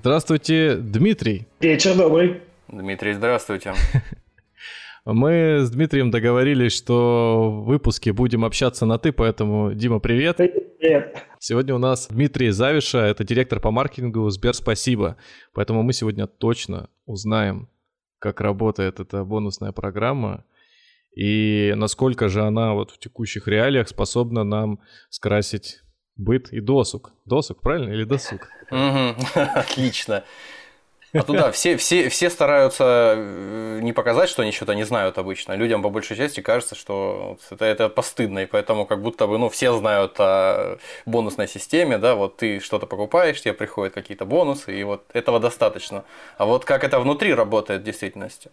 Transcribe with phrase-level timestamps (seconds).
[0.00, 1.48] Здравствуйте, Дмитрий.
[1.58, 2.40] Вечер добрый.
[2.68, 3.74] Дмитрий, здравствуйте.
[5.04, 10.36] Мы с Дмитрием договорились, что в выпуске будем общаться на «ты», поэтому, Дима, привет.
[10.36, 11.24] Привет.
[11.40, 15.16] Сегодня у нас Дмитрий Завиша, это директор по маркетингу Сбер Спасибо.
[15.52, 17.68] Поэтому мы сегодня точно узнаем,
[18.20, 20.44] как работает эта бонусная программа
[21.10, 24.78] и насколько же она вот в текущих реалиях способна нам
[25.10, 25.80] скрасить
[26.18, 27.12] быт и досуг.
[27.24, 27.92] Досуг, правильно?
[27.92, 28.48] Или досуг?
[29.34, 30.24] Отлично.
[31.14, 35.54] А туда все, все, все стараются э, не показать, что они что-то не знают обычно.
[35.54, 39.48] Людям по большей части кажется, что это, это постыдно, и поэтому как будто бы ну,
[39.48, 44.84] все знают о бонусной системе, да, вот ты что-то покупаешь, тебе приходят какие-то бонусы, и
[44.84, 46.04] вот этого достаточно.
[46.36, 48.50] А вот как это внутри работает в действительности?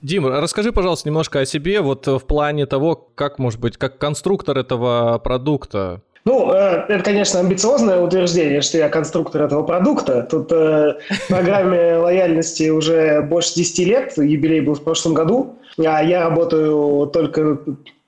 [0.00, 4.56] Дим, расскажи, пожалуйста, немножко о себе, вот в плане того, как, может быть, как конструктор
[4.56, 6.02] этого продукта.
[6.24, 10.26] Ну, э, это, конечно, амбициозное утверждение, что я конструктор этого продукта.
[10.28, 16.28] Тут э, программе лояльности уже больше 10 лет, юбилей был в прошлом году, а я
[16.28, 17.58] работаю только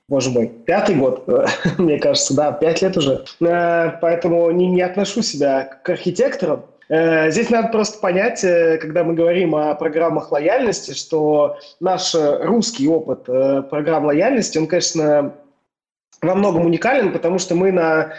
[0.08, 1.26] боже мой, пятый год,
[1.78, 3.24] мне кажется, да, пять лет уже.
[3.40, 9.02] Э, поэтому не, не отношу себя к архитекторам, Э, здесь надо просто понять, э, когда
[9.02, 15.32] мы говорим о программах лояльности, что наш русский опыт э, программ лояльности, он, конечно,
[16.22, 18.14] во многом уникален, потому что мы на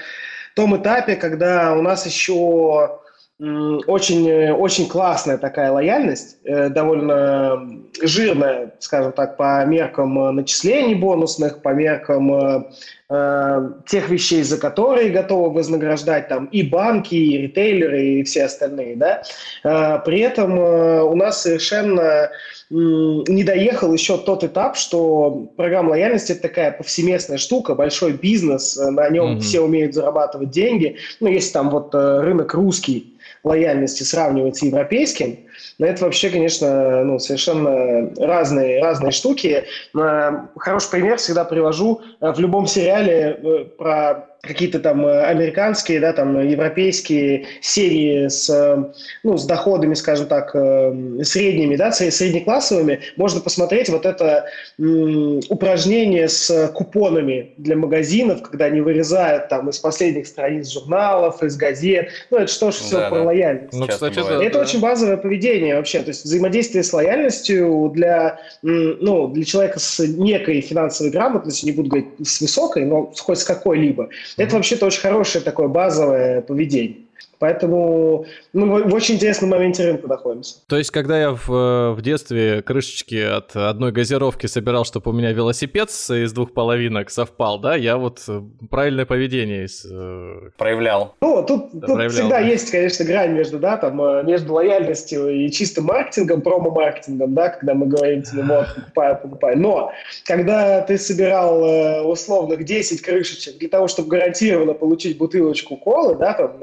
[0.55, 2.99] том этапе, когда у нас еще
[3.39, 12.67] очень, очень классная такая лояльность, довольно жирная, скажем так, по меркам начислений бонусных, по меркам
[13.15, 18.95] Э, тех вещей, за которые готовы вознаграждать там и банки, и ритейлеры, и все остальные,
[18.95, 19.21] да.
[19.63, 22.31] Э, при этом э, у нас совершенно
[22.71, 29.09] не доехал еще тот этап, что программа лояльности это такая повсеместная штука, большой бизнес, на
[29.09, 29.39] нем mm-hmm.
[29.41, 30.97] все умеют зарабатывать деньги.
[31.19, 33.12] Ну, если там вот рынок русский
[33.43, 35.39] лояльности сравнивать с европейским,
[35.77, 39.65] но это вообще, конечно, ну, совершенно разные, разные штуки.
[39.93, 46.45] Хороший пример всегда привожу в любом сериале э, про какие-то там э, американские, да, там
[46.45, 48.91] европейские серии с, э,
[49.23, 54.45] ну, с доходами, скажем так, э, средними, да, среднеклассовыми, можно посмотреть вот это
[54.77, 61.55] м, упражнение с купонами для магазинов, когда они вырезают там из последних страниц журналов, из
[61.55, 62.09] газет.
[62.29, 63.23] Ну, это что ж все да, про да.
[63.23, 63.73] лояльность.
[63.73, 65.99] Ну, кстати, это, это очень базовое поведение вообще.
[65.99, 71.89] То есть взаимодействие с лояльностью для, ну, для человека с некой финансовой грамотностью, не буду
[71.89, 76.97] говорить с высокой, но хоть с какой-либо, это вообще-то очень хорошее такое базовое поведение.
[77.43, 80.65] Поэтому мы в очень интересном моменте рынка находимся.
[80.65, 85.33] То есть, когда я в, в детстве крышечки от одной газировки собирал, чтобы у меня
[85.33, 91.15] велосипед из двух половинок совпал, да, я вот э, правильное поведение из, э, проявлял.
[91.19, 92.39] Ну, тут, да, тут проявлял, всегда да.
[92.39, 97.73] есть, конечно, грань между, да, там, э, между лояльностью и чистым маркетингом, промо-маркетингом, да, когда
[97.73, 99.55] мы говорим тебе, вот, покупай, покупай.
[99.57, 99.91] Но,
[100.23, 106.53] когда ты собирал условных 10 крышечек для того, чтобы гарантированно получить бутылочку колы, да, там,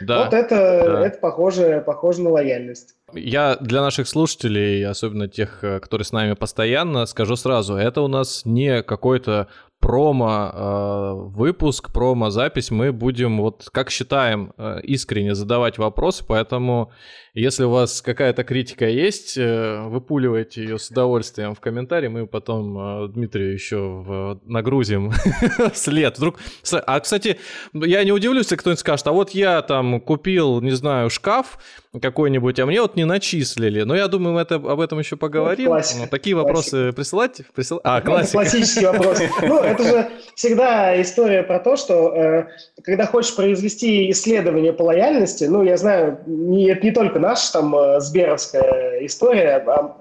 [0.00, 1.06] да да, вот это, да.
[1.06, 2.94] это похоже, похоже на лояльность.
[3.12, 8.08] Я для наших слушателей, особенно тех, э, которые с нами постоянно, скажу сразу, это у
[8.08, 9.48] нас не какой-то
[9.84, 12.70] промо-выпуск, э, промо-запись.
[12.70, 16.90] Мы будем, вот как считаем, э, искренне задавать вопросы, поэтому
[17.34, 22.08] если у вас какая-то критика есть, э, выпуливайте ее с удовольствием в комментарии.
[22.08, 25.12] Мы потом Дмитрию еще нагрузим
[25.74, 26.16] след.
[26.16, 26.38] Вдруг...
[26.86, 27.36] А, кстати,
[27.74, 31.58] я не удивлюсь, если кто-нибудь скажет, а вот я там купил, не знаю, шкаф
[32.00, 33.82] какой-нибудь, а мне вот не начислили.
[33.82, 35.66] Но я думаю, мы это, об этом еще поговорим.
[35.66, 36.08] Классика.
[36.08, 36.92] Такие вопросы классика.
[36.94, 37.40] присылать?
[37.54, 37.80] Присыл...
[37.84, 38.38] А, классика.
[38.38, 39.20] Классический вопрос.
[39.42, 42.46] Ну, это же всегда история про то, что э,
[42.82, 47.74] когда хочешь произвести исследование по лояльности, ну, я знаю, не, это не только наша там
[47.76, 49.96] э, сберовская история, а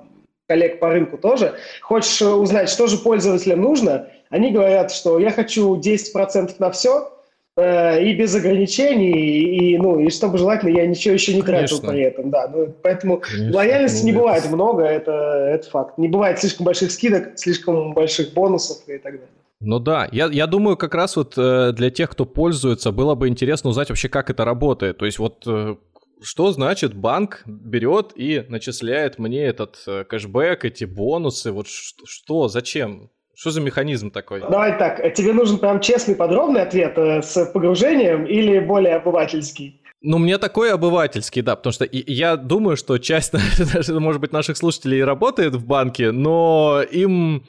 [0.47, 1.55] коллег по рынку тоже.
[1.81, 7.11] Хочешь узнать, что же пользователям нужно, они говорят, что я хочу 10% на все,
[7.55, 11.89] э, и без ограничений, и, ну, и чтобы желательно я ничего еще не тратил Конечно.
[11.89, 12.47] при этом, да.
[12.47, 15.97] Ну, поэтому Конечно, лояльности не бывает много, это, это факт.
[15.97, 19.27] Не бывает слишком больших скидок, слишком больших бонусов и так далее.
[19.63, 23.29] Ну да, я, я думаю, как раз вот э, для тех, кто пользуется, было бы
[23.29, 24.97] интересно узнать вообще, как это работает.
[24.97, 25.75] То есть вот э,
[26.21, 31.51] что значит банк берет и начисляет мне этот э, кэшбэк, эти бонусы?
[31.51, 33.09] Вот что, зачем?
[33.35, 34.41] Что за механизм такой?
[34.41, 39.81] Давай так, э, тебе нужен прям честный, подробный ответ э, с погружением или более обывательский?
[40.01, 43.33] Ну, мне такой обывательский, да, потому что я думаю, что часть,
[43.89, 47.45] может быть, наших слушателей работает в банке, но им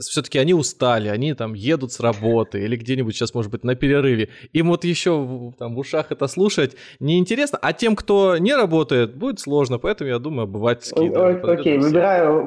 [0.00, 4.28] все-таки они устали, они там едут с работы или где-нибудь сейчас, может быть, на перерыве.
[4.52, 9.40] Им вот еще там в ушах это слушать неинтересно, а тем, кто не работает, будет
[9.40, 11.10] сложно, поэтому я думаю, обывательский.
[11.10, 12.46] Да, Окей, выбираю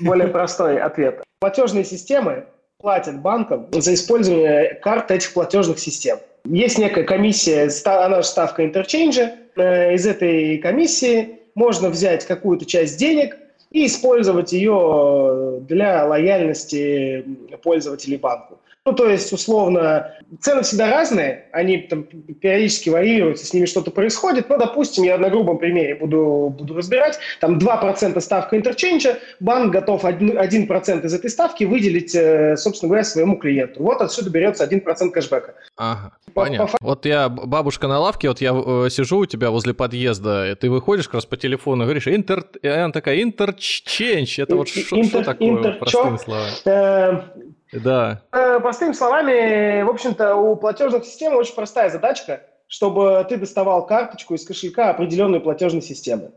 [0.00, 1.22] более простой ответ.
[1.40, 2.46] Платежные системы
[2.78, 6.18] платят банкам за использование карт этих платежных систем.
[6.44, 9.32] Есть некая комиссия, она же ставка интерчейнджа.
[9.56, 13.36] Э, из этой комиссии можно взять какую-то часть денег
[13.72, 17.24] и использовать ее для лояльности
[17.62, 18.58] пользователей банку.
[18.84, 24.48] Ну, то есть, условно, цены всегда разные, они там периодически варьируются, с ними что-то происходит.
[24.48, 27.16] Ну, допустим, я на грубом примере буду, буду разбирать.
[27.38, 33.04] Там 2% ставка интерченджа, банк готов 1%, 1% из этой ставки выделить, э, собственно говоря,
[33.04, 33.84] своему клиенту.
[33.84, 35.54] Вот отсюда берется 1% кэшбэка.
[35.76, 36.66] Ага, по, понятно.
[36.66, 36.78] По...
[36.80, 40.68] Вот я, бабушка на лавке, вот я э, сижу у тебя возле подъезда, и ты
[40.68, 42.44] выходишь как раз по телефону и говоришь, интер...
[42.60, 47.52] и она такая, интерченч, это вот что такое, простыми словами?
[47.72, 48.22] Да.
[48.32, 54.34] Э, простыми словами, в общем-то, у платежных систем очень простая задачка, чтобы ты доставал карточку
[54.34, 56.32] из кошелька определенной платежной системы.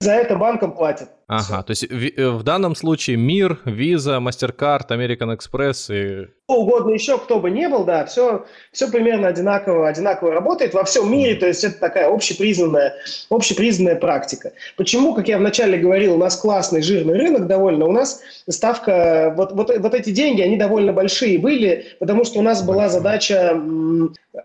[0.00, 1.08] За это банкам платят.
[1.26, 1.62] Ага, Все.
[1.62, 6.28] то есть в, э, в данном случае Мир, Visa, MasterCard, American Express и...
[6.44, 10.84] Кто угодно еще, кто бы не был, да, все, все примерно одинаково, одинаково работает во
[10.84, 12.94] всем мире, то есть это такая общепризнанная,
[13.30, 14.52] общепризнанная практика.
[14.76, 19.52] Почему, как я вначале говорил, у нас классный жирный рынок довольно, у нас ставка, вот,
[19.52, 23.60] вот, вот эти деньги, они довольно большие были, потому что у нас была задача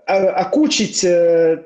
[0.07, 1.61] окучить э,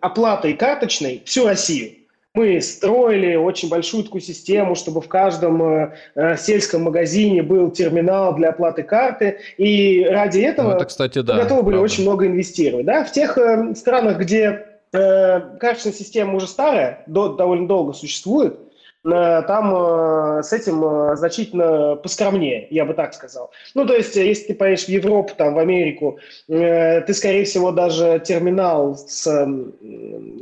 [0.00, 2.01] оплатой карточной всю Россию.
[2.34, 8.34] Мы строили очень большую такую систему, чтобы в каждом э, э, сельском магазине был терминал
[8.34, 9.36] для оплаты карты.
[9.58, 11.84] И ради этого ну, это, кстати, да, готовы были правда.
[11.92, 12.86] очень много инвестировать.
[12.86, 13.04] Да?
[13.04, 14.64] В тех э, странах, где
[14.94, 18.58] э, карточная система уже старая, до, довольно долго существует,
[19.04, 23.50] там э, с этим э, значительно поскромнее, я бы так сказал.
[23.74, 28.20] Ну, то есть, если ты поедешь в Европу, там, в Америку, ты, скорее всего, даже
[28.24, 29.26] терминал с,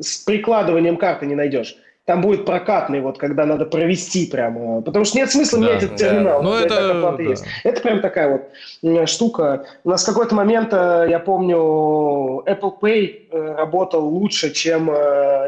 [0.01, 1.77] с прикладыванием карты не найдешь.
[2.05, 4.83] Там будет прокатный, вот, когда надо провести прямо.
[4.83, 6.43] Потому что нет смысла да, менять этот терминал.
[6.43, 7.23] Ну, это, да.
[7.23, 7.45] есть.
[7.63, 8.43] это прям такая
[8.83, 9.65] вот штука.
[9.85, 14.91] У нас в какой-то момент, я помню, Apple Pay работал лучше, чем,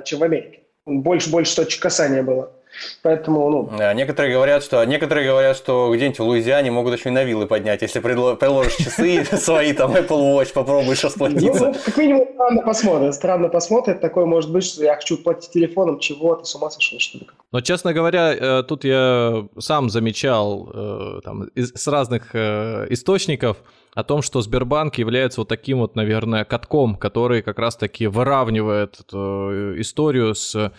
[0.05, 0.61] чем в Америке.
[0.87, 2.53] Больше, больше точек касания было.
[3.03, 3.71] Поэтому, ну...
[3.77, 7.47] Да, некоторые говорят, что, некоторые говорят, что где-нибудь в Луизиане могут еще и на виллы
[7.47, 11.69] поднять, если приложишь часы свои, там, Apple Watch, попробуешь расплатиться.
[11.69, 13.15] Ну, как минимум, странно посмотрит.
[13.15, 14.01] Странно посмотрит.
[14.01, 17.27] Такое может быть, что я хочу платить телефоном, чего ты с ума сошел, что ли?
[17.51, 23.59] Но, честно говоря, э, тут я сам замечал э, там, с разных э, источников,
[23.95, 29.79] о том, что Сбербанк является вот таким вот, наверное, катком, который как раз-таки выравнивает эту
[29.81, 30.73] историю с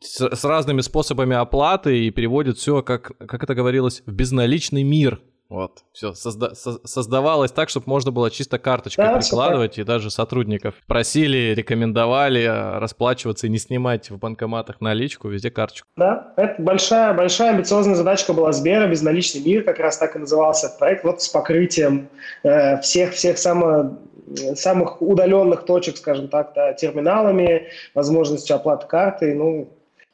[0.00, 5.20] с, с разными способами оплаты и переводит все, как, как это говорилось, в безналичный мир.
[5.48, 10.10] Вот, все созда- со- создавалось так, чтобы можно было чисто карточкой да, прикладывать, и даже
[10.10, 15.86] сотрудников просили, рекомендовали а, расплачиваться и не снимать в банкоматах наличку, везде карточку.
[15.94, 20.68] Да, это большая, большая амбициозная задачка была Сбера, безналичный мир, как раз так и назывался
[20.68, 22.08] этот проект, вот с покрытием
[22.44, 23.92] э, всех, всех самых
[24.54, 29.68] самых удаленных точек, скажем так, да, терминалами, возможностью оплаты карты, ну,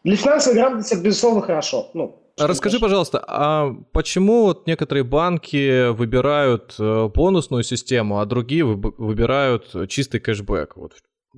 [0.05, 1.90] для финансовой грамотности это, безусловно, хорошо.
[1.95, 9.75] Ну, Расскажи, пожалуйста, а почему вот некоторые банки выбирают э, бонусную систему, а другие выбирают
[9.88, 10.76] чистый кэшбэк?
[10.76, 10.93] Вот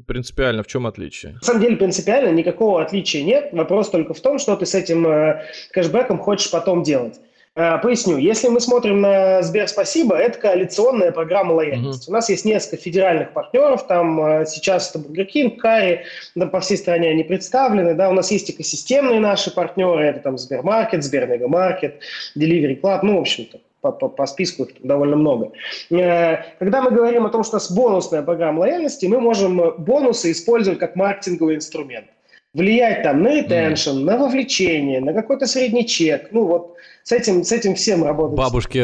[0.07, 1.33] принципиально в чем отличие?
[1.35, 3.51] На самом деле принципиально никакого отличия нет.
[3.53, 7.19] Вопрос только в том, что ты с этим э, кэшбэком хочешь потом делать.
[7.61, 8.17] Э, поясню.
[8.17, 12.09] Если мы смотрим на Сбер Спасибо, это коалиционная программа лояльности.
[12.09, 12.13] Uh-huh.
[12.13, 16.61] У нас есть несколько федеральных партнеров, там э, сейчас это Burger King, Карри, да, по
[16.61, 22.01] всей стране они представлены, да, у нас есть экосистемные наши партнеры, это там Сбермаркет, Сбермегамаркет,
[22.35, 25.53] Delivery Club, ну, в общем-то, по, по, по списку их довольно много.
[25.91, 30.31] Э, когда мы говорим о том, что у нас бонусная программа лояльности, мы можем бонусы
[30.31, 32.07] использовать как маркетинговый инструмент
[32.53, 34.05] влиять там на ретеншн, mm.
[34.05, 36.29] на вовлечение, на какой-то средний чек.
[36.33, 38.37] Ну вот с этим, с этим всем работать.
[38.37, 38.79] Бабушки,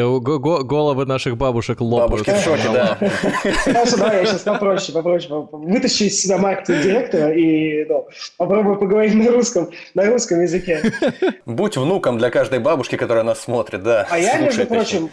[0.63, 2.25] головы наших бабушек лопают.
[2.25, 2.97] Бабушки в шоке, да.
[3.63, 5.47] Хорошо, давай я сейчас попроще, попроще.
[5.51, 8.07] Вытащу из себя маркетинг директора и ну,
[8.37, 10.81] попробую поговорить на русском, на русском языке.
[11.45, 14.07] Будь внуком для каждой бабушки, которая нас смотрит, да.
[14.09, 15.09] А я, между прочим,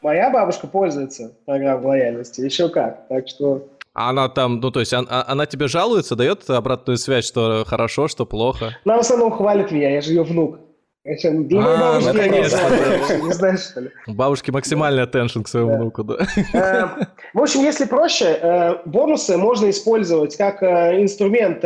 [0.00, 3.08] моя бабушка пользуется программой лояльности, еще как.
[3.08, 7.26] Так что А она там, ну то есть она, она тебе жалуется, дает обратную связь,
[7.26, 8.76] что хорошо, что плохо?
[8.84, 10.58] Она в основном хвалит меня, я же ее внук.
[11.04, 13.90] Для моей а, бабушки ну, не знаешь, что ли?
[14.06, 16.18] Бабушки максимальный attention к своему внуку, да.
[16.54, 21.60] Э, в общем, если проще, э, бонусы можно использовать как э, инструмент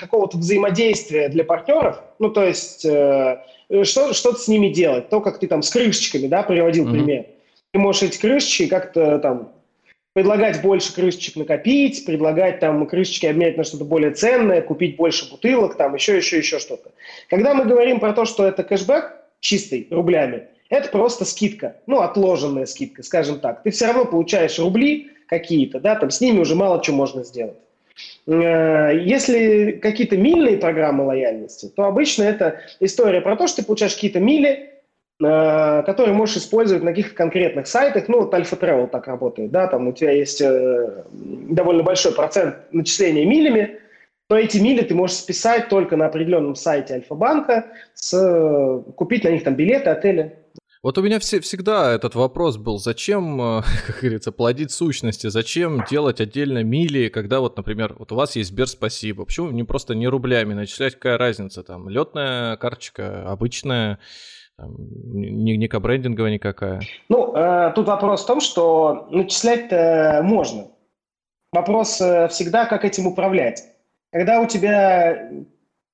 [0.00, 2.02] какого-то взаимодействия для партнеров.
[2.18, 5.10] Ну, то есть что, что-то с ними делать.
[5.10, 7.26] То, как ты там с крышечками, да, приводил пример.
[7.70, 9.52] Ты можешь эти крышечки как-то там
[10.12, 15.76] предлагать больше крышечек накопить, предлагать там крышечки обменять на что-то более ценное, купить больше бутылок,
[15.76, 16.90] там еще, еще, еще что-то.
[17.28, 22.66] Когда мы говорим про то, что это кэшбэк чистый, рублями, это просто скидка, ну, отложенная
[22.66, 23.62] скидка, скажем так.
[23.62, 27.58] Ты все равно получаешь рубли какие-то, да, там с ними уже мало чего можно сделать.
[28.26, 33.94] Э, если какие-то мильные программы лояльности, то обычно это история про то, что ты получаешь
[33.94, 34.70] какие-то мили,
[35.20, 38.08] который можешь использовать на каких-то конкретных сайтах.
[38.08, 42.56] Ну, вот Alpha Travel так работает, да, там у тебя есть э, довольно большой процент
[42.72, 43.78] начисления милями,
[44.30, 49.44] но эти мили ты можешь списать только на определенном сайте Альфа-банка, с, купить на них
[49.44, 50.36] там билеты, отели.
[50.82, 55.84] Вот у меня все, всегда этот вопрос был, зачем, э, как говорится, плодить сущности, зачем
[55.90, 59.94] делать отдельно мили, когда вот, например, вот у вас есть Сбер Спасибо, почему не просто
[59.94, 63.98] не рублями начислять, какая разница, там, летная карточка, обычная,
[64.68, 66.80] не, не кабрендинговая никакая.
[67.08, 70.68] Ну, э, тут вопрос в том, что начислять-то можно.
[71.52, 73.64] Вопрос э, всегда, как этим управлять.
[74.12, 75.30] Когда у тебя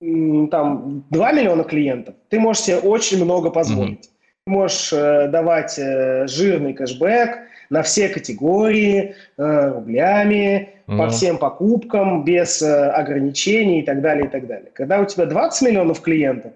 [0.01, 4.07] э, там 2 миллиона клиентов, ты можешь себе очень много позволить.
[4.07, 4.45] Mm-hmm.
[4.47, 7.39] Ты можешь э, давать э, жирный кэшбэк
[7.71, 10.99] на все категории, э, рублями, mm-hmm.
[10.99, 14.71] по всем покупкам, без э, ограничений и так далее, и так далее.
[14.75, 16.53] Когда у тебя 20 миллионов клиентов,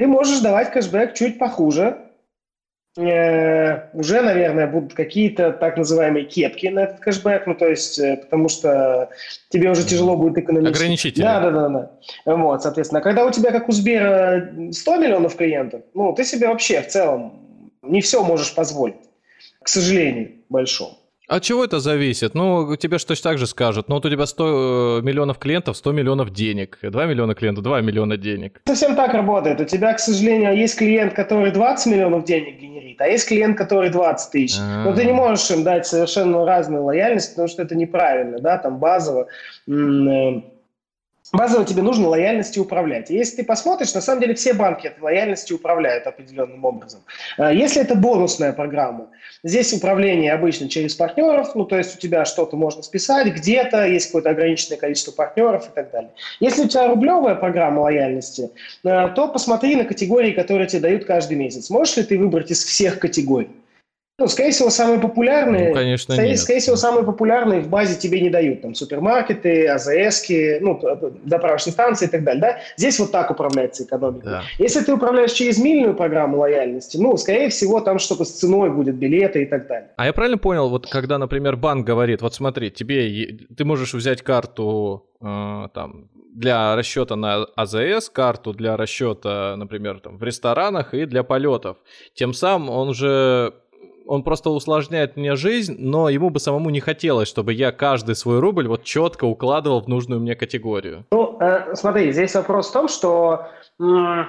[0.00, 1.98] ты можешь давать кэшбэк чуть похуже.
[2.96, 8.16] Э, уже, наверное, будут какие-то так называемые кепки на этот кэшбэк, ну, то есть, э,
[8.16, 9.10] потому что
[9.50, 10.74] тебе уже тяжело будет экономить.
[10.74, 11.20] Ограничители.
[11.20, 11.68] Да, да, да,
[12.24, 12.34] да.
[12.34, 16.80] Вот, соответственно, когда у тебя, как у Сбера, 100 миллионов клиентов, ну, ты себе вообще
[16.80, 18.96] в целом не все можешь позволить,
[19.62, 20.96] к сожалению, большому.
[21.30, 22.34] От чего это зависит?
[22.34, 23.88] Ну, тебе что точно так же скажут.
[23.88, 26.78] Ну, вот у тебя 100 э, миллионов клиентов, 100 миллионов денег.
[26.82, 28.60] 2 миллиона клиентов, 2 миллиона денег.
[28.66, 29.60] Совсем так работает.
[29.60, 33.90] У тебя, к сожалению, есть клиент, который 20 миллионов денег генерит, а есть клиент, который
[33.90, 34.58] 20 тысяч.
[34.58, 34.84] А-а-а.
[34.86, 38.80] Но ты не можешь им дать совершенно разную лояльность, потому что это неправильно, да, там
[38.80, 39.28] базово
[39.68, 40.40] э,
[41.32, 43.08] Базово тебе нужно лояльностью управлять.
[43.08, 47.00] если ты посмотришь, на самом деле все банки этой лояльностью управляют определенным образом.
[47.38, 49.10] Э, если это бонусная программа,
[49.44, 54.06] здесь управление обычно через партнеров, ну то есть у тебя что-то можно списать, где-то есть
[54.06, 56.10] какое-то ограниченное количество партнеров и так далее.
[56.40, 58.50] Если у тебя рублевая программа лояльности,
[58.82, 61.70] э, то посмотри на категории, которые тебе дают каждый месяц.
[61.70, 63.50] Можешь ли ты выбрать из всех категорий?
[64.20, 66.38] Ну, скорее всего, самые популярные, ну, конечно, скорее, нет.
[66.38, 68.60] скорее всего, самые популярные в базе тебе не дают.
[68.60, 70.78] Там супермаркеты, АЗСки, ну,
[71.24, 72.42] заправочные станции и так далее.
[72.42, 72.58] Да?
[72.76, 74.26] Здесь вот так управляется экономика.
[74.26, 74.42] Да.
[74.58, 78.96] Если ты управляешь через мильную программу лояльности, ну, скорее всего, там что-то с ценой будет,
[78.96, 79.88] билеты и так далее.
[79.96, 84.20] А я правильно понял, вот когда, например, банк говорит, вот смотри, тебе, ты можешь взять
[84.20, 91.06] карту э, там для расчета на АЗС, карту для расчета, например, там, в ресторанах и
[91.06, 91.78] для полетов.
[92.12, 93.54] Тем самым он же
[94.10, 98.40] он просто усложняет мне жизнь, но ему бы самому не хотелось, чтобы я каждый свой
[98.40, 101.04] рубль вот четко укладывал в нужную мне категорию.
[101.12, 103.46] Ну, э, смотри, здесь вопрос в том, что
[103.78, 104.24] э,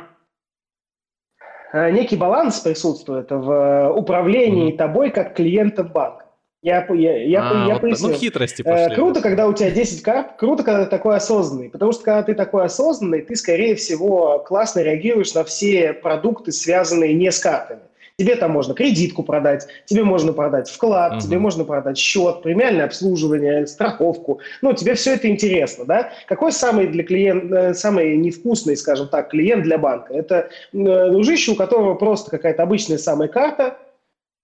[1.90, 4.78] некий баланс присутствует в управлении mm-hmm.
[4.78, 6.26] тобой как клиентом банка.
[6.62, 8.10] Я, я, я, а, я вот, поясню.
[8.10, 8.96] Ну, хитрости э, пошли.
[8.96, 11.72] Круто, когда у тебя 10 карт, круто, когда ты такой осознанный.
[11.72, 17.16] Потому что когда ты такой осознанный, ты, скорее всего, классно реагируешь на все продукты, связанные
[17.16, 17.82] не с картами.
[18.22, 21.22] Тебе там можно кредитку продать, тебе можно продать вклад, угу.
[21.22, 24.42] тебе можно продать счет, премиальное обслуживание, страховку.
[24.62, 26.12] Ну, тебе все это интересно, да?
[26.28, 30.14] Какой самый для клиента, э, самый невкусный, скажем так, клиент для банка?
[30.14, 33.80] Это э, дружище, у которого просто какая-то обычная самая карта,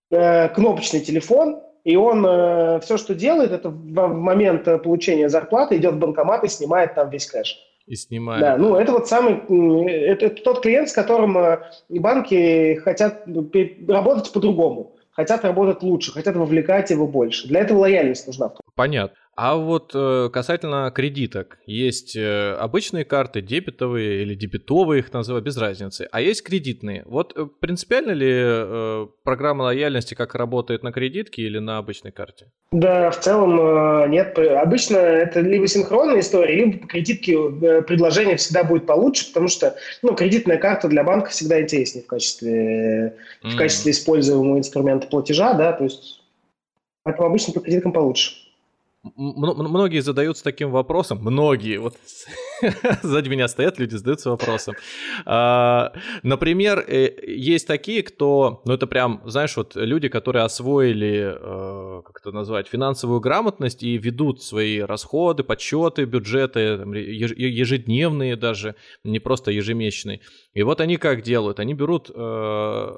[0.09, 5.77] э, кнопочный телефон, и он э, все, что делает, это в, в момент получения зарплаты
[5.77, 8.41] идет в банкомат и снимает там весь кэш и снимает.
[8.41, 9.41] Да, ну это вот самый,
[9.89, 13.23] это, это тот клиент, с которым э, банки хотят
[13.87, 17.47] работать по-другому, хотят работать лучше, хотят вовлекать его больше.
[17.47, 18.51] Для этого лояльность нужна.
[18.75, 19.17] Понятно.
[19.37, 25.55] А вот э, касательно кредиток, есть э, обычные карты, дебетовые или дебетовые их называют, без
[25.57, 27.03] разницы, а есть кредитные.
[27.05, 32.47] Вот э, принципиально ли программа лояльности как работает на кредитке или на обычной карте?
[32.71, 34.35] Да, в целом нет.
[34.39, 37.33] Обычно это либо синхронная история, либо по кредитке
[37.83, 43.15] предложение всегда будет получше, потому что ну, кредитная карта для банка всегда интереснее в качестве,
[43.43, 43.49] mm.
[43.51, 46.23] в качестве используемого инструмента платежа, да, то есть
[47.03, 48.46] поэтому обычно по кредиткам получше.
[49.03, 51.95] Многие задаются таким вопросом, многие, вот
[53.03, 54.75] сзади меня стоят люди, задаются вопросом.
[55.25, 62.01] А, например, э, есть такие, кто, ну это прям, знаешь, вот люди, которые освоили, э,
[62.05, 69.51] как это назвать, финансовую грамотность и ведут свои расходы, подсчеты, бюджеты, ежедневные даже, не просто
[69.51, 70.21] ежемесячные.
[70.53, 71.59] И вот они как делают?
[71.59, 72.91] Они берут э,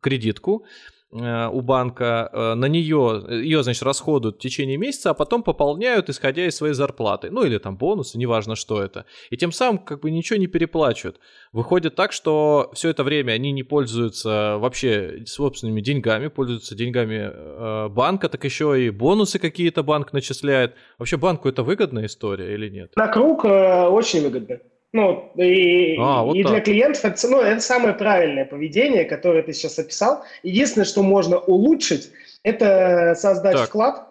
[0.00, 0.66] кредитку,
[1.12, 6.46] у банка, э, на нее, ее, значит, расходуют в течение месяца, а потом пополняют, исходя
[6.46, 7.30] из своей зарплаты.
[7.30, 9.04] Ну, или там бонусы, неважно, что это.
[9.30, 11.20] И тем самым как бы ничего не переплачивают.
[11.52, 17.88] Выходит так, что все это время они не пользуются вообще собственными деньгами, пользуются деньгами э,
[17.88, 20.74] банка, так еще и бонусы какие-то банк начисляет.
[20.98, 22.92] Вообще банку это выгодная история или нет?
[22.96, 24.60] На круг э, очень выгодно.
[24.92, 29.54] Ну, и, а, вот и для клиентов это, ну, это самое правильное поведение, которое ты
[29.54, 30.22] сейчас описал.
[30.42, 32.10] Единственное, что можно улучшить,
[32.42, 33.68] это создать так.
[33.68, 34.06] вклад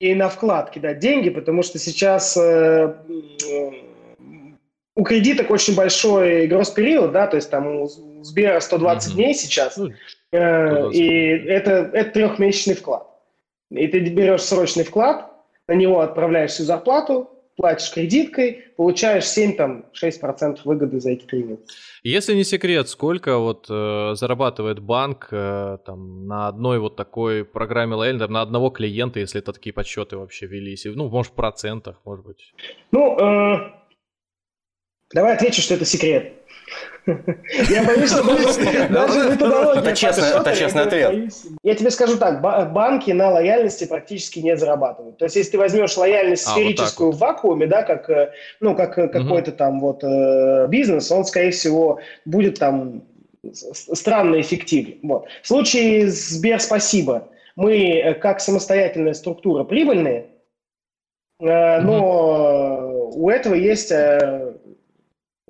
[0.00, 2.94] и на вклад кидать деньги, потому что сейчас э,
[4.96, 7.88] у кредиток очень большой гросс-период, да, то есть там у
[8.22, 9.16] Сбера 120 угу.
[9.16, 9.90] дней сейчас, ну,
[10.32, 13.06] э, и это, это трехмесячный вклад.
[13.70, 15.30] И ты берешь срочный вклад,
[15.68, 17.30] на него отправляешь всю зарплату,
[17.62, 21.72] платишь кредиткой, получаешь 7-6% выгоды за эти три месяца.
[22.02, 27.94] Если не секрет, сколько вот э, зарабатывает банк э, там, на одной вот такой программе
[27.94, 30.84] лояльности, на одного клиента, если это такие подсчеты вообще велись?
[30.86, 32.52] Ну, может, в процентах, может быть?
[32.90, 33.70] Ну, э,
[35.14, 36.41] давай отвечу, что это секрет.
[37.06, 38.22] Я боюсь, что
[38.88, 39.82] даже методология...
[39.82, 39.94] Это
[40.54, 41.32] честный ответ.
[41.62, 45.18] Я тебе скажу так, банки на лояльности практически не зарабатывают.
[45.18, 48.98] То есть, если ты возьмешь лояльность а, сферическую в вакууме, да, как, э, ну, как
[48.98, 53.02] э, какой-то там вот э, бизнес, он, скорее всего, будет там
[53.52, 54.98] странно эффективен.
[55.02, 55.26] Вот.
[55.42, 60.26] В случае Сбер «Спасибо» мы как самостоятельная структура прибыльные,
[61.40, 63.92] но у этого есть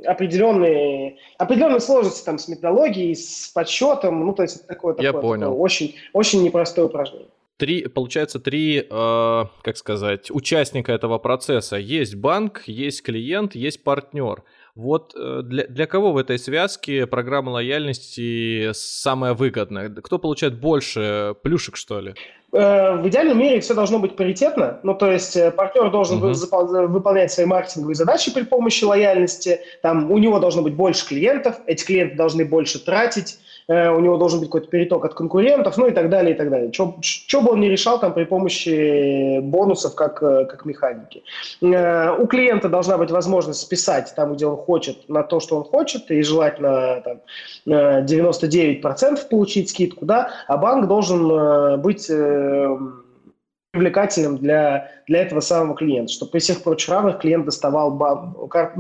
[0.05, 5.41] определенные, определенные сложности там с методологией, с подсчетом, ну, то есть такое, такое, Я понял.
[5.41, 7.29] такое очень, очень непростое упражнение.
[7.59, 11.77] Три, получается, три, э, как сказать, участника этого процесса.
[11.77, 14.43] Есть банк, есть клиент, есть партнер.
[14.75, 19.91] Вот э, для, для кого в этой связке программа лояльности самая выгодная?
[19.91, 22.15] Кто получает больше плюшек, что ли?
[22.53, 26.87] Э, в идеальном мире все должно быть паритетно, ну то есть э, партнер должен uh-huh.
[26.87, 31.85] выполнять свои маркетинговые задачи при помощи лояльности, там у него должно быть больше клиентов, эти
[31.85, 33.39] клиенты должны больше тратить,
[33.73, 36.73] у него должен быть какой-то переток от конкурентов, ну и так далее, и так далее.
[36.73, 41.23] Что бы он ни решал там при помощи бонусов как, э, как механики.
[41.63, 45.65] Э, у клиента должна быть возможность списать там, где он хочет, на то, что он
[45.65, 47.21] хочет, и желательно там,
[47.67, 52.11] 99% получить скидку, да, а банк должен быть
[53.73, 58.75] привлекательным для, для этого самого клиента, чтобы при всех прочих равных клиент доставал бан, кар,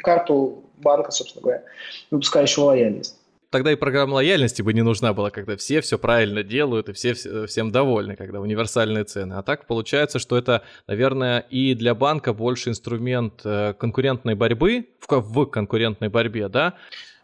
[0.00, 1.62] карту банка, собственно говоря,
[2.10, 3.17] выпускающего лояльность
[3.50, 7.14] тогда и программа лояльности бы не нужна была, когда все все правильно делают и все
[7.14, 9.34] всем довольны, когда универсальные цены.
[9.34, 15.20] А так получается, что это, наверное, и для банка больше инструмент э, конкурентной борьбы, в,
[15.20, 16.74] в конкурентной борьбе, да,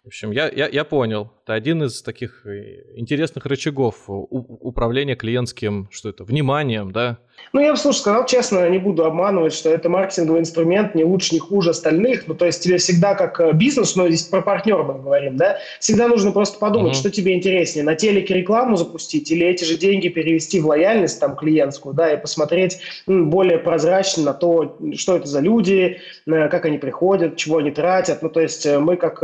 [0.04, 1.32] в общем, я, я, я понял.
[1.44, 7.18] Это один из таких э, интересных рычагов управления клиентским, что это, вниманием, да?
[7.52, 11.34] Ну, я бы, слушай, сказал честно, не буду обманывать, что это маркетинговый инструмент не лучше,
[11.34, 12.26] не хуже остальных.
[12.28, 15.58] Ну, то есть тебе всегда как э, бизнес, но здесь про партнера мы говорим, да,
[15.80, 17.00] всегда нужно просто подумать, uh-huh.
[17.00, 21.36] что тебе интереснее, на телеке рекламу запустить или эти же деньги перевести в лояльность там
[21.36, 26.64] клиентскую, да, и посмотреть ну, более прозрачно на то, что это за люди, э, как
[26.64, 28.22] они приходят, чего они тратят.
[28.22, 29.22] Ну, то есть мы как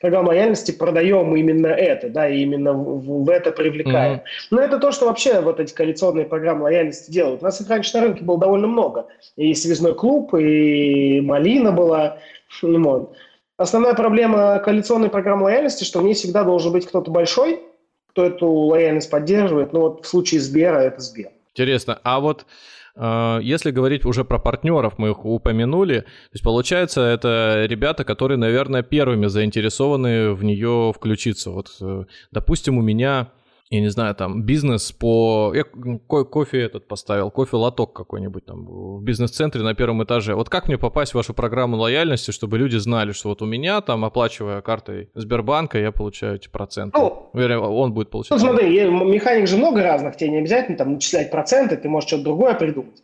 [0.00, 4.18] программ лояльности продаем именно это, да, и именно в, в это привлекаем.
[4.18, 4.48] Mm-hmm.
[4.50, 7.42] Но это то, что вообще вот эти коалиционные программы лояльности делают.
[7.42, 9.06] У нас их раньше на рынке было довольно много.
[9.36, 12.18] И связной клуб, и малина была.
[12.62, 13.14] Вот.
[13.58, 17.60] Основная проблема коалиционной программы лояльности, что в ней всегда должен быть кто-то большой,
[18.08, 19.72] кто эту лояльность поддерживает.
[19.74, 21.28] Ну вот в случае Сбера это Сбер.
[21.52, 22.46] Интересно, а вот
[23.42, 28.82] если говорить уже про партнеров, мы их упомянули, то есть получается, это ребята, которые, наверное,
[28.82, 31.50] первыми заинтересованы в нее включиться.
[31.50, 33.28] Вот, э, допустим, у меня
[33.70, 35.52] я не знаю, там, бизнес по...
[35.54, 40.34] Я ко- кофе этот поставил, кофе-лоток какой-нибудь там в бизнес-центре на первом этаже.
[40.34, 43.80] Вот как мне попасть в вашу программу лояльности, чтобы люди знали, что вот у меня
[43.80, 46.98] там, оплачивая картой Сбербанка, я получаю эти проценты?
[46.98, 48.32] Ну, Вернее, он будет получать.
[48.32, 52.24] Ну, смотри, механик же много разных, тебе не обязательно там начислять проценты, ты можешь что-то
[52.24, 53.00] другое придумать.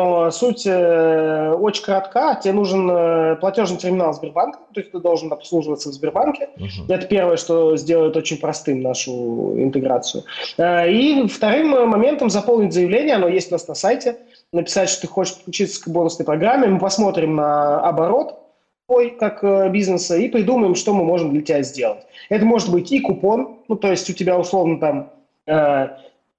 [0.00, 2.34] Но суть э, очень коротка.
[2.36, 6.48] Тебе нужен э, платежный терминал Сбербанка, то есть ты должен обслуживаться в Сбербанке.
[6.56, 6.86] Uh-huh.
[6.88, 10.24] Это первое, что сделает очень простым нашу интеграцию.
[10.56, 14.16] Э, и вторым моментом заполнить заявление, оно есть у нас на сайте.
[14.54, 18.38] написать, что ты хочешь подключиться к бонусной программе, мы посмотрим на оборот
[18.86, 22.06] твой как э, бизнеса и придумаем, что мы можем для тебя сделать.
[22.30, 25.10] Это может быть и купон, ну то есть у тебя условно там
[25.46, 25.88] э,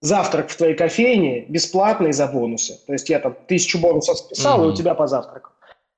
[0.01, 2.79] завтрак в твоей кофейне бесплатный за бонусы.
[2.85, 4.69] То есть я там тысячу бонусов списал, mm-hmm.
[4.69, 5.51] и у тебя по завтраку.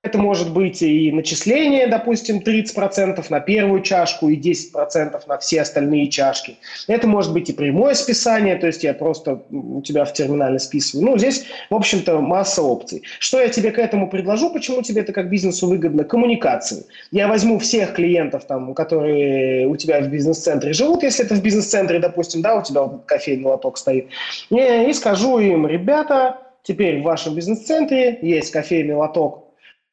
[0.03, 6.09] Это может быть и начисление, допустим, 30% на первую чашку и 10% на все остальные
[6.09, 6.57] чашки.
[6.87, 11.05] Это может быть и прямое списание, то есть я просто у тебя в терминале списываю.
[11.05, 13.03] Ну, здесь, в общем-то, масса опций.
[13.19, 16.03] Что я тебе к этому предложу, почему тебе это как бизнесу выгодно?
[16.03, 16.83] Коммуникации.
[17.11, 21.99] Я возьму всех клиентов, там, которые у тебя в бизнес-центре живут, если это в бизнес-центре,
[21.99, 24.09] допустим, да, у тебя кофейный лоток стоит,
[24.49, 24.57] и,
[24.89, 29.42] и скажу им, ребята, теперь в вашем бизнес-центре есть кофейный лоток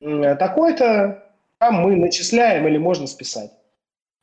[0.00, 1.22] такой-то,
[1.58, 3.50] там мы начисляем или можно списать.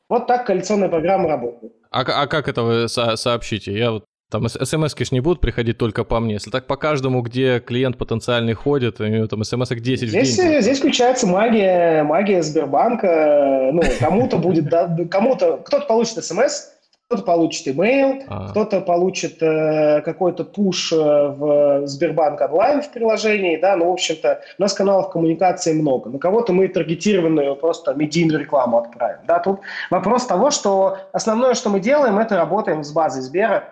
[0.09, 1.73] Вот так коалиционная программа работает.
[1.91, 3.77] А, а как это вы со- сообщите?
[3.77, 6.33] Я вот там смс-ки ж не будут приходить только по мне.
[6.33, 10.35] Если так по каждому, где клиент потенциальный ходит, у него там смс-ок 10 здесь, в
[10.37, 10.61] день.
[10.61, 13.69] Здесь включается магия, магия Сбербанка.
[13.73, 14.69] Ну, кому-то будет,
[15.09, 16.71] кому-то, кто-то получит смс,
[17.07, 18.49] кто-то получит email, а.
[18.49, 24.41] кто-то получит э, какой-то пуш э, в Сбербанк онлайн в приложении, да, ну, в общем-то,
[24.57, 26.09] у нас каналов коммуникации много.
[26.09, 31.69] На кого-то мы таргетированную просто медийную рекламу отправим, да, тут вопрос того, что основное, что
[31.69, 33.63] мы делаем, это работаем с базой Сбера,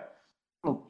[0.64, 0.86] ну,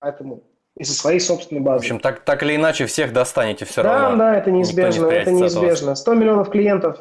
[0.00, 0.42] поэтому
[0.76, 1.78] и со своей собственной базой.
[1.78, 4.16] В общем, так, так или иначе всех достанете все да, равно.
[4.16, 5.94] Да, да, это неизбежно, не это неизбежно.
[5.94, 6.98] 100 миллионов клиентов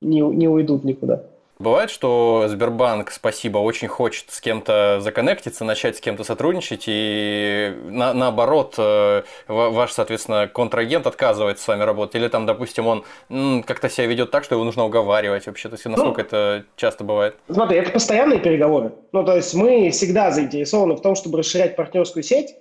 [0.00, 1.24] не, не уйдут никуда.
[1.58, 8.12] Бывает, что Сбербанк, спасибо, очень хочет с кем-то законнектиться, начать с кем-то сотрудничать, и на,
[8.12, 14.06] наоборот, э, ваш, соответственно, контрагент отказывается с вами работать, или там, допустим, он как-то себя
[14.06, 17.36] ведет так, что его нужно уговаривать вообще, то есть насколько ну, это часто бывает?
[17.50, 18.92] Смотри, это постоянные переговоры.
[19.12, 22.54] Ну, то есть мы всегда заинтересованы в том, чтобы расширять партнерскую сеть,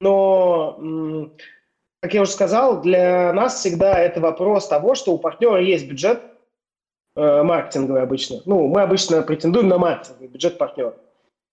[0.00, 0.78] но,
[2.00, 6.22] как я уже сказал, для нас всегда это вопрос того, что у партнера есть бюджет,
[7.18, 8.42] Э, маркетинговый обычно.
[8.44, 10.94] Ну, мы обычно претендуем на маркетинговый бюджет партнера.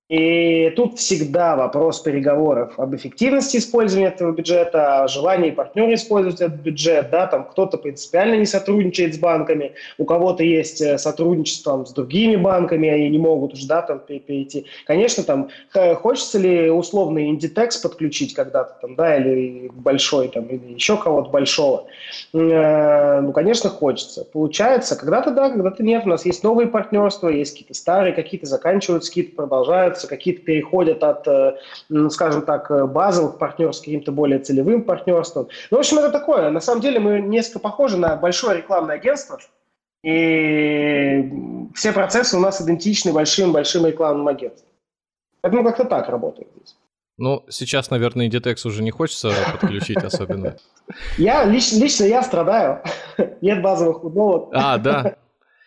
[0.08, 6.60] И тут всегда вопрос переговоров об эффективности использования этого бюджета, о желании партнера использовать этот
[6.60, 7.10] бюджет.
[7.10, 12.36] Да, там кто-то принципиально не сотрудничает с банками, у кого-то есть э, сотрудничество с другими
[12.36, 14.68] банками, они не могут уже да, там, перейти.
[14.86, 15.50] Конечно, там,
[15.96, 21.86] хочется ли условный Inditex подключить когда-то, там, да, или большой, там, или еще кого-то большого?
[22.32, 24.24] Э, ну, конечно, хочется.
[24.24, 26.06] Получается, когда-то да, когда-то нет.
[26.06, 31.04] У нас есть новые партнерства, есть какие-то старые, какие-то заканчиваются, какие-то продолжают развиваются, какие-то переходят
[31.04, 31.58] от, э,
[32.10, 35.48] скажем так, э, базовых партнерств к каким-то более целевым партнерствам.
[35.72, 36.50] Ну, в общем, это такое.
[36.50, 39.40] На самом деле мы несколько похожи на большое рекламное агентство,
[40.04, 41.32] и
[41.74, 44.70] все процессы у нас идентичны большим-большим рекламным агентствам.
[45.42, 46.76] Поэтому как-то так работает здесь.
[47.18, 50.58] Ну, сейчас, наверное, Inditex уже не хочется подключить особенно.
[51.18, 52.82] Я лично, лично я страдаю.
[53.42, 54.50] Нет базовых удобов.
[54.54, 55.16] А, да.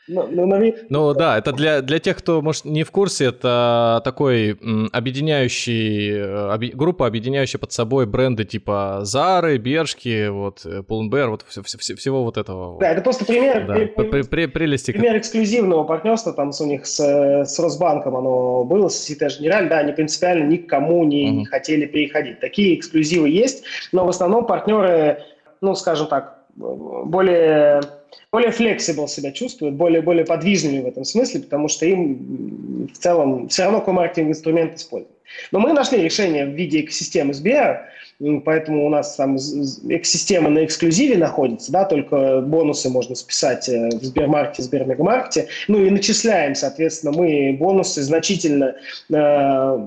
[0.08, 0.72] Ну, ну, на...
[0.88, 4.58] ну да, это для, для тех, кто, может, не в курсе, это такой
[4.92, 11.62] объединяющий, э, об, группа, объединяющая под собой бренды типа Зары, Бершки, вот, Pull&Bear, вот все,
[11.62, 12.78] все, всего вот этого.
[12.80, 14.92] Да, это просто пример, да, при, при, прелести.
[14.92, 19.68] пример эксклюзивного партнерства, там с у них с, с Росбанком оно было, с Сите Генераль,
[19.68, 21.32] да, они принципиально никому не, uh-huh.
[21.32, 22.40] не хотели переходить.
[22.40, 25.22] Такие эксклюзивы есть, но в основном партнеры,
[25.60, 27.80] ну, скажем так, более
[28.30, 33.48] более flexible себя чувствуют, более, более подвижными в этом смысле, потому что им в целом
[33.48, 35.16] все равно какой маркетинг инструмент используют.
[35.52, 37.88] Но мы нашли решение в виде экосистемы Сбера,
[38.44, 44.04] поэтому у нас там экосистема на эксклюзиве находится, да, только бонусы можно списать э, в
[44.04, 48.74] Сбермаркете, Сбермегамаркете, ну и начисляем, соответственно, мы бонусы значительно
[49.10, 49.86] э,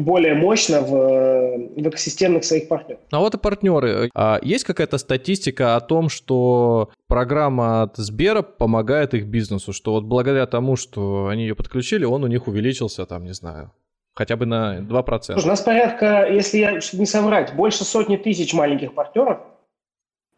[0.00, 3.02] более мощно в, в экосистемных своих партнеров.
[3.10, 4.10] А вот и партнеры.
[4.14, 10.04] А есть какая-то статистика о том, что программа от Сбера помогает их бизнесу, что вот
[10.04, 13.72] благодаря тому, что они ее подключили, он у них увеличился, там, не знаю,
[14.14, 15.20] хотя бы на 2%.
[15.22, 19.40] Слушай, у нас порядка, если я чтобы не соврать, больше сотни тысяч маленьких партнеров,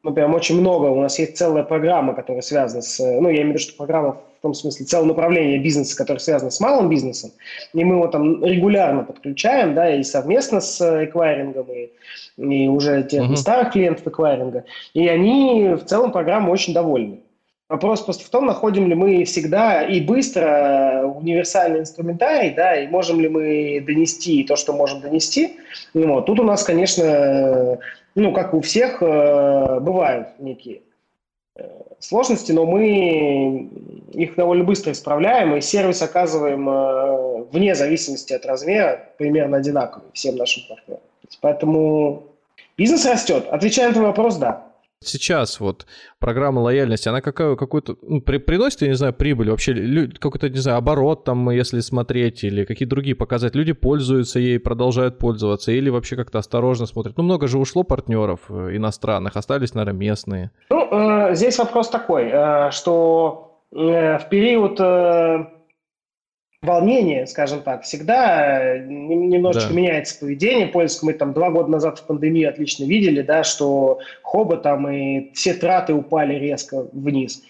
[0.02, 0.86] ну, прям очень много.
[0.86, 2.98] У нас есть целая программа, которая связана с...
[2.98, 6.50] Ну, я имею в виду, что программа в том смысле целое направление бизнеса, которое связано
[6.50, 7.30] с малым бизнесом,
[7.74, 11.90] и мы его там регулярно подключаем, да, и совместно с эквайрингом, и,
[12.38, 13.36] и уже тех uh-huh.
[13.36, 17.20] старых клиентов эквайринга, и они в целом программы очень довольны.
[17.70, 23.20] Вопрос просто в том, находим ли мы всегда и быстро универсальный инструментарий, да, и можем
[23.20, 25.56] ли мы донести то, что можем донести.
[25.94, 26.26] Вот.
[26.26, 27.78] Тут у нас, конечно,
[28.16, 30.80] ну, как у всех, э, бывают некие
[31.54, 31.68] э,
[32.00, 33.70] сложности, но мы
[34.14, 40.34] их довольно быстро исправляем, и сервис оказываем э, вне зависимости от размера примерно одинаковый всем
[40.34, 41.02] нашим партнерам.
[41.40, 42.24] Поэтому
[42.80, 43.44] Бизнес растет.
[43.50, 44.69] Отвечая на твой вопрос, да.
[45.02, 45.86] Сейчас вот
[46.18, 50.58] программа лояльности, она какая, какую-то ну, при, приносит, я не знаю, прибыль, вообще какой-то, не
[50.58, 53.54] знаю, оборот там, если смотреть, или какие другие показать.
[53.54, 57.16] Люди пользуются ей, продолжают пользоваться, или вообще как-то осторожно смотрят.
[57.16, 60.50] Ну, много же ушло партнеров э, иностранных, остались, наверное, местные.
[60.68, 64.80] Ну, э, здесь вопрос такой, э, что э, в период...
[66.62, 69.74] Волнение, скажем так, всегда э, немножечко да.
[69.74, 71.12] меняется поведение польское.
[71.12, 75.54] Мы там два года назад в пандемии отлично видели, да, что хоба там и все
[75.54, 77.42] траты упали резко вниз.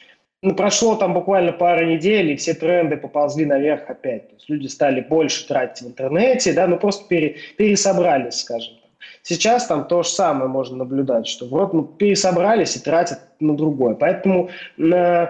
[0.43, 4.29] Ну, прошло там буквально пару недель, и все тренды поползли наверх опять.
[4.29, 8.75] То есть люди стали больше тратить в интернете, да, ну просто пере, пересобрались, скажем.
[9.23, 13.97] Сейчас там то же самое можно наблюдать, что вот ну, пересобрались и тратят на другое.
[13.97, 15.27] Поэтому э,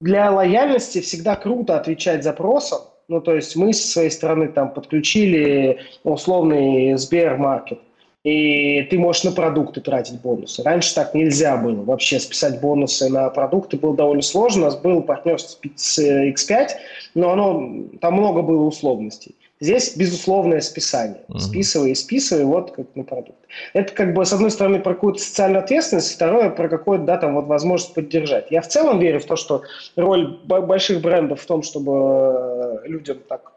[0.00, 2.80] для лояльности всегда круто отвечать запросам.
[3.08, 7.80] Ну, то есть мы со своей стороны там подключили условный Сбермаркет,
[8.22, 10.62] и ты можешь на продукты тратить бонусы.
[10.62, 11.82] Раньше так нельзя было.
[11.82, 14.62] Вообще списать бонусы на продукты было довольно сложно.
[14.62, 16.68] У нас был партнерство с X5,
[17.14, 19.34] но оно, там много было условностей.
[19.60, 21.20] Здесь безусловное списание.
[21.28, 21.38] Uh-huh.
[21.38, 23.38] Списывай и списывай, вот как на продукт.
[23.74, 27.34] Это как бы, с одной стороны, про какую-то социальную ответственность, второе, про какую-то, да, там,
[27.34, 28.50] вот возможность поддержать.
[28.50, 29.62] Я в целом верю в то, что
[29.96, 33.52] роль больших брендов в том, чтобы э, людям так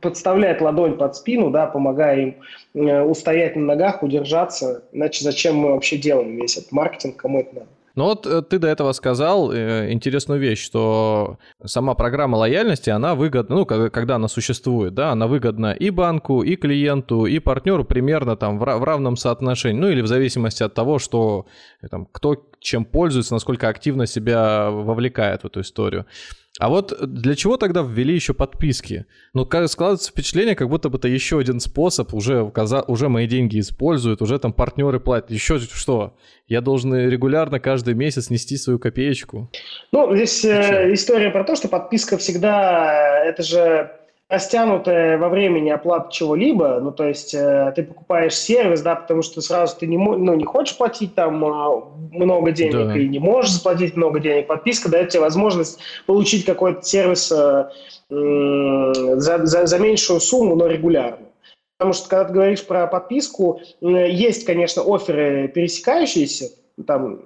[0.00, 2.36] подставлять ладонь под спину, да, помогая им
[2.74, 4.84] э, устоять на ногах, удержаться.
[4.92, 7.66] Иначе зачем мы вообще делаем весь этот маркетинг, кому это надо?
[8.00, 13.14] Ну вот э, ты до этого сказал э, интересную вещь, что сама программа лояльности, она
[13.14, 18.36] выгодна, ну, когда она существует, да, она выгодна и банку, и клиенту, и партнеру примерно
[18.36, 21.44] там в, равном соотношении, ну, или в зависимости от того, что
[21.90, 26.06] там, кто чем пользуется, насколько активно себя вовлекает в эту историю.
[26.58, 29.06] А вот для чего тогда ввели еще подписки?
[29.34, 32.52] Ну, складывается впечатление, как будто бы это еще один способ, уже,
[32.88, 35.30] уже мои деньги используют, уже там партнеры платят.
[35.30, 36.16] Еще что?
[36.48, 39.50] Я должен регулярно каждый месяц нести свою копеечку?
[39.92, 43.99] Ну, здесь э, история про то, что подписка всегда, это же
[44.30, 49.40] растянутая во времени оплата чего-либо, ну, то есть э, ты покупаешь сервис, да, потому что
[49.40, 52.96] сразу ты не, ну, не хочешь платить там э, много денег да.
[52.96, 54.46] и не можешь заплатить много денег.
[54.46, 57.70] Подписка дает тебе возможность получить какой-то сервис э,
[58.10, 61.26] э, за, за, за меньшую сумму, но регулярно.
[61.76, 66.50] Потому что, когда ты говоришь про подписку, э, есть, конечно, оферы пересекающиеся,
[66.86, 67.22] там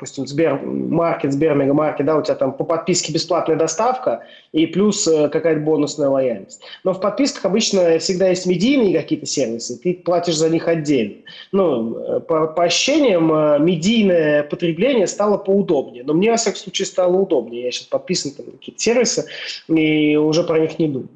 [0.00, 5.60] допустим, Сбермаркет, Сбермегамаркет, да, у тебя там по подписке бесплатная доставка и плюс э, какая-то
[5.60, 6.62] бонусная лояльность.
[6.84, 11.16] Но в подписках обычно всегда есть медийные какие-то сервисы, ты платишь за них отдельно.
[11.52, 16.02] Ну, э, по, по ощущениям, э, медийное потребление стало поудобнее.
[16.02, 17.64] Но мне, во всяком случае, стало удобнее.
[17.64, 19.26] Я сейчас подписан на какие-то сервисы
[19.68, 21.08] и уже про них не думаю.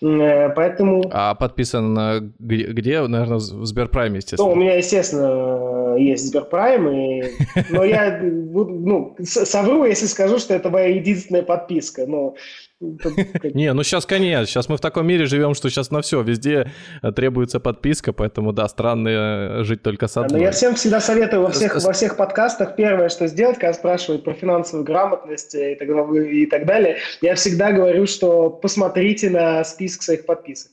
[0.00, 1.02] Э, поэтому...
[1.10, 3.06] А подписан где, где?
[3.06, 4.48] Наверное, в Сберпрайме, естественно.
[4.48, 7.22] Ну, у меня, естественно, есть Сберпрайм, и...
[7.70, 12.06] но я ну, совру, если скажу, что это моя единственная подписка.
[12.06, 12.34] Но
[12.80, 16.70] не, ну сейчас, конечно, сейчас мы в таком мире живем, что сейчас на все, везде
[17.02, 20.38] э, требуется подписка, поэтому да, странно э, жить только с одной.
[20.38, 24.22] Но я всем всегда советую во всех, во всех подкастах первое, что сделать, когда спрашивают
[24.22, 30.02] про финансовую грамотность и так, и так далее, я всегда говорю, что посмотрите на список
[30.02, 30.70] своих подписок.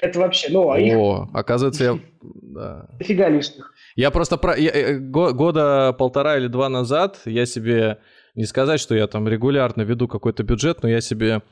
[0.00, 0.94] Это вообще, ну, а их...
[0.94, 1.98] О, оказывается, я...
[2.22, 2.86] Да.
[2.98, 3.72] Дофига лишних.
[3.96, 4.56] Я просто про...
[4.56, 7.98] Я, э, года полтора или два назад я себе
[8.34, 11.42] не сказать, что я там регулярно веду какой-то бюджет, но я себе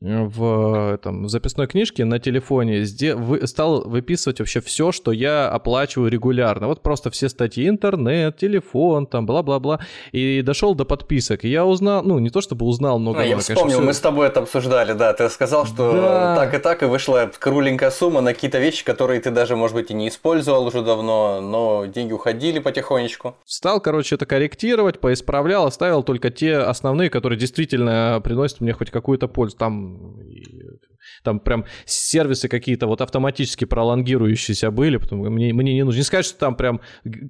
[0.00, 6.68] в там, записной книжке на телефоне вы, стал выписывать вообще все, что я оплачиваю регулярно.
[6.68, 9.80] Вот просто все статьи, интернет, телефон, там, бла-бла-бла.
[10.12, 11.44] И дошел до подписок.
[11.44, 13.20] И я узнал, ну, не то чтобы узнал много.
[13.20, 13.86] А, я вспомнил, конечно, все...
[13.86, 15.12] мы с тобой это обсуждали, да.
[15.12, 16.36] Ты сказал, что да.
[16.36, 19.90] так и так, и вышла кругленькая сумма на какие-то вещи, которые ты даже, может быть,
[19.90, 23.34] и не использовал уже давно, но деньги уходили потихонечку.
[23.44, 29.28] Стал, короче, это корректировать, поисправлял, оставил только те основные, которые действительно приносят мне хоть какую-то
[29.28, 29.58] пользу.
[29.58, 29.79] Там
[31.22, 35.98] там прям сервисы какие-то вот автоматически пролонгирующиеся были, потому мне, мне не нужно.
[35.98, 36.80] Не сказать, что там прям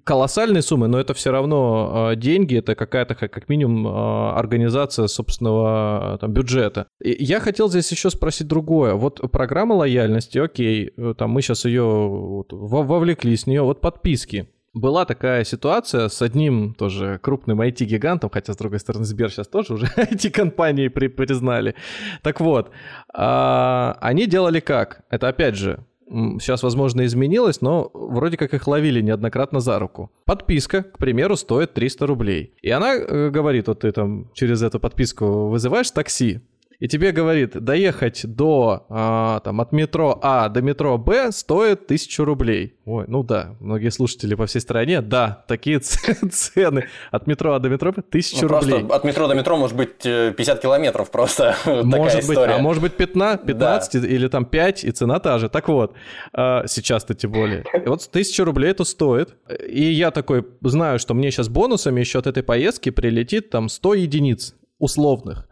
[0.05, 6.19] колоссальные суммы, но это все равно э, деньги, это какая-то как минимум э, организация собственного
[6.21, 6.87] там, бюджета.
[7.03, 8.95] И я хотел здесь еще спросить другое.
[8.95, 14.49] Вот программа лояльности, окей, э, там мы сейчас ее вот, вовлекли с нее, вот подписки
[14.73, 19.75] была такая ситуация с одним тоже крупным IT-гигантом, хотя, с другой стороны, Сбер сейчас тоже
[19.75, 21.75] уже IT-компании при, признали.
[22.23, 22.71] Так вот,
[23.13, 25.03] а, они делали как?
[25.11, 25.85] Это, опять же,
[26.41, 30.11] сейчас, возможно, изменилось, но вроде как их ловили неоднократно за руку.
[30.25, 32.55] Подписка, к примеру, стоит 300 рублей.
[32.63, 36.41] И она э, говорит, вот ты там через эту подписку вызываешь такси,
[36.81, 42.25] и тебе говорит, доехать до, а, там, от метро А до метро Б стоит тысячу
[42.25, 42.75] рублей.
[42.87, 45.79] Ой, ну да, многие слушатели по всей стране, да, такие
[46.31, 46.87] цены.
[47.11, 48.87] От метро А до метро Б тысячу ну, рублей.
[48.89, 51.55] От метро до метро может быть 50 э, километров просто.
[51.67, 54.09] Может быть, а может быть 15, 15 да.
[54.09, 55.49] или там 5, и цена та же.
[55.49, 55.93] Так вот,
[56.33, 57.65] а, сейчас-то тем более.
[57.75, 59.35] И вот тысячу рублей это стоит.
[59.69, 63.95] И я такой знаю, что мне сейчас бонусами еще от этой поездки прилетит там 100
[63.95, 65.50] единиц условных.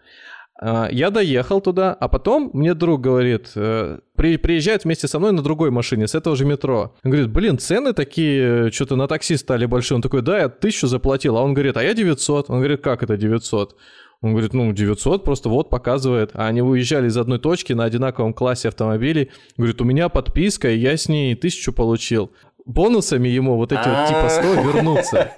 [0.61, 5.33] А, я доехал туда, а потом мне друг говорит, э, при, приезжает вместе со мной
[5.33, 6.95] на другой машине, с этого же метро.
[7.05, 9.97] Он говорит, блин, цены такие, что-то на такси стали большие.
[9.97, 11.37] Он такой, да, я тысячу заплатил.
[11.37, 12.51] А он говорит, а я 900.
[12.51, 13.77] Он говорит, как это 900?
[14.21, 16.31] Он говорит, ну, 900 просто вот показывает.
[16.35, 19.31] А они уезжали из одной точки на одинаковом классе автомобилей.
[19.57, 22.33] Говорит, у меня подписка, и я с ней тысячу получил
[22.69, 24.63] бонусами ему вот эти вот типа 100 а.
[24.63, 25.33] вернутся.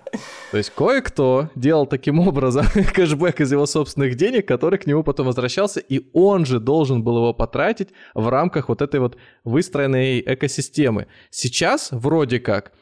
[0.50, 5.26] То есть кое-кто делал таким образом кэшбэк из его собственных денег, который к нему потом
[5.26, 11.06] возвращался, и он же должен был его потратить в рамках вот этой вот выстроенной экосистемы.
[11.30, 12.72] Сейчас вроде как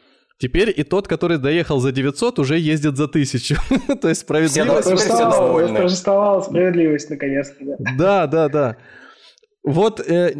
[0.40, 3.56] Теперь и тот, который доехал за 900, уже ездит за 1000.
[4.00, 4.88] То есть справедливость...
[5.74, 7.76] Торжествовала справедливость, наконец-то.
[7.98, 8.76] Да, да, да.
[9.64, 10.34] Вот э,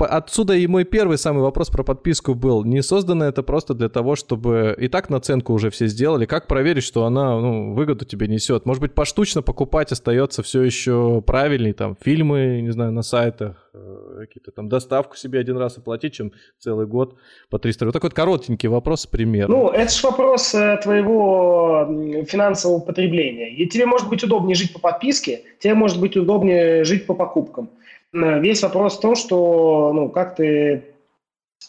[0.00, 2.64] отсюда и мой первый самый вопрос про подписку был.
[2.64, 6.26] Не создано это просто для того, чтобы и так наценку уже все сделали.
[6.26, 8.66] Как проверить, что она ну, выгоду тебе несет?
[8.66, 14.16] Может быть, поштучно покупать остается все еще правильней, там, фильмы, не знаю, на сайтах, э,
[14.20, 17.16] какие-то там доставку себе один раз оплатить, чем целый год
[17.50, 17.92] по 300 рублей.
[17.92, 19.48] Такой вот коротенький вопрос, пример.
[19.48, 21.86] Ну, это же вопрос э, твоего
[22.28, 23.54] финансового потребления.
[23.54, 27.70] И тебе может быть удобнее жить по подписке, тебе может быть удобнее жить по покупкам.
[28.14, 30.84] Э, весь вопрос в том, что ну, как ты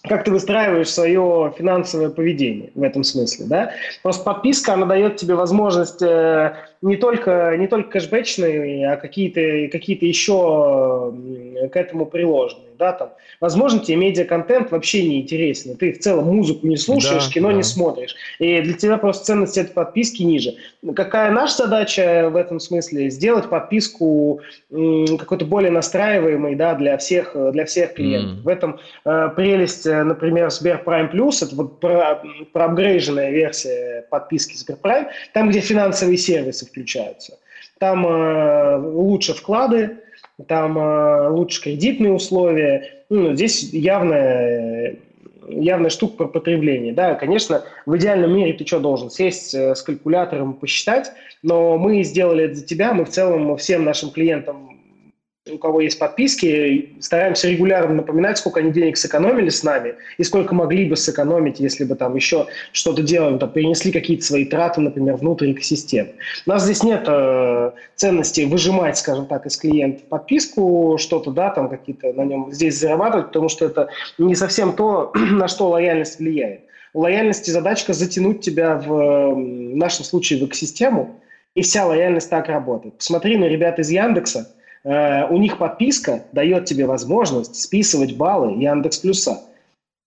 [0.04, 3.72] как ты выстраиваешь свое финансовое поведение в этом смысле, да?
[4.04, 9.98] Просто подписка, она дает тебе возможность э, не только, не только кэшбэчные, а какие-то какие
[10.06, 11.14] еще
[11.72, 13.10] к этому приложенные, да, там.
[13.40, 17.56] Возможно, тебе медиа-контент вообще не интересен, ты в целом музыку не слушаешь, да, кино да.
[17.56, 20.56] не смотришь, и для тебя просто ценность этой подписки ниже.
[20.96, 23.10] Какая наша задача в этом смысле?
[23.10, 28.40] Сделать подписку какой-то более настраиваемой, да, для всех, для всех клиентов.
[28.40, 28.42] Mm.
[28.44, 32.22] В этом э, прелесть, э, например, Сбер Prime Plus, это вот про,
[32.54, 37.38] проапгрейженная версия подписки Сбер Prime, там, где финансовые сервисы включаются.
[37.80, 39.98] Там э, лучше вклады,
[40.48, 43.06] там э, лучше кредитные условия.
[43.10, 44.98] Ну, здесь явная,
[45.48, 46.94] явная штука про потребление.
[46.94, 49.10] Да, конечно, в идеальном мире ты что должен?
[49.10, 53.56] Сесть э, с калькулятором и посчитать, но мы сделали это за тебя, мы в целом
[53.58, 54.76] всем нашим клиентам
[55.52, 60.56] у кого есть подписки, стараемся регулярно напоминать, сколько они денег сэкономили с нами и сколько
[60.56, 65.18] могли бы сэкономить, если бы там еще что-то делали, там, перенесли какие-то свои траты, например,
[65.18, 66.14] внутрь экосистемы.
[66.48, 71.70] У нас здесь нет э, ценности выжимать, скажем так, из клиента подписку, что-то, да, там
[71.70, 76.62] какие-то на нем здесь зарабатывать, потому что это не совсем то, на что лояльность влияет.
[76.94, 81.22] У лояльности задачка затянуть тебя в, в нашем случае в экосистему,
[81.54, 82.98] и вся лояльность так работает.
[82.98, 89.42] Посмотри на ребят из Яндекса, у них подписка дает тебе возможность списывать баллы Яндекс Плюса.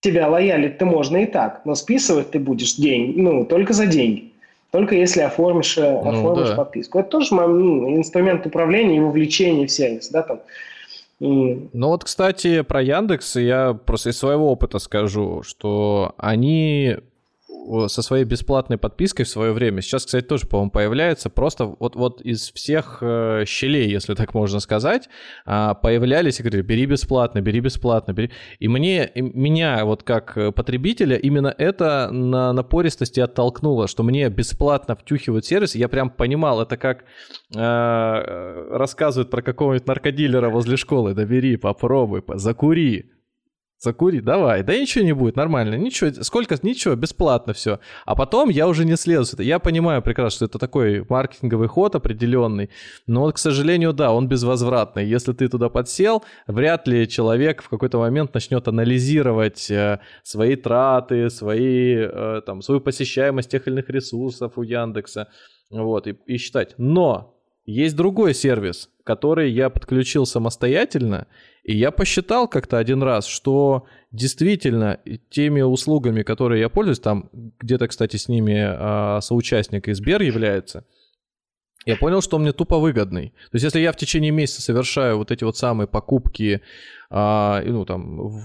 [0.00, 4.32] Тебя лоялить ты можно и так, но списывать ты будешь деньги, ну, только за деньги.
[4.70, 6.56] Только если оформишь, э, ну, оформишь да.
[6.56, 6.98] подписку.
[6.98, 10.40] Это тоже ну, инструмент управления и вовлечения в сервис, да, там.
[11.20, 16.98] Ну вот, кстати, про Яндекс я просто из своего опыта скажу, что они
[17.88, 22.20] со своей бесплатной подпиской в свое время, сейчас, кстати, тоже, по-моему, появляется, просто вот, вот
[22.20, 25.09] из всех э, щелей, если так можно сказать,
[25.46, 28.31] э, появлялись и говорили, бери бесплатно, бери бесплатно, бери.
[28.59, 34.96] И мне, и меня вот как потребителя именно это на напористости оттолкнуло, что мне бесплатно
[34.96, 37.04] втюхивают сервис, я прям понимал, это как
[37.54, 43.11] э, рассказывают про какого-нибудь наркодилера возле школы, да бери, попробуй, закури,
[43.80, 44.64] Закури, давай.
[44.64, 45.76] Да ничего не будет, нормально.
[45.76, 47.78] Ничего, сколько, ничего, бесплатно все.
[48.06, 49.46] А потом я уже не слезу с этого.
[49.46, 52.70] Я понимаю прекрасно, что это такой маркетинговый ход определенный,
[53.06, 55.06] но вот, к сожалению, да, он безвозвратный.
[55.06, 61.30] Если ты туда подсел, вряд ли человек в какой-то момент начнет анализировать э, свои траты,
[61.30, 65.28] свои, э, там, свою посещаемость тех или иных ресурсов у Яндекса,
[65.70, 66.74] вот, и, и считать.
[66.78, 71.26] Но есть другой сервис, который я подключил самостоятельно,
[71.68, 77.28] и я посчитал как-то один раз, что действительно теми услугами, которые я пользуюсь, там
[77.60, 80.86] где-то, кстати, с ними а, соучастник Сбер является,
[81.84, 83.34] я понял, что он мне тупо выгодный.
[83.50, 86.62] То есть, если я в течение месяца совершаю вот эти вот самые покупки
[87.11, 88.42] а, ну, там, в,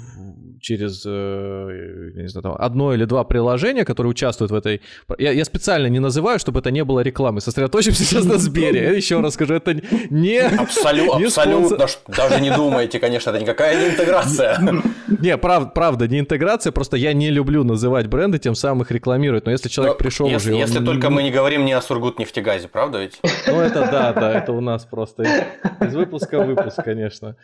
[0.61, 4.81] через, э, не знаю, там, одно или два приложения, которые участвуют в этой...
[5.17, 7.41] Я, я специально не называю, чтобы это не было рекламы.
[7.41, 8.95] Сосредоточимся сейчас на Сбере.
[8.95, 9.73] Еще раз скажу, это
[10.09, 10.39] не...
[10.39, 14.57] Абсолютно, не абсолютно, даже не думайте, конечно, это никакая не интеграция.
[15.19, 19.45] Не, прав, правда, не интеграция, просто я не люблю называть бренды, тем самым их рекламировать.
[19.45, 20.59] Но если человек Но пришел если, уже...
[20.59, 20.85] Если он...
[20.85, 23.19] только мы не говорим не о Сургутнефтегазе, правда ведь?
[23.47, 25.23] Ну это да, да, это у нас просто
[25.81, 27.35] из выпуска в выпуск, конечно.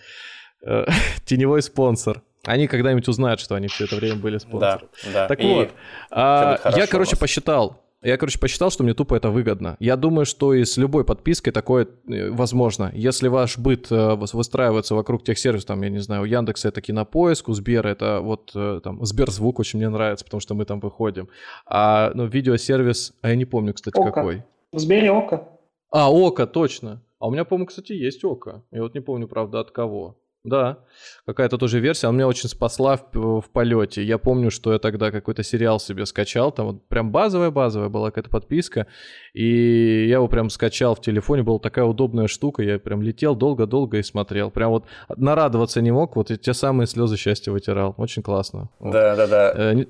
[0.62, 0.86] Э,
[1.26, 2.22] теневой спонсор.
[2.46, 4.90] Они когда-нибудь узнают, что они все это время были спонсором.
[5.06, 5.28] Да, да.
[5.28, 5.70] Так и вот,
[6.10, 7.82] а, я, короче, посчитал.
[8.02, 9.76] Я, короче, посчитал, что мне тупо это выгодно.
[9.82, 12.92] Я думаю, что и с любой подпиской такое э, возможно.
[12.96, 16.82] Если ваш быт э, выстраивается вокруг тех сервисов, там, я не знаю, у Яндекса это
[16.82, 21.28] кинопоиск, у Сбера это вот там Сберзвук очень мне нравится, потому что мы там выходим.
[21.66, 24.12] А ну, видеосервис, а я не помню, кстати, Ока.
[24.12, 24.44] какой.
[24.72, 25.50] В Сбере Ока.
[25.92, 27.02] А, Ока, точно.
[27.20, 28.64] А у меня, по-моему, кстати, есть Ока.
[28.72, 30.16] Я вот не помню, правда, от кого.
[30.50, 30.80] Да,
[31.26, 32.08] какая-то тоже версия.
[32.08, 34.04] Она меня очень спасла в, в полете.
[34.04, 36.52] Я помню, что я тогда какой-то сериал себе скачал.
[36.52, 38.88] Там вот прям базовая-базовая была какая-то подписка.
[39.34, 41.44] И я его прям скачал в телефоне.
[41.44, 42.64] Была такая удобная штука.
[42.64, 44.52] Я прям летел долго-долго и смотрел.
[44.52, 44.86] Прям вот
[45.16, 46.16] нарадоваться не мог.
[46.16, 47.94] Вот те самые слезы счастья вытирал.
[47.98, 48.70] Очень классно.
[48.80, 49.54] Да-да-да.
[49.56, 49.86] Э,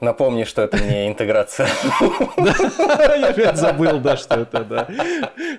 [0.00, 1.68] Напомни, что это не интеграция.
[2.38, 4.88] Я опять забыл, да, что это, да.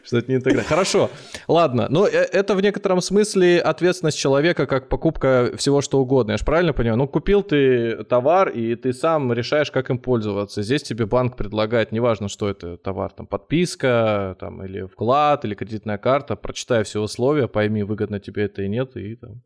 [0.03, 0.69] Что это не интеграция.
[0.69, 1.09] Хорошо,
[1.47, 1.87] ладно.
[1.89, 6.31] Но э, это в некотором смысле ответственность человека, как покупка всего что угодно.
[6.31, 6.97] Я же правильно понимаю?
[6.97, 10.61] Ну, купил ты товар, и ты сам решаешь, как им пользоваться.
[10.61, 15.97] Здесь тебе банк предлагает, неважно, что это товар, там, подписка, там, или вклад, или кредитная
[15.97, 16.37] карта.
[16.37, 19.41] Прочитай все условия, пойми, выгодно тебе это и нет, и там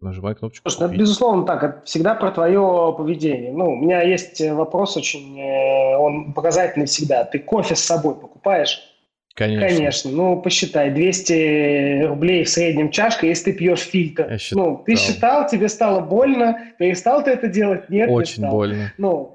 [0.00, 0.68] Нажимай кнопочку.
[0.68, 1.62] Слушай, ну, это, безусловно, так.
[1.62, 3.52] Это всегда про твое поведение.
[3.52, 7.24] Ну, у меня есть э, вопрос очень, э, он показательный всегда.
[7.24, 8.80] Ты кофе с собой покупаешь?
[9.34, 9.68] Конечно.
[9.68, 10.10] Конечно.
[10.10, 14.28] Ну, посчитай, 200 рублей в среднем чашка, если ты пьешь фильтр.
[14.30, 14.64] Я считал.
[14.64, 17.88] Ну, ты считал, тебе стало больно, перестал ты это делать?
[17.90, 18.92] Нет, Очень не больно.
[18.98, 19.34] Ну,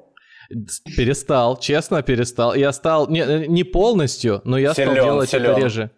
[0.97, 2.53] Перестал, честно перестал.
[2.53, 5.51] Я стал, не, не полностью, но я силен, стал делать силен.
[5.51, 5.91] это реже.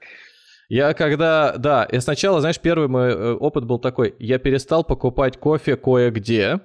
[0.69, 5.37] Я когда, да, я сначала, знаешь, первый мой э, опыт был такой, я перестал покупать
[5.37, 6.59] кофе кое-где,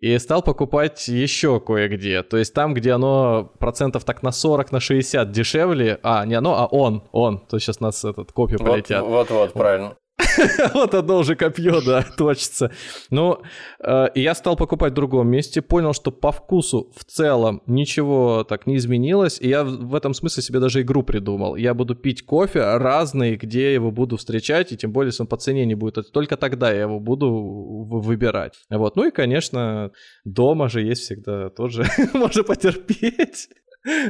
[0.00, 2.22] и стал покупать еще кое-где.
[2.22, 6.54] То есть там, где оно процентов так на 40, на 60 дешевле, а, не оно,
[6.58, 9.04] а он, он, то сейчас нас этот копию полетят.
[9.04, 9.96] Вот-вот, правильно.
[10.74, 12.70] Вот одно уже копье, да, точится.
[13.10, 13.42] Ну,
[13.80, 18.66] э, я стал покупать в другом месте, понял, что по вкусу в целом ничего так
[18.66, 21.56] не изменилось, и я в этом смысле себе даже игру придумал.
[21.56, 25.28] Я буду пить кофе разный, где я его буду встречать, и тем более, если он
[25.28, 28.54] по цене не будет, только тогда я его буду выбирать.
[28.70, 29.90] Вот, ну и, конечно,
[30.24, 33.48] дома же есть всегда тоже, можно потерпеть.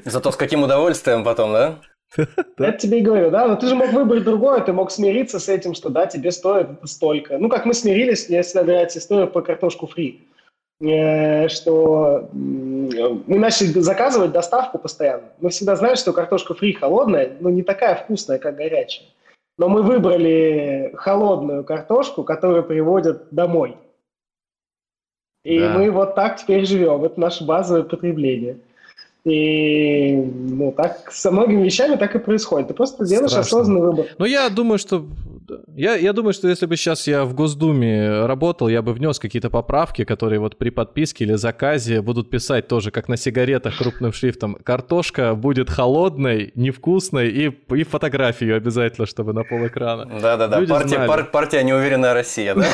[0.04, 1.80] Зато с каким удовольствием потом, да?
[2.16, 5.48] Это тебе и говорю, да, но ты же мог выбрать другое, ты мог смириться с
[5.48, 7.38] этим, что да, тебе стоит это столько.
[7.38, 10.26] Ну, как мы смирились, если набирать историю по картошку фри,
[10.80, 15.28] э, что мы начали заказывать доставку постоянно.
[15.40, 19.06] Мы всегда знали, что картошка фри холодная, но не такая вкусная, как горячая.
[19.56, 23.76] Но мы выбрали холодную картошку, которую приводят домой.
[25.44, 25.74] И да.
[25.74, 27.04] мы вот так теперь живем.
[27.04, 28.58] Это наше базовое потребление.
[29.24, 32.68] И ну, так со многими вещами так и происходит.
[32.68, 33.58] Ты просто делаешь Страшно.
[33.58, 34.06] осознанный выбор.
[34.18, 35.04] Ну, я думаю, что
[35.74, 39.50] я, я думаю, что если бы сейчас я в Госдуме работал, я бы внес какие-то
[39.50, 44.54] поправки, которые вот при подписке или заказе будут писать тоже, как на сигаретах крупным шрифтом.
[44.54, 50.06] Картошка будет холодной, невкусной и, и фотографию обязательно, чтобы на пол экрана.
[50.20, 52.66] Да-да-да, партия, пар, партия «Неуверенная Россия», да?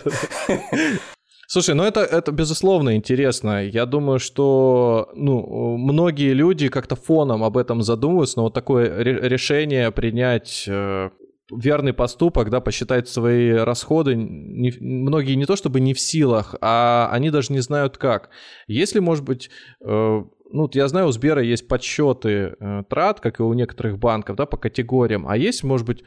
[1.52, 3.66] Слушай, ну это, это безусловно интересно.
[3.66, 9.90] Я думаю, что ну, многие люди как-то фоном об этом задумываются, но вот такое решение
[9.90, 11.10] принять э,
[11.50, 17.08] верный поступок, да, посчитать свои расходы, не, многие не то чтобы не в силах, а
[17.10, 18.30] они даже не знают как.
[18.68, 19.50] Если, может быть,
[19.84, 20.22] э,
[20.52, 24.46] ну, я знаю, у Сбера есть подсчеты э, трат, как и у некоторых банков, да,
[24.46, 26.04] по категориям, а есть, может быть,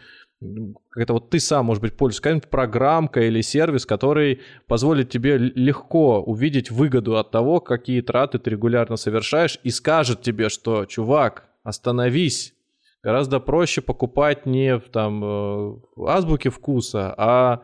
[0.96, 6.22] это вот ты сам, может быть, пользуешься какая-нибудь программка или сервис, который позволит тебе легко
[6.22, 12.54] увидеть выгоду от того, какие траты ты регулярно совершаешь, и скажет тебе, что, чувак, остановись,
[13.02, 15.76] гораздо проще покупать не в там э,
[16.06, 17.62] азбуке вкуса, а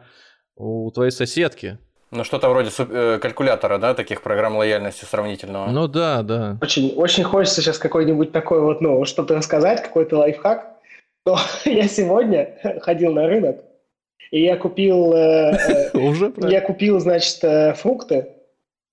[0.55, 1.77] у твоей соседки.
[2.11, 5.69] Ну, что-то вроде э, калькулятора, да, таких программ лояльности сравнительного.
[5.69, 6.57] Ну да, да.
[6.61, 10.78] Очень, очень хочется сейчас какой-нибудь такой вот, ну, что-то рассказать, какой-то лайфхак
[11.29, 11.37] то
[11.69, 13.63] я сегодня ходил на рынок,
[14.31, 18.29] и я купил, э, э, Уже я купил, значит, э, фрукты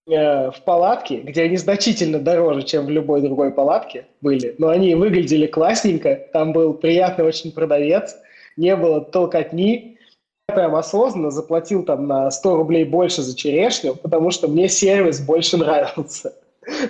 [0.08, 5.48] в палатке, где они значительно дороже, чем в любой другой палатке были, но они выглядели
[5.48, 8.16] классненько, там был приятный очень продавец,
[8.56, 9.98] не было толкотни,
[10.46, 15.56] прям осознанно заплатил там на 100 рублей больше за черешню, потому что мне сервис больше
[15.56, 16.34] нравился.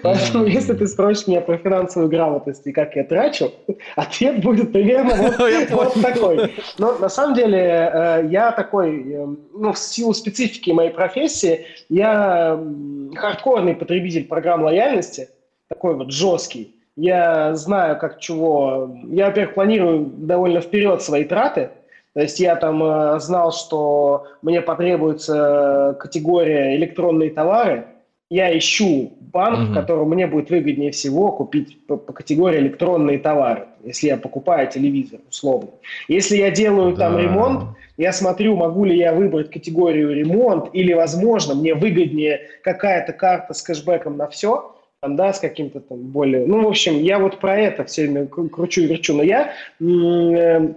[0.02, 3.52] Поэтому, если ты спросишь меня про финансовую грамотность и как я трачу,
[3.96, 6.54] ответ будет примерно вот, вот такой.
[6.78, 12.58] Но на самом деле э, я такой, э, ну, в силу специфики моей профессии, я
[13.14, 15.28] хардкорный потребитель программ лояльности,
[15.68, 16.74] такой вот жесткий.
[16.96, 18.96] Я знаю, как чего.
[19.10, 21.70] Я, во-первых, планирую довольно вперед свои траты.
[22.14, 27.88] То есть я там э, знал, что мне потребуется категория электронные товары.
[28.28, 29.70] Я ищу банк, угу.
[29.70, 34.68] в котором мне будет выгоднее всего купить по, по категории электронные товары, если я покупаю
[34.68, 35.70] телевизор, условно.
[36.08, 37.08] Если я делаю да.
[37.08, 43.12] там ремонт, я смотрю, могу ли я выбрать категорию ремонт, или, возможно, мне выгоднее какая-то
[43.12, 46.46] карта с кэшбэком на все, там, да, с каким-то там более...
[46.46, 50.74] Ну, в общем, я вот про это все время кручу и верчу, но я э,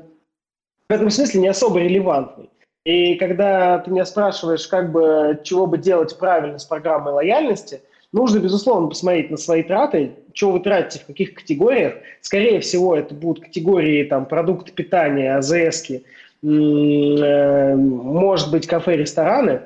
[0.89, 2.49] в этом смысле не особо релевантный.
[2.89, 8.39] И когда ты меня спрашиваешь, как бы, чего бы делать правильно с программой лояльности, нужно,
[8.39, 11.93] безусловно, посмотреть на свои траты, что вы тратите, в каких категориях.
[12.21, 19.61] Скорее всего, это будут категории там, продукты питания, АЗС, э, может быть, кафе, рестораны.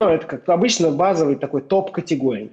[0.00, 2.50] Ну, это, как обычно, базовый такой топ категорий.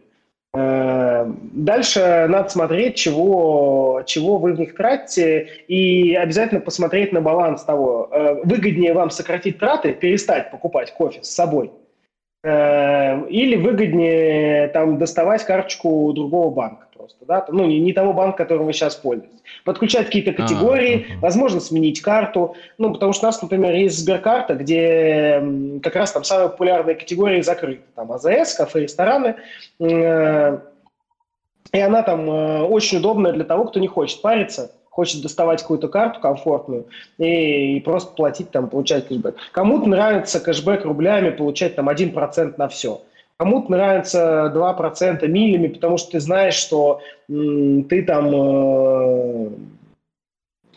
[0.54, 7.64] Э, дальше надо смотреть, чего, чего вы в них тратите, и обязательно посмотреть на баланс
[7.64, 11.72] того, э, выгоднее вам сократить траты, перестать покупать кофе с собой,
[12.43, 18.43] э, или выгоднее там доставать карточку другого банка просто, да, ну, не, не того банка,
[18.43, 19.41] которым вы сейчас пользуетесь.
[19.64, 24.55] Подключать какие-то категории, а, возможно, сменить карту, ну, потому что у нас, например, есть Сберкарта,
[24.55, 25.43] где
[25.82, 29.36] как раз там самые популярные категории закрыты, там АЗС, кафе, рестораны,
[29.80, 30.59] э,
[31.74, 35.88] и она там э, очень удобная для того, кто не хочет париться, хочет доставать какую-то
[35.88, 36.88] карту комфортную
[37.18, 39.36] и, и просто платить там, получать кэшбэк.
[39.53, 43.01] Кому-то нравится кэшбэк рублями, получать там 1% на все.
[43.42, 49.50] Кому-то нравится 2% милями, потому что ты знаешь, что ты там э,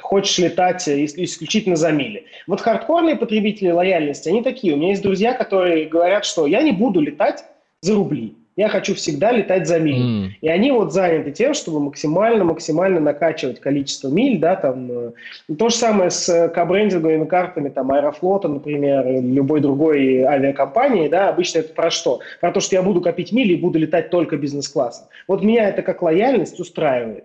[0.00, 2.24] хочешь летать исключительно за мили.
[2.46, 4.72] Вот хардкорные потребители лояльности, они такие.
[4.72, 7.44] У меня есть друзья, которые говорят, что я не буду летать
[7.82, 8.34] за рубли.
[8.56, 10.26] Я хочу всегда летать за миль.
[10.26, 10.28] Mm.
[10.40, 14.88] И они вот заняты тем, чтобы максимально-максимально накачивать количество миль, да, там.
[14.90, 15.10] Э,
[15.58, 21.28] то же самое с э, кабрендинговыми картами, там, Аэрофлота, например, или любой другой авиакомпании, да,
[21.28, 22.20] обычно это про что?
[22.40, 25.06] Про то, что я буду копить мили и буду летать только бизнес-классом.
[25.26, 27.24] Вот меня это как лояльность устраивает.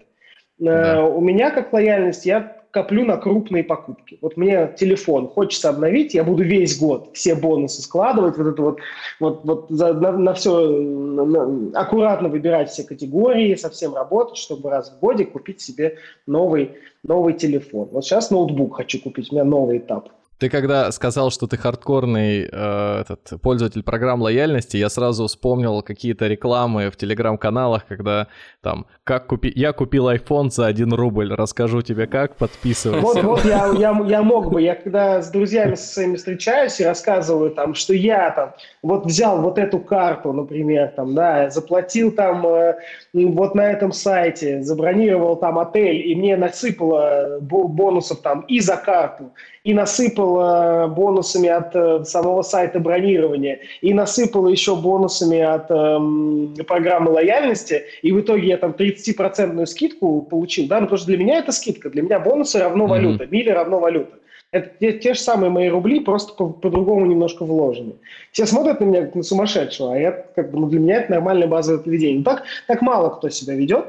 [0.60, 1.04] Э, да.
[1.04, 4.20] У меня как лояльность, я коплю на крупные покупки.
[4.22, 8.80] Вот мне телефон хочется обновить, я буду весь год все бонусы складывать, вот это вот,
[9.20, 14.92] вот, вот за, на, на все на, аккуратно выбирать все категории, совсем работать, чтобы раз
[14.92, 15.98] в годе купить себе
[16.28, 16.72] новый,
[17.04, 17.90] новый телефон.
[17.92, 20.10] Вот сейчас ноутбук хочу купить, у меня новый этап.
[20.40, 26.28] Ты когда сказал, что ты хардкорный э, этот, пользователь программ лояльности, я сразу вспомнил какие-то
[26.28, 28.28] рекламы в телеграм-каналах, когда
[28.62, 29.52] там, как купи...
[29.54, 33.06] я купил iPhone за 1 рубль, расскажу тебе как, подписывайся.
[33.06, 36.86] Вот, вот я, я, я мог бы, я когда с друзьями со своими встречаюсь и
[36.86, 42.48] рассказываю там, что я там вот взял вот эту карту, например, там, да, заплатил там
[42.48, 42.76] э,
[43.12, 49.34] вот на этом сайте, забронировал там отель, и мне насыпало бонусов там и за карту,
[49.70, 57.12] и насыпала бонусами от э, самого сайта бронирования, и насыпала еще бонусами от э, программы
[57.12, 61.38] лояльности, и в итоге я там 30% скидку получил, да, ну, потому что для меня
[61.38, 63.32] это скидка, для меня бонусы равно валюта, mm-hmm.
[63.32, 64.18] мили равно валюта.
[64.52, 67.94] Это те, те же самые мои рубли, просто по- по-другому немножко вложены.
[68.32, 71.12] Все смотрят на меня как на сумасшедшего, а я, как бы, ну, для меня это
[71.12, 72.24] нормальное базовое поведение.
[72.24, 73.86] Так, так мало кто себя ведет,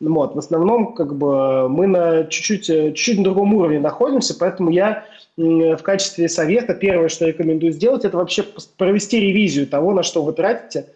[0.00, 4.70] вот, в основном, как бы, мы на чуть-чуть, э, чуть-чуть на другом уровне находимся, поэтому
[4.70, 5.04] я
[5.38, 8.42] в качестве совета первое, что рекомендую сделать, это вообще
[8.78, 10.86] провести ревизию того, на что вы тратите,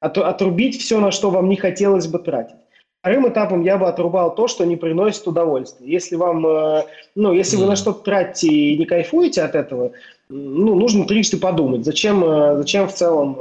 [0.00, 2.56] отрубить все, на что вам не хотелось бы тратить.
[3.00, 5.90] Вторым этапом я бы отрубал то, что не приносит удовольствия.
[5.90, 6.84] Если вам, э,
[7.14, 9.92] ну, если вы на что-то тратите и не кайфуете от этого,
[10.28, 13.38] ну, нужно трижды подумать, зачем, э, зачем в целом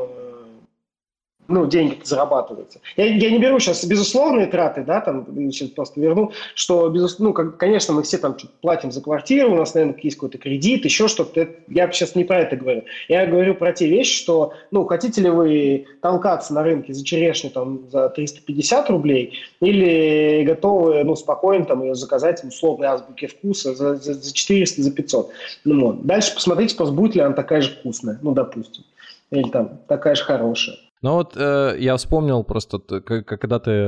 [1.49, 2.79] ну, деньги зарабатываются.
[2.95, 7.19] Я, я не беру сейчас безусловные траты, да, там, сейчас просто верну, что, безус...
[7.19, 10.85] ну, как, конечно, мы все там платим за квартиру, у нас, наверное, есть какой-то кредит,
[10.85, 11.49] еще что-то.
[11.67, 12.83] Я сейчас не про это говорю.
[13.07, 17.49] Я говорю про те вещи, что, ну, хотите ли вы толкаться на рынке за черешню
[17.49, 23.95] там за 350 рублей или готовы, ну, спокойно там ее заказать условной азбуке вкуса за,
[23.95, 25.31] за, за 400, за 500.
[25.65, 26.05] Ну, вот.
[26.05, 28.83] Дальше посмотрите, будет ли она такая же вкусная, ну, допустим
[29.31, 30.77] или там такая же хорошая.
[31.01, 33.87] Ну вот э, я вспомнил просто, когда ты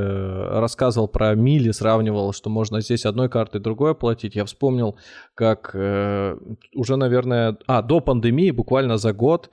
[0.59, 4.95] рассказывал про мили, сравнивал, что можно здесь одной картой другой оплатить, я вспомнил,
[5.36, 6.38] как э,
[6.74, 9.49] уже, наверное, а, до пандемии, буквально за год,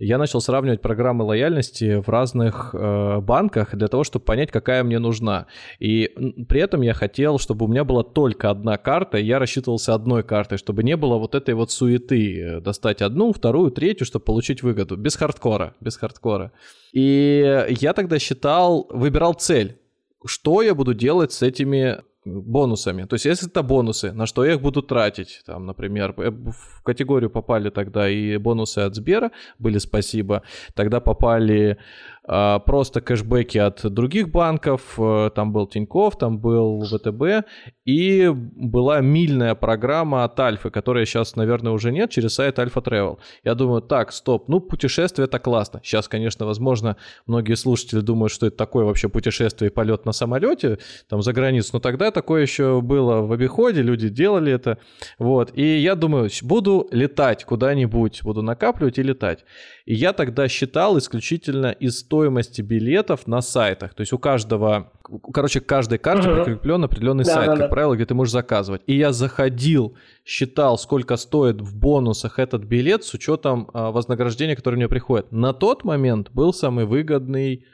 [0.00, 4.98] я начал сравнивать программы лояльности в разных э, банках для того, чтобы понять, какая мне
[4.98, 5.46] нужна.
[5.78, 6.10] И
[6.48, 10.22] при этом я хотел, чтобы у меня была только одна карта, и я рассчитывался одной
[10.22, 14.62] картой, чтобы не было вот этой вот суеты э, достать одну, вторую, третью, чтобы получить
[14.62, 14.96] выгоду.
[14.96, 16.52] Без хардкора, без хардкора.
[16.94, 19.76] И я тогда считал, выбирал цель.
[20.24, 23.04] Что я буду делать с этими бонусами.
[23.04, 25.42] То есть, если это бонусы, на что я их буду тратить?
[25.46, 30.42] Там, например, э, в категорию попали тогда и бонусы от Сбера, были спасибо.
[30.74, 31.78] Тогда попали
[32.26, 37.46] просто кэшбэки от других банков, э, там был Тиньков, там был ВТБ,
[37.84, 43.18] и была мильная программа от Альфы, которая сейчас, наверное, уже нет, через сайт Альфа Travel.
[43.42, 45.80] Я думаю, так, стоп, ну, путешествие это классно.
[45.82, 46.96] Сейчас, конечно, возможно,
[47.26, 51.70] многие слушатели думают, что это такое вообще путешествие и полет на самолете, там, за границу,
[51.74, 54.78] но тогда такое еще было в обиходе, люди делали это,
[55.18, 59.44] вот, и я думаю, буду летать куда-нибудь, буду накапливать и летать.
[59.90, 63.92] И я тогда считал исключительно из стоимости билетов на сайтах.
[63.92, 64.92] То есть у каждого,
[65.32, 66.44] короче, к каждой карте uh-huh.
[66.44, 67.68] прикреплен определенный да, сайт, да, как да.
[67.70, 68.82] правило, где ты можешь заказывать.
[68.86, 74.76] И я заходил, считал, сколько стоит в бонусах этот билет с учетом а, вознаграждения, которое
[74.76, 75.32] мне приходит.
[75.32, 77.66] На тот момент был самый выгодный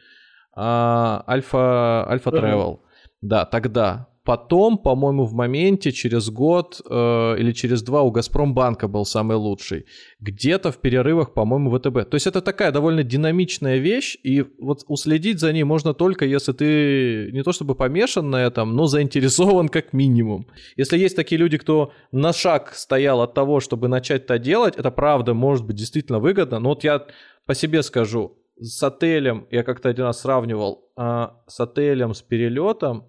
[0.55, 2.79] а, Альфа Альфа Travel.
[3.21, 4.09] Да, тогда.
[4.27, 9.87] Потом, по-моему, в моменте через год э, или через два у Газпромбанка был самый лучший.
[10.19, 12.11] Где-то в перерывах, по-моему, ВТБ.
[12.11, 16.53] То есть это такая довольно динамичная вещь, и вот уследить за ней можно только, если
[16.53, 20.49] ты не то чтобы помешан на этом, но заинтересован как минимум.
[20.77, 24.91] Если есть такие люди, кто на шаг стоял от того, чтобы начать это делать, это
[24.91, 26.59] правда может быть действительно выгодно.
[26.59, 27.07] Но вот я
[27.47, 33.05] по себе скажу, с отелем, я как-то один раз сравнивал, а, с отелем, с перелетом,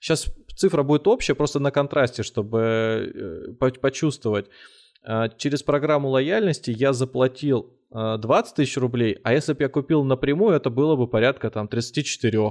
[0.00, 4.46] Сейчас цифра будет общая, просто на контрасте, чтобы э, почувствовать.
[5.02, 10.04] А, через программу лояльности я заплатил 20 а, тысяч рублей, а если бы я купил
[10.04, 12.50] напрямую, это было бы порядка там 34.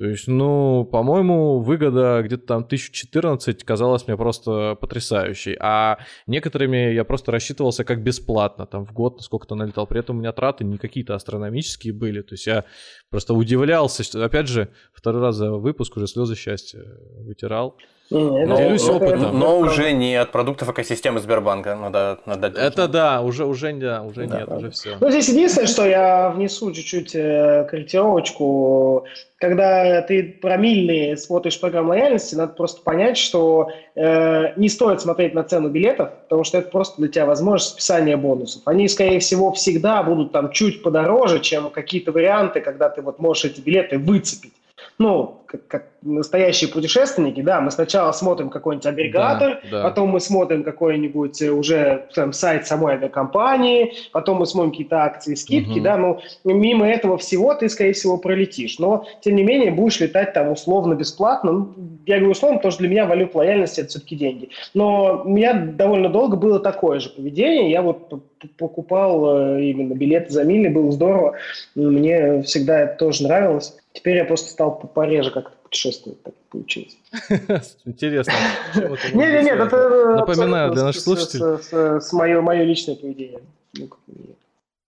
[0.00, 5.54] То есть, ну, по-моему, выгода где-то там 1014 казалась мне просто потрясающей.
[5.60, 9.86] А некоторыми я просто рассчитывался как бесплатно, там в год сколько-то налетал.
[9.86, 12.22] При этом у меня траты не какие-то астрономические были.
[12.22, 12.64] То есть я
[13.10, 16.82] просто удивлялся, что, опять же, второй раз за выпуск уже слезы счастья
[17.18, 17.76] вытирал.
[18.10, 19.38] Но, Делюсь опытом.
[19.38, 24.26] Но уже не от продуктов экосистемы Сбербанка, надо, надо Это да, уже, уже, да, уже
[24.26, 24.56] да, нет, правда.
[24.56, 24.96] уже все.
[25.00, 29.04] Ну, здесь единственное, что я внесу чуть-чуть э, корректировочку.
[29.36, 35.44] Когда ты промильный смотришь программу лояльности, надо просто понять, что э, не стоит смотреть на
[35.44, 38.62] цену билетов, потому что это просто для тебя возможность списания бонусов.
[38.66, 43.44] Они, скорее всего, всегда будут там чуть подороже, чем какие-то варианты, когда ты вот можешь
[43.46, 44.59] эти билеты выцепить
[45.00, 49.82] ну, как, как настоящие путешественники, да, мы сначала смотрим какой-нибудь агрегатор, да, да.
[49.82, 55.34] потом мы смотрим какой-нибудь э, уже там, сайт самой авиакомпании, потом мы смотрим какие-то акции,
[55.36, 55.80] скидки, угу.
[55.80, 60.34] да, ну, мимо этого всего ты, скорее всего, пролетишь, но, тем не менее, будешь летать
[60.34, 61.74] там условно бесплатно, ну,
[62.04, 65.54] я говорю условно, потому что для меня валют лояльности– это все-таки деньги, но у меня
[65.54, 68.22] довольно долго было такое же поведение, я вот
[68.58, 71.36] покупал э, именно билеты за мили, было здорово,
[71.74, 76.96] мне всегда это тоже нравилось, Теперь я просто стал пореже как-то путешествовать, так получилось.
[77.84, 78.32] Интересно.
[78.74, 82.00] Не-не-не, это напоминаю для наших слушателей.
[82.00, 83.42] С мое личное поведение.
[83.74, 83.90] Ну,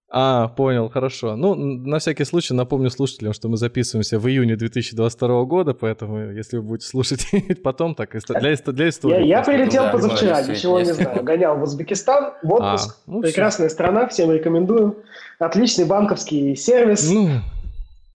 [0.08, 1.36] а, понял, хорошо.
[1.36, 6.56] Ну, на всякий случай напомню слушателям, что мы записываемся в июне 2022 года, поэтому если
[6.56, 7.26] вы будете слушать
[7.62, 9.26] потом, так для, для истории.
[9.26, 11.22] Я, я прилетел да, позавчера, ничего не знаю.
[11.22, 12.96] Гонял в Узбекистан, в отпуск.
[13.06, 13.74] А, ну, Прекрасная все.
[13.74, 15.02] страна, всем рекомендую.
[15.38, 17.10] Отличный банковский сервис.
[17.10, 17.28] Ну,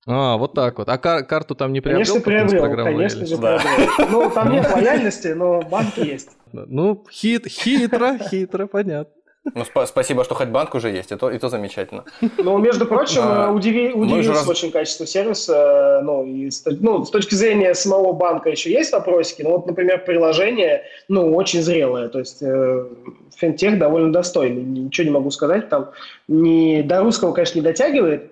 [0.08, 0.88] а, вот так вот.
[0.88, 2.22] А кар- карту там не приобрел?
[2.22, 3.60] Конечно, приобрел, конечно же да.
[3.60, 4.08] приобрел.
[4.10, 6.30] Ну, там нет лояльности, но банк есть.
[6.54, 9.12] Ну, хит, хитро, хитро, понятно.
[9.54, 12.04] Ну, сп- спасибо, что хоть банк уже есть, и то, и то замечательно.
[12.38, 14.48] Ну, между прочим, а, удиви, удивился раз...
[14.48, 16.02] очень качество сервиса.
[16.04, 16.50] Ну, и,
[16.80, 21.62] ну, с точки зрения самого банка еще есть вопросики, но вот, например, приложение, ну, очень
[21.62, 22.86] зрелое, то есть э,
[23.36, 25.92] финтех довольно достойный, ничего не могу сказать, там
[26.28, 28.32] не, до русского, конечно, не дотягивает,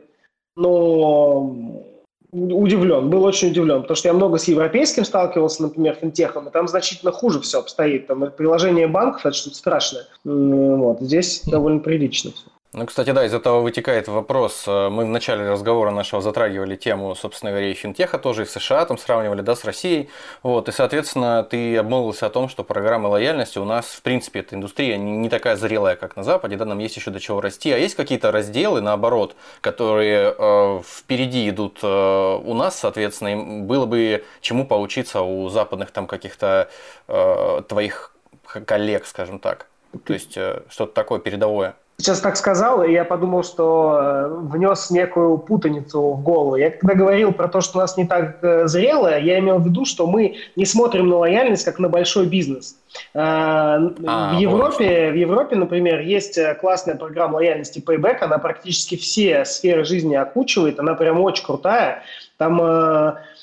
[0.55, 1.83] но
[2.31, 6.67] удивлен, был очень удивлен, потому что я много с европейским сталкивался, например, финтехом, и там
[6.67, 8.07] значительно хуже все обстоит.
[8.07, 10.03] Там приложение банков– это что-то страшное.
[10.23, 12.47] Вот, здесь довольно прилично все.
[12.77, 14.65] Ну, кстати, да, из этого вытекает вопрос.
[14.67, 18.49] Э, мы в начале разговора нашего затрагивали тему, собственно говоря, и финтеха тоже, и в
[18.49, 20.09] США там сравнивали, да, с Россией.
[20.43, 24.55] Вот, и, соответственно, ты обмолвился о том, что программа лояльности у нас, в принципе, эта
[24.55, 27.71] индустрия не, не такая зрелая, как на Западе, да, нам есть еще до чего расти.
[27.71, 33.85] А есть какие-то разделы, наоборот, которые э, впереди идут э, у нас, соответственно, им было
[33.85, 36.69] бы чему поучиться у западных там каких-то
[37.07, 38.13] э, твоих
[38.43, 39.67] коллег, скажем так.
[40.03, 41.75] То есть э, что-то такое передовое.
[41.97, 46.57] Сейчас так сказал, и я подумал, что э, внес некую путаницу в голову.
[46.57, 49.65] Я когда говорил про то, что у нас не так э, зрело, я имел в
[49.65, 52.77] виду, что мы не смотрим на лояльность как на большой бизнес.
[53.13, 59.85] А, в, Европе, в Европе, например, есть классная программа лояльности Payback, она практически все сферы
[59.85, 62.03] жизни окучивает, она прям очень крутая.
[62.37, 62.57] Там,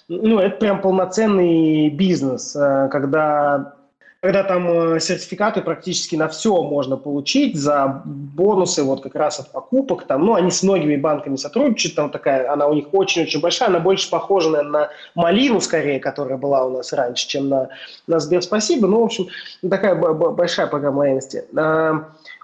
[0.09, 3.74] ну, это прям полноценный бизнес, когда
[4.22, 9.50] когда там э, сертификаты практически на все можно получить за бонусы вот как раз от
[9.50, 10.06] покупок.
[10.06, 13.80] Там, ну, они с многими банками сотрудничают, там такая, она у них очень-очень большая, она
[13.80, 17.68] больше похожа наверное, на Малину скорее, которая была у нас раньше, чем на,
[18.06, 18.86] на Сбер Спасибо.
[18.86, 19.26] Ну, в общем,
[19.68, 21.44] такая большая программа лояльности.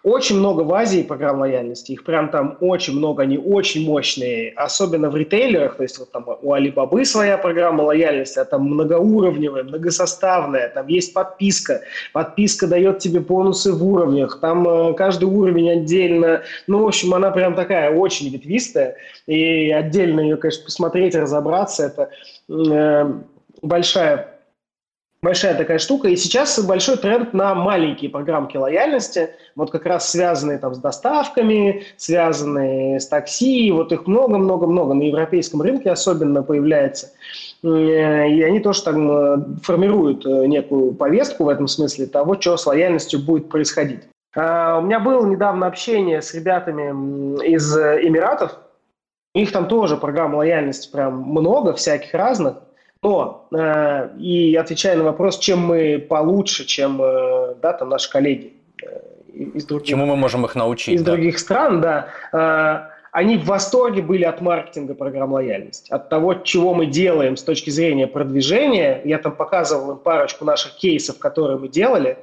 [0.05, 5.11] Очень много в Азии программ лояльности, их прям там очень много, они очень мощные, особенно
[5.11, 10.69] в ритейлерах, то есть вот там у Алибабы своя программа лояльности, а там многоуровневая, многосоставная,
[10.69, 11.83] там есть подписка,
[12.13, 17.31] подписка дает тебе бонусы в уровнях, там э, каждый уровень отдельно, ну, в общем, она
[17.31, 18.97] прям такая очень ветвистая,
[19.27, 22.11] и отдельно ее, конечно, посмотреть, разобраться, это
[22.49, 23.13] э,
[23.63, 24.38] большая
[25.23, 26.09] большая такая штука.
[26.09, 31.85] И сейчас большой тренд на маленькие программки лояльности, вот как раз связанные там с доставками,
[31.97, 37.11] связанные с такси, вот их много-много-много на европейском рынке особенно появляется.
[37.63, 42.57] Э, и они тоже там э, формируют э, некую повестку в этом смысле того, что
[42.57, 44.03] с лояльностью будет происходить.
[44.37, 48.59] А, у меня было недавно общение с ребятами из Эмиратов.
[49.35, 52.57] У них там тоже программ лояльности прям много, всяких разных.
[53.03, 58.55] Но, э, и отвечая на вопрос, чем мы получше, чем э, да, там наши коллеги
[58.83, 59.01] э,
[59.33, 59.89] из других...
[59.89, 60.95] Чему мы можем их научить?
[60.95, 61.13] Из да?
[61.13, 62.09] других стран, да.
[62.33, 67.43] Э, они в восторге были от маркетинга программ лояльности, от того, чего мы делаем с
[67.43, 69.01] точки зрения продвижения.
[69.05, 72.19] Я там показывал им парочку наших кейсов, которые мы делали.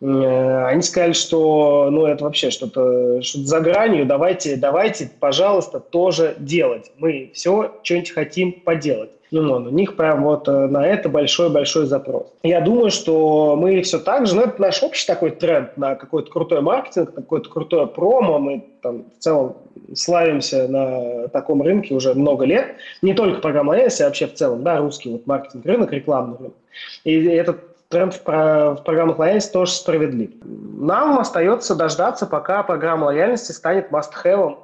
[0.00, 6.36] Э, они сказали, что ну, это вообще что-то что за гранью, давайте, давайте, пожалуйста, тоже
[6.38, 6.92] делать.
[6.98, 9.10] Мы все что-нибудь хотим поделать.
[9.40, 12.32] Ну, у них прям вот э, на это большой-большой запрос.
[12.44, 16.30] Я думаю, что мы все так же, ну, это наш общий такой тренд на какой-то
[16.30, 18.38] крутой маркетинг, на какое-то крутое промо.
[18.38, 19.56] Мы там в целом
[19.92, 22.76] славимся на таком рынке уже много лет.
[23.02, 26.54] Не только программа S, а вообще в целом, да, русский вот маркетинг рынок, рекламный рынок.
[27.02, 30.30] И этот тренд в, в программах лояльности тоже справедлив.
[30.44, 34.58] Нам остается дождаться, пока программа лояльности станет must-have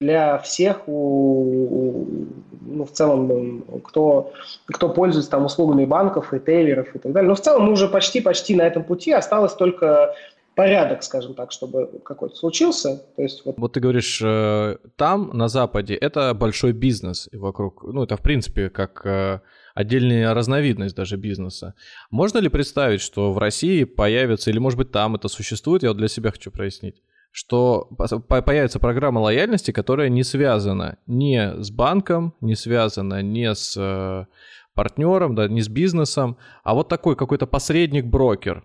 [0.00, 2.26] для всех, у,
[2.66, 4.32] ну, в целом, кто,
[4.66, 7.28] кто пользуется там услугами банков, ритейлеров и так далее.
[7.28, 9.12] Но в целом мы уже почти-почти на этом пути.
[9.12, 10.14] Осталось только
[10.56, 13.02] порядок, скажем так, чтобы какой-то случился.
[13.14, 13.56] То есть вот...
[13.58, 18.70] вот ты говоришь, э, там, на Западе, это большой бизнес вокруг, ну, это в принципе
[18.70, 19.40] как э,
[19.74, 21.74] отдельная разновидность даже бизнеса.
[22.10, 25.98] Можно ли представить, что в России появится, или может быть там это существует, я вот
[25.98, 27.02] для себя хочу прояснить,
[27.36, 27.90] что
[28.28, 34.24] появится программа лояльности, которая не связана ни с банком, не связана ни с э,
[34.72, 38.64] партнером, да, не с бизнесом, а вот такой какой-то посредник-брокер,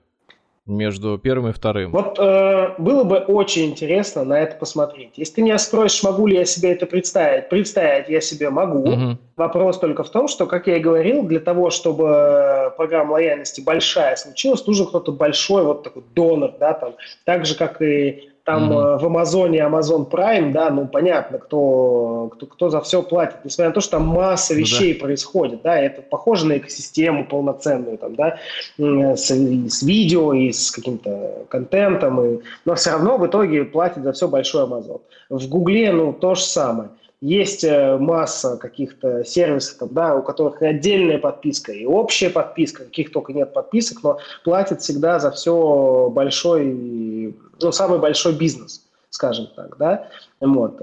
[0.66, 1.92] между первым и вторым.
[1.92, 5.18] Вот э, было бы очень интересно на это посмотреть.
[5.18, 8.90] Если ты меня спросишь, могу ли я себе это представить, представить я себе могу.
[8.90, 9.18] Угу.
[9.36, 14.16] Вопрос только в том, что, как я и говорил, для того, чтобы программа лояльности большая
[14.16, 16.94] случилась, нужен кто-то большой, вот такой донор, да, там,
[17.26, 18.98] так же, как и там mm-hmm.
[19.00, 23.74] в Амазоне Amazon Prime, да, ну понятно, кто, кто, кто за все платит, несмотря на
[23.74, 25.06] то, что там масса вещей да.
[25.06, 28.38] происходит, да, это похоже на экосистему полноценную, там, да,
[28.78, 34.14] с, с видео и с каким-то контентом, и, но все равно в итоге платит за
[34.14, 35.02] все большой Amazon.
[35.30, 36.90] В Гугле, ну, то же самое.
[37.22, 43.12] Есть э, масса каких-то сервисов, да, у которых и отдельная подписка, и общая подписка, каких
[43.12, 49.78] только нет подписок, но платят всегда за все большой, ну, самый большой бизнес, скажем так,
[49.78, 50.08] да,
[50.40, 50.82] вот.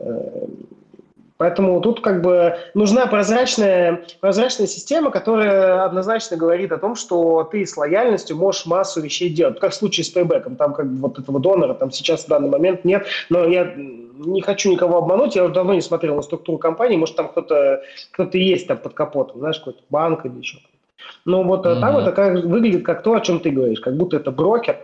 [1.38, 7.64] Поэтому тут как бы нужна прозрачная, прозрачная система, которая однозначно говорит о том, что ты
[7.64, 9.60] с лояльностью можешь массу вещей делать.
[9.60, 12.48] Как в случае с пейбеком, там как бы вот этого донора, там сейчас в данный
[12.48, 16.58] момент нет, но я не хочу никого обмануть, я уже давно не смотрел на структуру
[16.58, 20.58] компании, может там кто-то кто есть там под капотом, знаешь, какой-то банк или еще.
[21.24, 21.80] Но вот mm-hmm.
[21.80, 24.78] там это как, выглядит как то, о чем ты говоришь, как будто это брокер,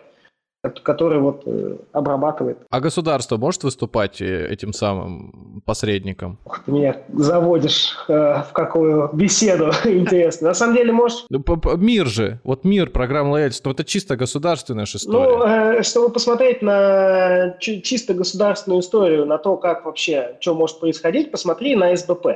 [0.70, 2.58] который вот э, обрабатывает.
[2.70, 6.38] А государство может выступать э, этим самым посредником?
[6.66, 10.48] Ты меня заводишь э, в какую беседу интересно.
[10.48, 11.26] На самом деле, можешь...
[11.28, 11.44] Ну,
[11.76, 15.36] мир же, вот мир, программа лояльности, это чисто государственная история.
[15.36, 21.30] Ну, э, чтобы посмотреть на чисто государственную историю, на то, как вообще, что может происходить,
[21.30, 22.26] посмотри на СБП.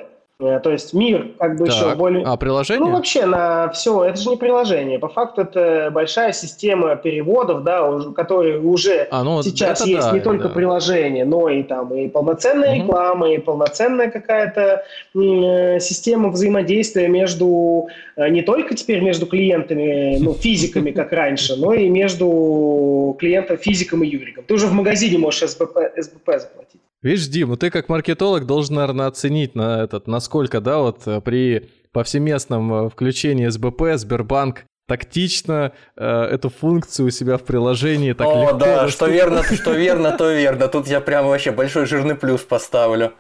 [0.40, 1.74] Э, то есть мир как бы так.
[1.74, 2.24] еще более...
[2.24, 2.86] А приложение?
[2.86, 5.00] Ну, вообще на все, это же не приложение.
[5.00, 10.20] По факту это большая система переводов, да, которые уже а, ну, сейчас есть да, не
[10.20, 10.54] только да.
[10.54, 12.82] приложение, но и там и полноценная угу.
[12.82, 14.84] реклама, и полноценная какая-то
[15.16, 21.74] э, система взаимодействия между, э, не только теперь между клиентами, ну, физиками, как раньше, но
[21.74, 24.44] и между клиентом, физиком и юриком.
[24.44, 26.80] Ты уже в магазине можешь СБП, СБП заплатить.
[27.02, 31.20] Видишь, Дим, ну ты как маркетолог должен, наверное, оценить на этот, насколько, да, вот э,
[31.20, 38.26] при повсеместном э, включении СБП, Сбербанк тактично э, эту функцию у себя в приложении так
[38.26, 38.56] О, легко.
[38.56, 38.90] да, доступно.
[38.90, 40.66] что верно, что верно, то верно.
[40.66, 43.12] Тут я прям вообще большой жирный плюс поставлю.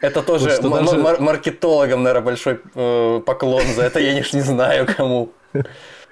[0.00, 1.20] Это тоже даже...
[1.20, 5.32] маркетологам, наверное, большой э, поклон за это, я не знаю кому.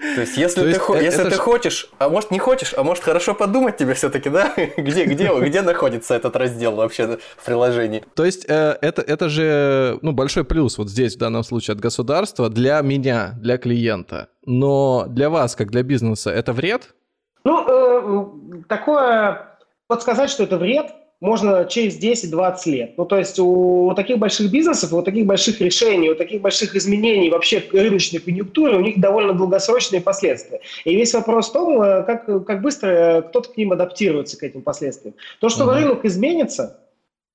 [0.00, 1.38] То есть, если, То ты, есть, если ты ж...
[1.38, 4.52] хочешь, а может не хочешь, а может хорошо подумать тебе все-таки, да?
[4.76, 8.04] Где, где, где находится этот раздел вообще в приложении?
[8.14, 11.80] То есть, э, это, это же ну, большой плюс вот здесь, в данном случае, от
[11.80, 14.28] государства для меня, для клиента.
[14.46, 16.94] Но для вас, как для бизнеса, это вред?
[17.44, 19.58] Ну, э, такое...
[19.88, 22.94] Вот сказать, что это вред, можно через 10-20 лет.
[22.96, 27.30] Ну, то есть у таких больших бизнесов, у таких больших решений, у таких больших изменений
[27.30, 30.60] вообще рыночной конъюнктуры, у них довольно долгосрочные последствия.
[30.84, 34.62] И весь вопрос в том, э, как, как быстро кто-то к ним адаптируется, к этим
[34.62, 35.14] последствиям.
[35.40, 35.74] То, что uh-huh.
[35.74, 36.78] рынок изменится,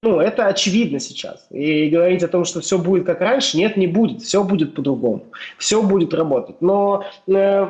[0.02, 1.48] ну, это очевидно сейчас.
[1.50, 4.22] И говорить о том, что все будет как раньше, нет, не будет.
[4.22, 5.24] Все будет по-другому.
[5.58, 6.58] Все будет работать.
[6.62, 7.68] Но э,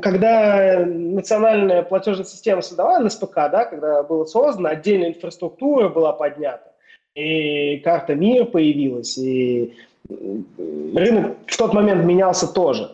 [0.00, 6.72] когда национальная платежная система создавала НСПК, да, когда было создано, отдельная инфраструктура была поднята,
[7.14, 9.74] и карта мира появилась, и
[10.08, 12.90] рынок в тот момент менялся тоже.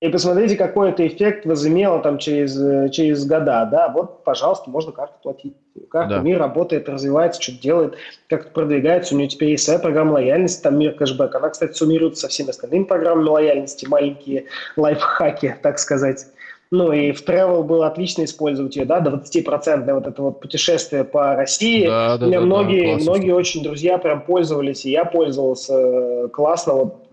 [0.00, 3.68] И посмотрите, какой это эффект возымело там через, э, через года.
[3.68, 5.54] Да, вот, пожалуйста, можно карту платить.
[5.90, 6.20] Карта да.
[6.20, 7.94] мир работает, развивается, что-то делает,
[8.28, 9.14] как-то продвигается.
[9.14, 11.34] У нее теперь есть своя программа лояльности, там мир кэшбэк.
[11.34, 14.44] Она, кстати, суммируется со всеми остальными программами лояльности, маленькие
[14.76, 16.26] лайфхаки, так сказать.
[16.70, 21.34] Ну и в travel было отлично использовать ее, да, 20% вот это вот путешествие по
[21.34, 21.86] России.
[21.86, 27.08] Да, да, многие, да, многие очень друзья прям пользовались, и я пользовался э, классно вот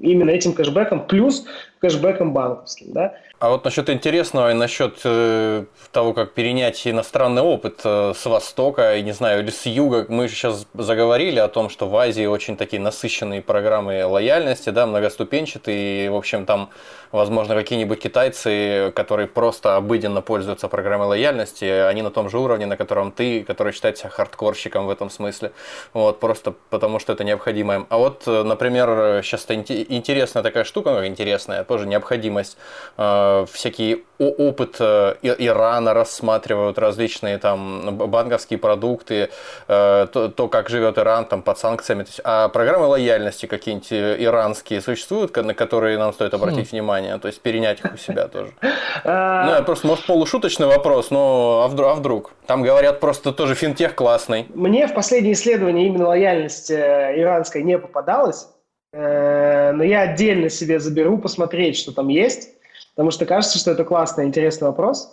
[0.00, 1.44] именно этим кэшбэком, плюс
[1.84, 3.14] кэшбэком банковским, да.
[3.40, 9.02] А вот насчет интересного и насчет э, того, как перенять иностранный опыт э, с Востока,
[9.02, 12.80] не знаю, или с Юга, мы сейчас заговорили о том, что в Азии очень такие
[12.80, 16.70] насыщенные программы лояльности, да, многоступенчатые, и, в общем, там,
[17.12, 22.78] возможно, какие-нибудь китайцы, которые просто обыденно пользуются программой лояльности, они на том же уровне, на
[22.78, 25.52] котором ты, который считает себя хардкорщиком в этом смысле,
[25.92, 27.86] вот, просто потому что это необходимо им.
[27.90, 32.56] А вот, э, например, сейчас интересная такая штука, ну, интересная, тоже необходимость
[32.98, 39.30] э, всякие опыт э, Ирана рассматривают, различные там банковские продукты,
[39.66, 42.04] э, то, то как живет Иран там под санкциями.
[42.04, 46.76] То есть, а программы лояльности какие-нибудь иранские существуют, на которые нам стоит обратить хм.
[46.76, 48.52] внимание, то есть перенять их у себя тоже.
[49.04, 52.32] Ну, это просто, может, полушуточный вопрос, но а вдруг, а вдруг?
[52.46, 54.46] Там говорят просто тоже финтех классный.
[54.54, 58.48] Мне в последние исследования именно лояльность иранской не попадалась,
[58.96, 62.50] но я отдельно себе заберу посмотреть, что там есть.
[62.94, 65.12] Потому что кажется, что это классный, интересный вопрос.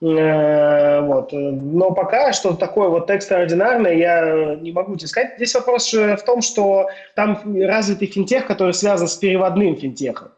[0.00, 1.32] Э, вот.
[1.32, 5.34] Но пока что такое вот экстраординарное я не могу тебе сказать.
[5.36, 10.28] Здесь вопрос в том, что там развитый финтех, который связан с переводным финтехом.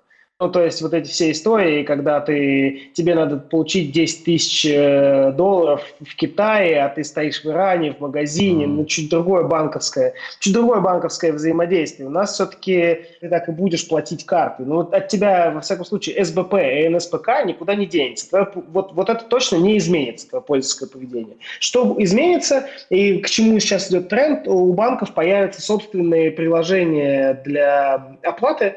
[0.41, 5.33] Ну, то есть вот эти все истории, когда ты, тебе надо получить 10 тысяч э,
[5.33, 8.69] долларов в Китае, а ты стоишь в Иране, в магазине, mm.
[8.69, 12.07] ну, чуть другое банковское, чуть другое банковское взаимодействие.
[12.07, 14.63] У нас все-таки ты так и будешь платить карты.
[14.65, 18.29] Ну, вот от тебя, во всяком случае, СБП и НСПК никуда не денется.
[18.29, 21.39] Твое, вот, вот это точно не изменится, твое пользовательское поведение.
[21.59, 28.77] Что изменится и к чему сейчас идет тренд, у банков появятся собственные приложения для оплаты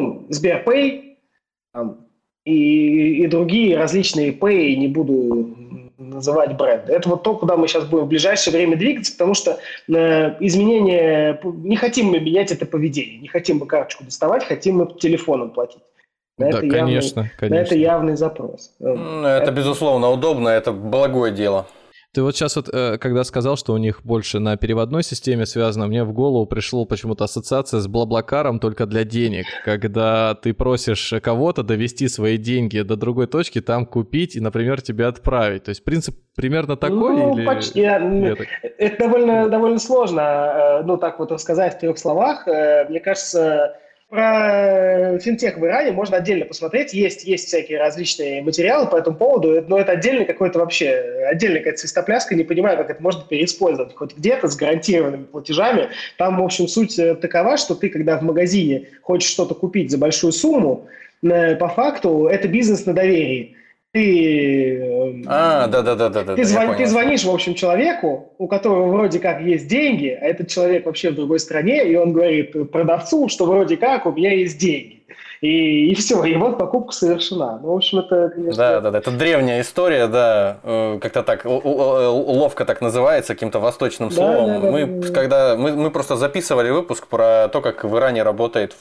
[0.00, 1.18] ну, Сберпэй
[2.44, 5.56] и, и другие различные Pay, не буду
[5.98, 6.92] называть бренды.
[6.92, 11.40] Это вот то, куда мы сейчас будем в ближайшее время двигаться, потому что э, изменения,
[11.42, 15.82] не хотим мы менять это поведение, не хотим мы карточку доставать, хотим мы телефоном платить.
[16.38, 17.56] На да, это конечно, явный, конечно.
[17.56, 18.74] На это явный запрос.
[18.80, 21.66] Это, это, безусловно, удобно, это благое дело.
[22.14, 25.86] Ты вот сейчас вот, э, когда сказал, что у них больше на переводной системе связано,
[25.86, 29.46] мне в голову пришло почему-то ассоциация с Блаблакаром только для денег.
[29.64, 35.06] Когда ты просишь кого-то довести свои деньги до другой точки, там купить и, например, тебе
[35.06, 35.64] отправить.
[35.64, 36.98] То есть принцип примерно такой?
[36.98, 37.46] Ну, или...
[37.46, 37.80] почти.
[37.80, 38.44] Это,
[38.76, 42.46] это довольно, довольно сложно, э, ну, так вот рассказать в трех словах.
[42.46, 43.74] Мне кажется,
[44.12, 46.92] про финтех в Иране можно отдельно посмотреть.
[46.92, 51.78] Есть, есть всякие различные материалы по этому поводу, но это отдельно какой-то вообще, отдельная какая-то
[51.78, 53.94] свистопляска, не понимаю, как это можно переиспользовать.
[53.94, 55.88] Хоть где-то с гарантированными платежами.
[56.18, 59.96] Там, в общем, суть э, такова, что ты, когда в магазине хочешь что-то купить за
[59.96, 60.88] большую сумму,
[61.22, 63.56] э, по факту это бизнес на доверии
[63.92, 66.34] ты, а, да, да, да, да, да.
[66.34, 70.48] Ты, звон, ты звонишь, в общем, человеку, у которого вроде как есть деньги, а этот
[70.48, 74.58] человек вообще в другой стране, и он говорит продавцу, что вроде как у меня есть
[74.58, 75.02] деньги
[75.42, 77.58] и, и все, и вот покупка совершена.
[77.60, 78.56] Ну, в общем, это, конечно...
[78.56, 84.08] Да, да, да, это древняя история, да, э, как-то так, ловко так называется, каким-то восточным
[84.08, 84.46] да, словом.
[84.46, 85.14] Да, да, мы, да, да.
[85.14, 88.74] когда, мы, мы просто записывали выпуск про то, как в Иране работает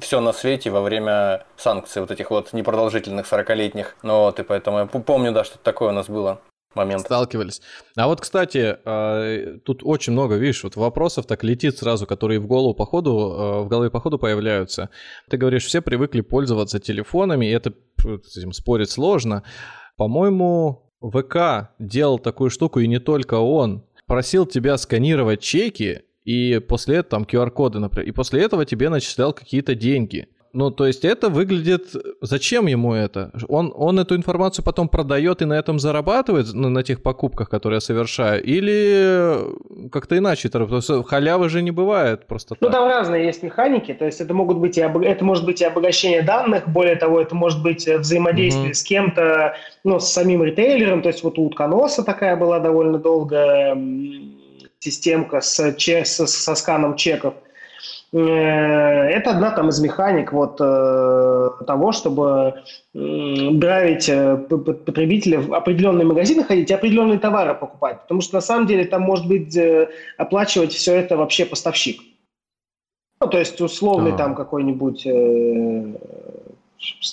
[0.00, 3.96] все на свете во время санкций, вот этих вот непродолжительных 40-летних.
[4.02, 6.40] Ну вот, и поэтому я помню, да, что такое у нас было
[6.76, 7.02] момент.
[7.02, 7.60] Сталкивались.
[7.96, 12.46] А вот, кстати, а, тут очень много, видишь, вот вопросов так летит сразу, которые в
[12.46, 14.90] голову по ходу, а, в голове по ходу появляются.
[15.28, 19.42] Ты говоришь, все привыкли пользоваться телефонами, и это с этим спорить сложно.
[19.96, 23.84] По-моему, ВК делал такую штуку, и не только он.
[24.06, 29.32] Просил тебя сканировать чеки, и после этого, там, QR-коды, например, и после этого тебе начислял
[29.32, 30.28] какие-то деньги.
[30.54, 31.94] Ну, то есть это выглядит...
[32.20, 33.32] Зачем ему это?
[33.48, 37.78] Он, он эту информацию потом продает и на этом зарабатывает, на, на тех покупках, которые
[37.78, 38.40] я совершаю?
[38.42, 39.36] Или
[39.90, 40.48] как-то иначе?
[40.48, 43.92] То есть халявы же не бывает просто Ну, там разные есть механики.
[43.94, 44.98] То есть это, могут быть и об...
[44.98, 46.68] это может быть и обогащение данных.
[46.68, 48.74] Более того, это может быть взаимодействие угу.
[48.74, 51.02] с кем-то, ну, с самим ритейлером.
[51.02, 53.76] То есть вот у утконоса такая была довольно долгая
[54.78, 57.34] системка с, с, со сканом чеков.
[58.14, 62.62] Э, это одна там из механик вот э, того, чтобы
[62.92, 68.02] драйвить э, потребителя в определенные магазины ходить и определенные товары покупать.
[68.02, 69.58] Потому что на самом деле там может быть
[70.16, 72.00] оплачивать все это вообще поставщик.
[73.20, 74.16] Ну, то есть условный а.
[74.16, 75.06] там какой-нибудь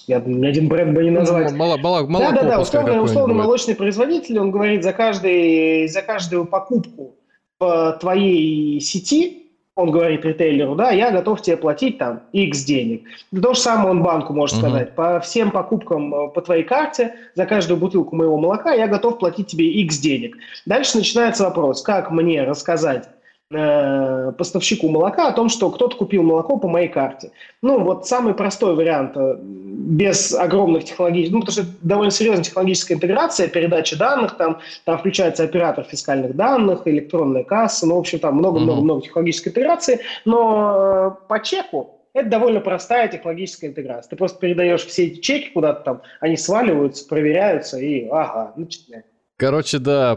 [0.07, 1.51] я ни один бренд бы не назвать.
[1.53, 6.01] Мало, мало, мало да, да, да, условный, условный молочный производитель, он говорит, за, каждый, за
[6.01, 7.15] каждую покупку
[7.59, 9.40] в твоей сети
[9.75, 13.03] он говорит ритейлеру, да, я готов тебе платить там X денег.
[13.41, 14.59] То же самое он банку может uh-huh.
[14.59, 14.95] сказать.
[14.95, 19.47] По всем покупкам э, по твоей карте за каждую бутылку моего молока я готов платить
[19.47, 20.35] тебе X денег.
[20.65, 23.09] Дальше начинается вопрос, как мне рассказать
[23.53, 27.31] Э, поставщику молока о том, что кто-то купил молоко по моей карте.
[27.61, 32.45] Ну, вот самый простой вариант, э, без огромных технологий, ну, потому что это довольно серьезная
[32.45, 38.19] технологическая интеграция, передача данных, там, там включается оператор фискальных данных, электронная касса, ну, в общем,
[38.19, 44.11] там много-много-много технологической интеграции, но э, по чеку это довольно простая технологическая интеграция.
[44.11, 49.09] Ты просто передаешь все эти чеки куда-то там, они сваливаются, проверяются и ага, начинается.
[49.35, 50.15] Короче, да,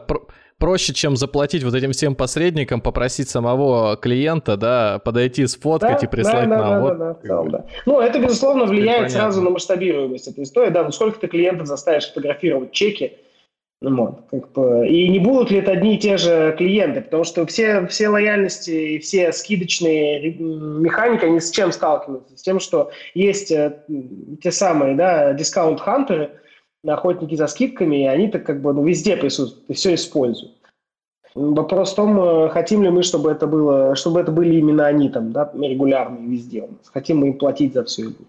[0.64, 6.10] проще, чем заплатить вот этим всем посредникам, попросить самого клиента, да, подойти, сфоткать да, и
[6.10, 6.70] прислать да, нам.
[6.70, 6.98] Да, вот.
[6.98, 7.64] да, да, да.
[7.84, 12.08] Ну, это, безусловно, влияет сразу на масштабируемость этой истории, да, ну сколько ты клиентов заставишь
[12.08, 13.12] фотографировать чеки,
[13.82, 17.24] ну, вот, как бы, и не будут ли это одни и те же клиенты, потому
[17.24, 22.38] что все, все лояльности и все скидочные механики, они с чем сталкиваются?
[22.38, 23.82] С тем, что есть э,
[24.42, 26.30] те самые, да, дискаунт-хантеры,
[26.87, 30.55] охотники за скидками, и они так как бы ну, везде присутствуют, и все используют.
[31.35, 35.09] Вопрос в том, э, хотим ли мы, чтобы это было, чтобы это были именно они
[35.09, 36.89] там, да, регулярные везде у нас.
[36.93, 38.22] Хотим мы им платить за все это.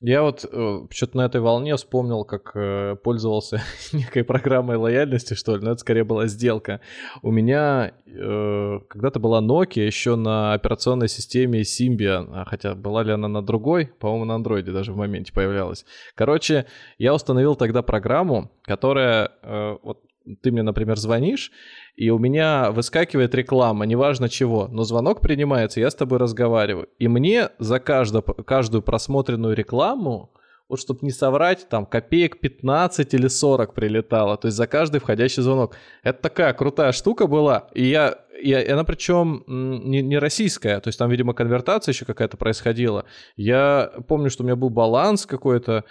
[0.00, 3.60] Я вот э, что-то на этой волне вспомнил, как э, пользовался
[3.92, 6.80] некой программой лояльности, что ли, но это скорее была сделка.
[7.22, 13.12] У меня э, когда-то была Nokia еще на операционной системе Symbian, а хотя была ли
[13.12, 15.84] она на другой, по-моему, на андроиде даже в моменте появлялась.
[16.14, 16.66] Короче,
[16.98, 20.00] я установил тогда программу, которая, э, вот
[20.36, 21.50] ты мне, например, звонишь,
[21.96, 26.88] и у меня выскакивает реклама, неважно чего, но звонок принимается, я с тобой разговариваю.
[26.98, 30.32] И мне за каждую, каждую просмотренную рекламу,
[30.68, 35.42] вот чтобы не соврать, там копеек 15 или 40 прилетало, то есть за каждый входящий
[35.42, 35.76] звонок.
[36.02, 40.98] Это такая крутая штука была, и я и она причем не, не российская, то есть
[40.98, 43.04] там, видимо, конвертация еще какая-то происходила.
[43.36, 45.84] Я помню, что у меня был баланс какой-то,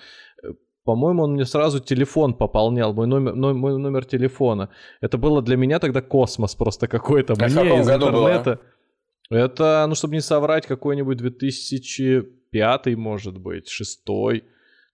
[0.87, 4.69] по-моему, он мне сразу телефон пополнял, мой номер, мой номер телефона.
[5.01, 7.33] Это было для меня тогда космос просто какой-то.
[7.33, 8.59] А мне из интернета.
[9.29, 9.37] Было?
[9.37, 14.43] Это, ну, чтобы не соврать, какой-нибудь 2005, может быть, шестой.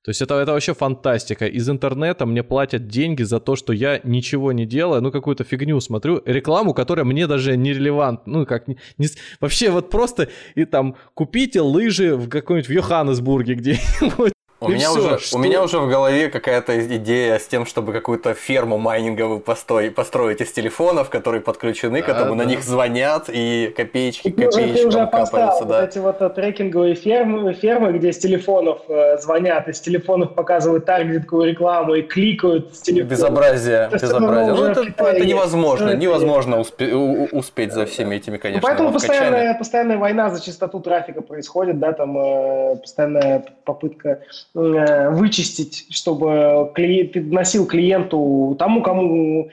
[0.04, 1.46] То есть это, это вообще фантастика.
[1.46, 5.80] Из интернета мне платят деньги за то, что я ничего не делаю, ну какую-то фигню
[5.80, 8.40] смотрю, рекламу, которая мне даже не релевантна.
[8.40, 9.08] Ну как, не, не,
[9.40, 14.34] вообще вот просто и там купите лыжи в какой-нибудь в Йоханнесбурге где-нибудь.
[14.66, 18.34] У меня, все, уже, у меня уже в голове какая-то идея с тем, чтобы какую-то
[18.34, 22.44] ферму майнинговую построить, построить из телефонов, которые подключены, да, которым да.
[22.44, 25.66] на них звонят, и копеечки ты копеечкам уже, капаются.
[25.66, 25.82] Да.
[25.82, 30.86] Вот эти вот э, трекинговые фермы, фермы, где с телефонов э, звонят, из телефонов показывают
[30.86, 33.10] таргетовую рекламу и кликают с телефона.
[33.10, 34.54] Безобразие, это безобразие.
[34.54, 36.02] Ну, это, это невозможно, есть.
[36.02, 41.22] невозможно успе- успеть за всеми этими, конечно, ну, Поэтому постоянная, постоянная война за чистоту трафика
[41.22, 44.22] происходит, да, там э, постоянная попытка
[44.54, 49.50] вычистить, чтобы клиент, ты доносил клиенту, тому, кому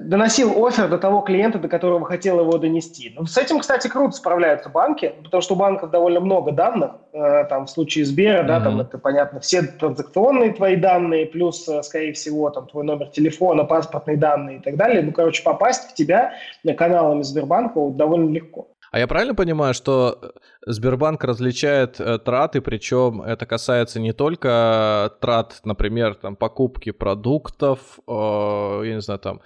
[0.00, 3.12] доносил офер до того клиента, до которого хотел его донести.
[3.16, 6.92] Ну, с этим, кстати, круто справляются банки, потому что у банков довольно много данных.
[7.12, 8.46] Э, там в случае Сбера, mm-hmm.
[8.46, 13.08] да, там это понятно, все транзакционные твои данные, плюс, э, скорее всего, там твой номер
[13.08, 15.02] телефона, паспортные данные и так далее.
[15.02, 16.32] Ну, короче, попасть к тебя
[16.76, 18.68] каналами Сбербанка довольно легко.
[18.96, 20.28] А я правильно понимаю, что э,
[20.64, 28.82] Сбербанк различает э, траты, причем это касается не только трат, например, там покупки продуктов, э,
[28.86, 29.42] я не знаю, там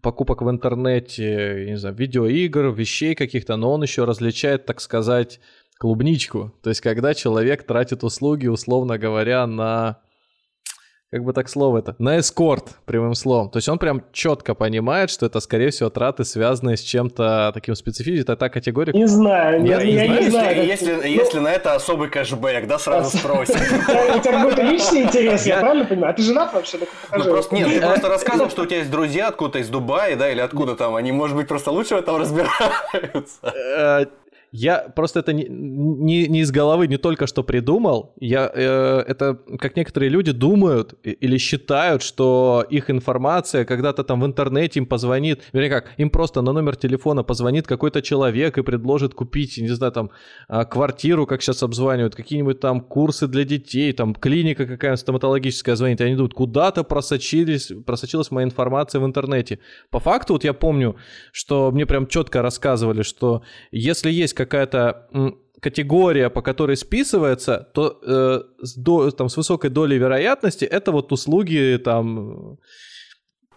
[0.00, 5.38] покупок в интернете, я не знаю, видеоигр, вещей каких-то, но он еще различает, так сказать,
[5.76, 6.54] клубничку.
[6.62, 9.98] То есть, когда человек тратит услуги, условно говоря, на
[11.14, 13.48] как бы так слово это, на эскорт, прямым словом.
[13.48, 17.76] То есть он прям четко понимает, что это, скорее всего, траты, связанные с чем-то таким
[17.76, 18.24] специфическим.
[18.24, 18.92] Это та категория...
[18.92, 20.56] Не знаю, я, я, я не знаю.
[20.56, 23.54] Если, если, ну, если на это особый кэшбэк, да, сразу спросят.
[23.54, 26.14] У тебя какой-то личный интерес, я правильно понимаю?
[26.14, 26.78] А ты женат вообще?
[27.16, 30.28] Ну, просто нет, ты просто рассказывал, что у тебя есть друзья откуда-то из Дубая, да,
[30.28, 34.08] или откуда там, они, может быть, просто лучше в этом разбираются.
[34.56, 38.14] Я просто это не, не, не из головы не только что придумал.
[38.20, 44.26] Я, э, это как некоторые люди думают или считают, что их информация когда-то там в
[44.26, 49.12] интернете им позвонит, вернее как, им просто на номер телефона позвонит какой-то человек и предложит
[49.12, 50.10] купить, не знаю, там
[50.46, 56.00] а, квартиру, как сейчас обзванивают, какие-нибудь там курсы для детей, там клиника какая-нибудь стоматологическая звонит,
[56.00, 59.58] и они идут, куда-то просочились, просочилась моя информация в интернете.
[59.90, 60.94] По факту, вот я помню,
[61.32, 63.42] что мне прям четко рассказывали, что
[63.72, 65.08] если есть какая-то
[65.64, 71.10] категория, по которой списывается, то э, с, до, там, с высокой долей вероятности это вот
[71.12, 72.58] услуги там...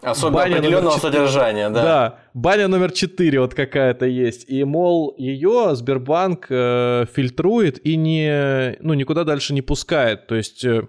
[0.01, 1.83] Особенно баня определенного 4, содержания, да.
[1.83, 4.47] Да, баня номер 4 вот какая-то есть.
[4.47, 10.27] И, мол, ее Сбербанк э, фильтрует и не, ну, никуда дальше не пускает.
[10.27, 10.63] То есть...
[10.63, 10.87] Э,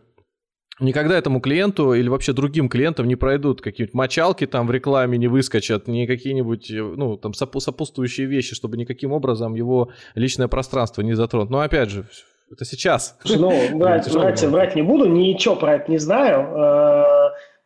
[0.81, 5.29] никогда этому клиенту или вообще другим клиентам не пройдут какие-нибудь мочалки там в рекламе не
[5.29, 11.51] выскочат, ни какие-нибудь, ну, там сопутствующие вещи, чтобы никаким образом его личное пространство не затронуть.
[11.51, 12.07] Но опять же,
[12.51, 13.19] это сейчас.
[13.25, 17.05] Ну, врать, врать, врать не буду, ничего про это не знаю, э,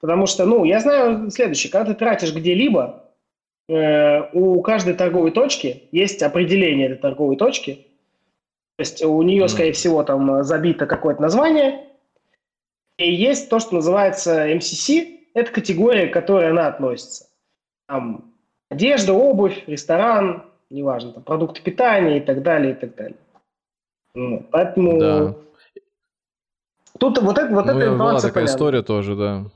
[0.01, 3.05] потому что, ну, я знаю следующее, когда ты тратишь где-либо,
[3.69, 7.87] э, у каждой торговой точки есть определение этой торговой точки,
[8.77, 11.92] то есть у нее, скорее всего, там забито какое-то название,
[12.99, 17.27] и есть то, что называется MCC, это категория, к которой она относится.
[17.89, 18.33] Там
[18.69, 23.17] одежда, обувь, ресторан, неважно, там, продукты питания и так далее, и так далее.
[24.15, 24.99] Ну, поэтому...
[24.99, 25.35] Да.
[26.99, 28.55] Тут вот, это, вот ну, эта информация Была такая понятна.
[28.55, 29.47] история тоже, да.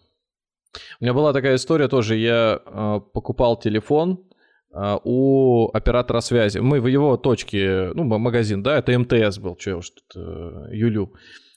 [1.01, 2.17] У меня была такая история тоже.
[2.17, 4.25] Я э, покупал телефон
[4.73, 6.59] э, у оператора связи.
[6.59, 10.69] Мы в его точке, ну, магазин, да, это МТС был, что я уж тут э,
[10.73, 11.13] Юлю.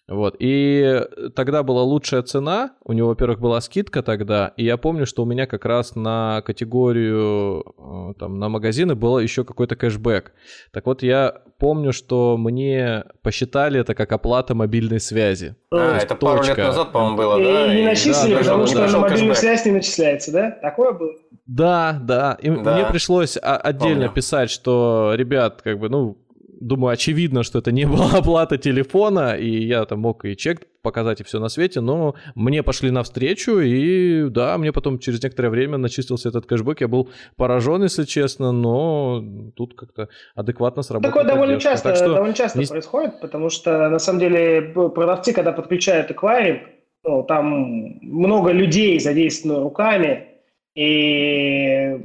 [0.10, 0.36] Вот.
[0.39, 1.01] И
[1.36, 2.72] тогда была лучшая цена.
[2.84, 4.53] У него, во-первых, была скидка тогда.
[4.57, 9.20] И я помню, что у меня как раз на категорию, э, там, на магазины был
[9.20, 10.34] еще какой-то кэшбэк.
[10.72, 15.55] Так вот, я помню, что мне посчитали это как оплата мобильной связи.
[15.72, 16.26] А, это точка.
[16.26, 17.74] пару лет назад, по-моему, было, и, да?
[17.74, 20.51] И не начислили, да, потому что на мобильную связь не начисляется, да?
[20.51, 21.14] Такое было?
[21.45, 22.38] Да, да.
[22.41, 22.76] И да.
[22.76, 24.12] мне пришлось отдельно Помню.
[24.14, 26.18] писать, что, ребят, как бы, ну,
[26.60, 31.22] думаю, очевидно, что это не была оплата телефона, и я там мог и чек показать,
[31.22, 35.78] и все на свете, но мне пошли навстречу, и да, мне потом через некоторое время
[35.78, 39.24] начислился этот кэшбэк, я был поражен, если честно, но
[39.55, 41.14] тут как-то адекватно сработало.
[41.14, 42.14] Такое довольно часто, так что...
[42.14, 42.66] довольно часто не...
[42.66, 46.62] происходит, потому что, на самом деле, продавцы, когда подключают эквайринг,
[47.03, 50.28] ну, там много людей задействовано руками,
[50.76, 52.00] и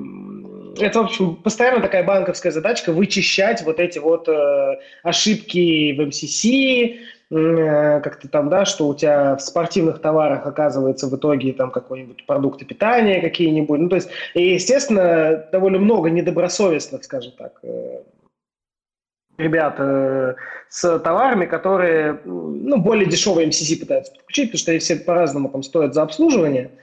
[0.78, 6.44] это, в общем, постоянно такая банковская задачка вычищать вот эти вот э, ошибки в МСС,
[6.44, 12.26] э, как-то там, да, что у тебя в спортивных товарах оказывается в итоге там какой-нибудь
[12.26, 13.80] продукты питания какие-нибудь.
[13.80, 18.02] Ну, то есть, и, естественно, довольно много недобросовестных, скажем так, э,
[19.36, 20.34] ребят э,
[20.68, 25.62] с товарами, которые ну, более дешевые MCC пытаются подключить, потому что они все по-разному там
[25.62, 26.64] стоят за обслуживание.
[26.64, 26.78] Э,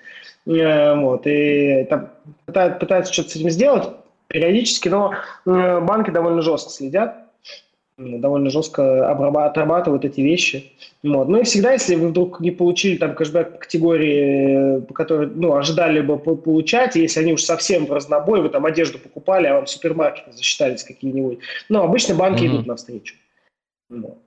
[0.45, 2.09] вот, и там,
[2.45, 3.89] пытаются, пытаются что-то с этим сделать
[4.27, 5.13] периодически, но
[5.45, 7.21] э, банки довольно жестко следят
[7.97, 10.71] довольно жестко отрабатывают эти вещи.
[11.03, 11.27] Вот.
[11.27, 15.55] Ну и всегда, если вы вдруг не получили там кэшбэк по категории, по которой ну,
[15.55, 19.67] ожидали бы получать, если они уж совсем в разнобой, вы там одежду покупали, а вам
[19.67, 21.39] супермаркеты засчитались какие-нибудь,
[21.69, 22.47] ну, обычно банки mm-hmm.
[22.47, 23.15] идут навстречу.
[23.89, 24.17] Вот.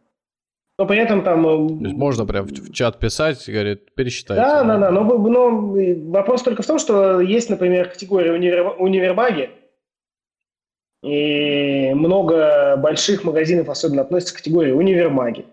[0.79, 1.47] Но при этом там...
[1.47, 1.57] Э,
[1.93, 4.43] можно прям в, чат писать, говорит, пересчитайте.
[4.43, 5.75] Да, да, да, но, но
[6.11, 9.51] вопрос только в том, что есть, например, категория универ, универмаги,
[11.05, 15.45] и много больших магазинов особенно относятся к категории универмаги,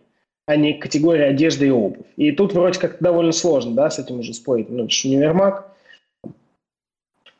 [0.47, 2.07] а не к категории одежды и обувь.
[2.15, 4.69] И тут вроде как довольно сложно, да, с этим уже спорить.
[4.69, 5.70] Ну, это же универмаг,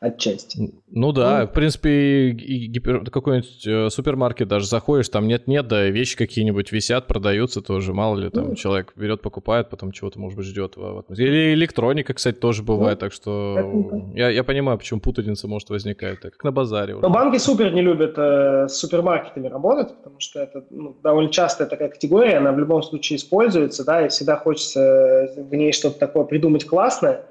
[0.02, 0.72] отчасти.
[0.90, 3.08] Ну да, ну, в принципе, и гипер...
[3.08, 8.28] какой-нибудь э, супермаркет даже заходишь, там нет-нет, да вещи какие-нибудь висят, продаются тоже, мало ли,
[8.28, 10.76] там ну, человек берет, покупает, потом чего-то, может быть, ждет.
[11.08, 16.20] Или электроника, кстати, тоже бывает, ну, так что я, я понимаю, почему путаница может возникать,
[16.20, 16.94] так как на базаре.
[16.94, 17.02] Уже.
[17.02, 21.68] Но банки супер не любят э, с супермаркетами работать, потому что это ну, довольно частая
[21.68, 26.24] такая категория, она в любом случае используется, да, и всегда хочется в ней что-то такое
[26.24, 27.24] придумать классное,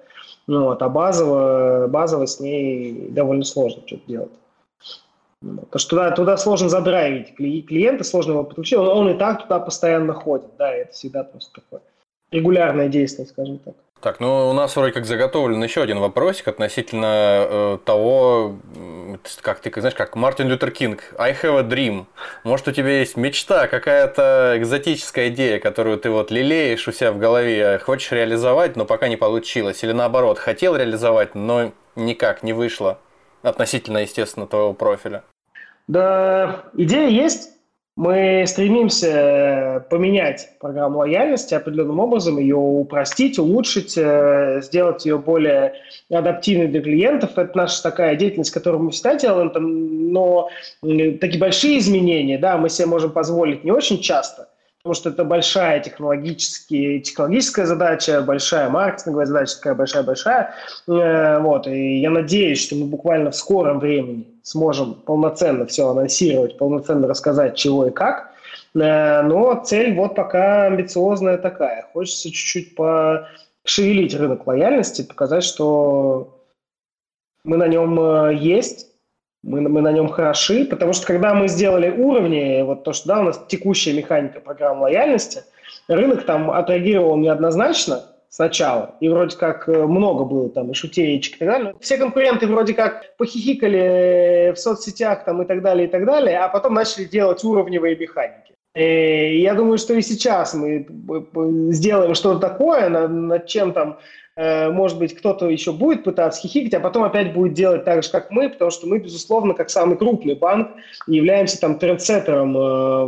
[0.51, 4.31] ну, вот, а базово, базово с ней довольно сложно что-то делать.
[5.39, 8.77] Потому что туда, туда сложно задрайвить клиента, сложно его подключить.
[8.77, 10.49] Он, он и так туда постоянно ходит.
[10.57, 11.81] Да, это всегда просто такое
[12.31, 13.75] регулярное действие, скажем так.
[14.01, 18.55] Так, ну у нас вроде как заготовлен еще один вопросик относительно э, того,
[19.43, 22.07] как ты знаешь, как Мартин Лютер Кинг, I have a dream.
[22.43, 27.19] Может, у тебя есть мечта, какая-то экзотическая идея, которую ты вот лелеешь у себя в
[27.19, 29.83] голове, хочешь реализовать, но пока не получилось.
[29.83, 32.97] Или наоборот, хотел реализовать, но никак не вышло.
[33.43, 35.23] Относительно, естественно, твоего профиля.
[35.87, 37.51] Да, идея есть.
[37.97, 45.73] Мы стремимся поменять программу лояльности определенным образом, ее упростить, улучшить, э, сделать ее более
[46.09, 47.37] адаптивной для клиентов.
[47.37, 49.51] Это наша такая деятельность, которую мы всегда делаем,
[50.11, 50.49] но
[50.81, 54.47] такие большие изменения да, мы себе можем позволить не очень часто
[54.81, 60.55] потому что это большая технологические, технологическая задача, большая маркетинговая задача, такая большая-большая.
[60.87, 66.57] Э, вот, и я надеюсь, что мы буквально в скором времени сможем полноценно все анонсировать,
[66.57, 68.31] полноценно рассказать, чего и как.
[68.73, 71.87] Э, но цель вот пока амбициозная такая.
[71.93, 76.39] Хочется чуть-чуть пошевелить рынок лояльности, показать, что
[77.43, 78.90] мы на нем э, есть,
[79.43, 83.19] мы, мы на нем хороши, потому что когда мы сделали уровни, вот то, что да,
[83.19, 85.43] у нас текущая механика программ лояльности,
[85.87, 91.39] рынок там отреагировал неоднозначно сначала, и вроде как э, много было там и шутеечек и
[91.39, 91.75] так далее.
[91.81, 96.47] Все конкуренты вроде как похихикали в соцсетях там и так далее, и так далее, а
[96.47, 98.53] потом начали делать уровневые механики.
[98.73, 100.87] И я думаю, что и сейчас мы
[101.73, 106.79] сделаем что-то такое, над, чем там Э, может быть, кто-то еще будет пытаться хихикать, а
[106.79, 110.35] потом опять будет делать так же, как мы, потому что мы, безусловно, как самый крупный
[110.35, 110.69] банк,
[111.05, 112.59] являемся там трендсеттером э,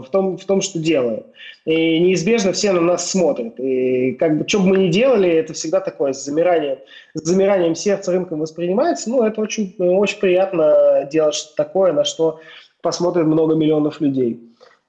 [0.01, 1.23] в том, в том, что делаем.
[1.65, 3.57] И неизбежно все на нас смотрят.
[3.57, 6.79] И как бы, что бы мы ни делали, это всегда такое с замиранием,
[7.13, 9.09] с замиранием сердца рынком воспринимается.
[9.09, 12.41] Ну, это очень, очень приятно делать что-то такое, на что
[12.81, 14.39] посмотрят много миллионов людей.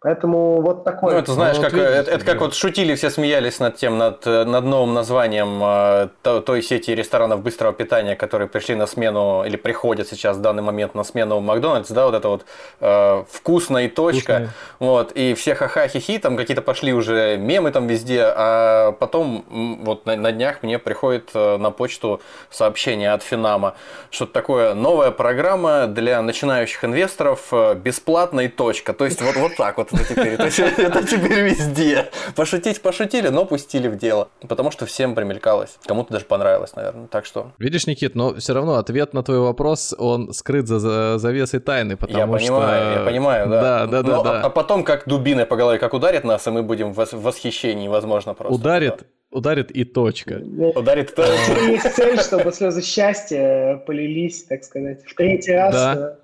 [0.04, 1.14] Поэтому вот такое.
[1.14, 3.76] Ну, это знаешь, ну, вот как, видите, это, это как вот шутили, все смеялись над
[3.76, 9.44] тем, над, над новым названием э, той сети ресторанов быстрого питания, которые пришли на смену,
[9.46, 12.44] или приходят сейчас в данный момент на смену Макдональдс, да, вот это вот
[12.80, 14.20] э, вкусно и точка.
[14.20, 14.48] Вкусная.
[14.78, 19.46] Вот, и все ха-ха-хи-хи, там какие-то пошли уже мемы там везде, а потом
[19.84, 22.20] вот на, на днях мне приходит э, на почту
[22.50, 23.74] сообщение от Финама,
[24.10, 28.92] что-то такое, новая программа для начинающих инвесторов, э, бесплатная точка.
[28.92, 30.34] То есть вот, вот так вот это теперь.
[30.34, 30.44] Это,
[30.82, 32.10] это теперь везде.
[32.36, 34.28] Пошутить пошутили, но пустили в дело.
[34.46, 35.78] Потому что всем примелькалось.
[35.86, 37.06] Кому-то даже понравилось, наверное.
[37.08, 37.52] Так что...
[37.58, 41.96] Видишь, Никит, но все равно ответ на твой вопрос, он скрыт за, за завесой тайны,
[41.96, 42.52] потому я что...
[42.54, 43.62] понимаю, я понимаю, да.
[43.62, 44.16] Да, да, да.
[44.16, 44.40] Но, да.
[44.40, 47.88] А, а потом как дубиной по голове, как ударит нас, и мы будем в восхищении,
[47.88, 48.54] возможно, просто.
[48.54, 49.38] Ударит, да.
[49.38, 50.42] ударит и точка.
[50.74, 51.60] Ударит и точка.
[51.66, 55.74] Есть цель, чтобы слезы счастья полились, так сказать, в третий раз.
[55.74, 56.18] Да.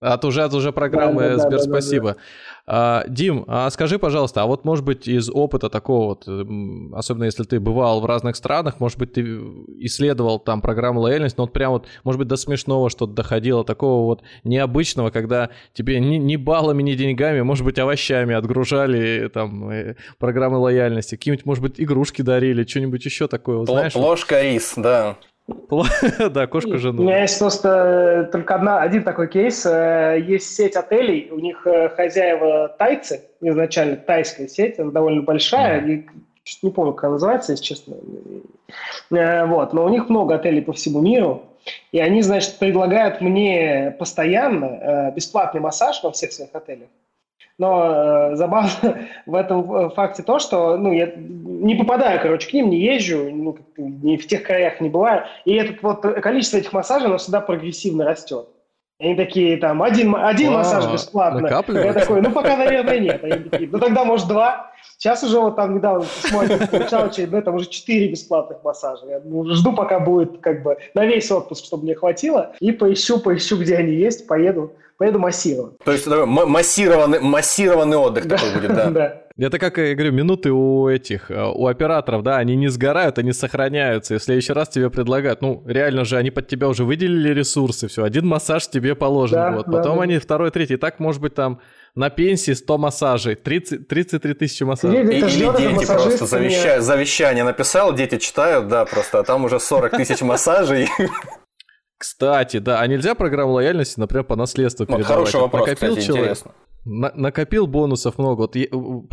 [0.00, 2.08] От уже, от уже программы да, Сбер, да, спасибо.
[2.08, 2.20] Да, да.
[2.66, 7.42] А, Дим, а скажи, пожалуйста, а вот может быть из опыта такого вот, особенно если
[7.42, 9.22] ты бывал в разных странах, может быть ты
[9.80, 14.06] исследовал там программу лояльности, но вот прям вот, может быть, до смешного что-то доходило, такого
[14.06, 19.96] вот необычного, когда тебе ни, ни баллами, ни деньгами, может быть, овощами отгружали там э,
[20.18, 23.94] программы лояльности, какие-нибудь, может быть, игрушки дарили, что-нибудь еще такое, вот, знаешь?
[23.94, 25.18] Ложка рис, да.
[26.30, 27.02] Да, кошку жену.
[27.02, 29.64] У меня есть просто только одна, один такой кейс.
[29.66, 35.80] Э, есть сеть отелей, у них э, хозяева тайцы, изначально тайская сеть, она довольно большая,
[35.80, 36.04] mm.
[36.62, 37.96] не помню, как она называется, если честно.
[39.10, 41.42] Э, вот, но у них много отелей по всему миру,
[41.92, 46.88] и они, значит, предлагают мне постоянно бесплатный массаж во всех своих отелях.
[47.60, 48.70] Но э, забавно
[49.26, 53.28] в этом э, факте то, что ну, я не попадаю, короче, к ним, не езжу,
[53.30, 55.24] ну, не в тех краях не бываю.
[55.44, 58.48] И это вот количество этих массажей, оно всегда прогрессивно растет.
[58.98, 61.48] Они такие, там, один, один массаж бесплатно.
[61.48, 63.22] Я такой, ну, пока, наверное, нет.
[63.24, 64.72] Они такие, ну, тогда, может, два.
[64.96, 69.06] Сейчас уже вот там недавно смотрим, получал очередной, там уже четыре бесплатных массажа.
[69.06, 72.52] Я ну, жду, пока будет как бы на весь отпуск, чтобы мне хватило.
[72.60, 75.78] И поищу, поищу, где они есть, поеду поеду массировать.
[75.78, 78.90] То есть массированный, массированный отдых да, такой будет, да?
[78.90, 79.22] да.
[79.38, 83.32] Это как, я говорю, минуты у этих, э, у операторов, да, они не сгорают, они
[83.32, 84.14] сохраняются.
[84.14, 87.88] И в следующий раз тебе предлагают, ну, реально же, они под тебя уже выделили ресурсы,
[87.88, 89.66] все, один массаж тебе положен, да, вот.
[89.66, 90.20] Потом да, они да.
[90.20, 90.74] второй, третий.
[90.74, 91.60] И так, может быть, там
[91.94, 95.00] на пенсии 100 массажей, 30, 33 тысячи массажей.
[95.00, 99.96] Или, или дети просто завещание, завещание написал, дети читают, да, просто, а там уже 40
[99.96, 100.90] тысяч массажей.
[102.00, 105.16] Кстати, да, а нельзя программу лояльности, например, по наследству вот передавать?
[105.18, 106.52] Хороший вопрос, Накопил кстати, человек, интересно.
[106.86, 108.40] На, накопил бонусов много.
[108.40, 108.68] Вот я,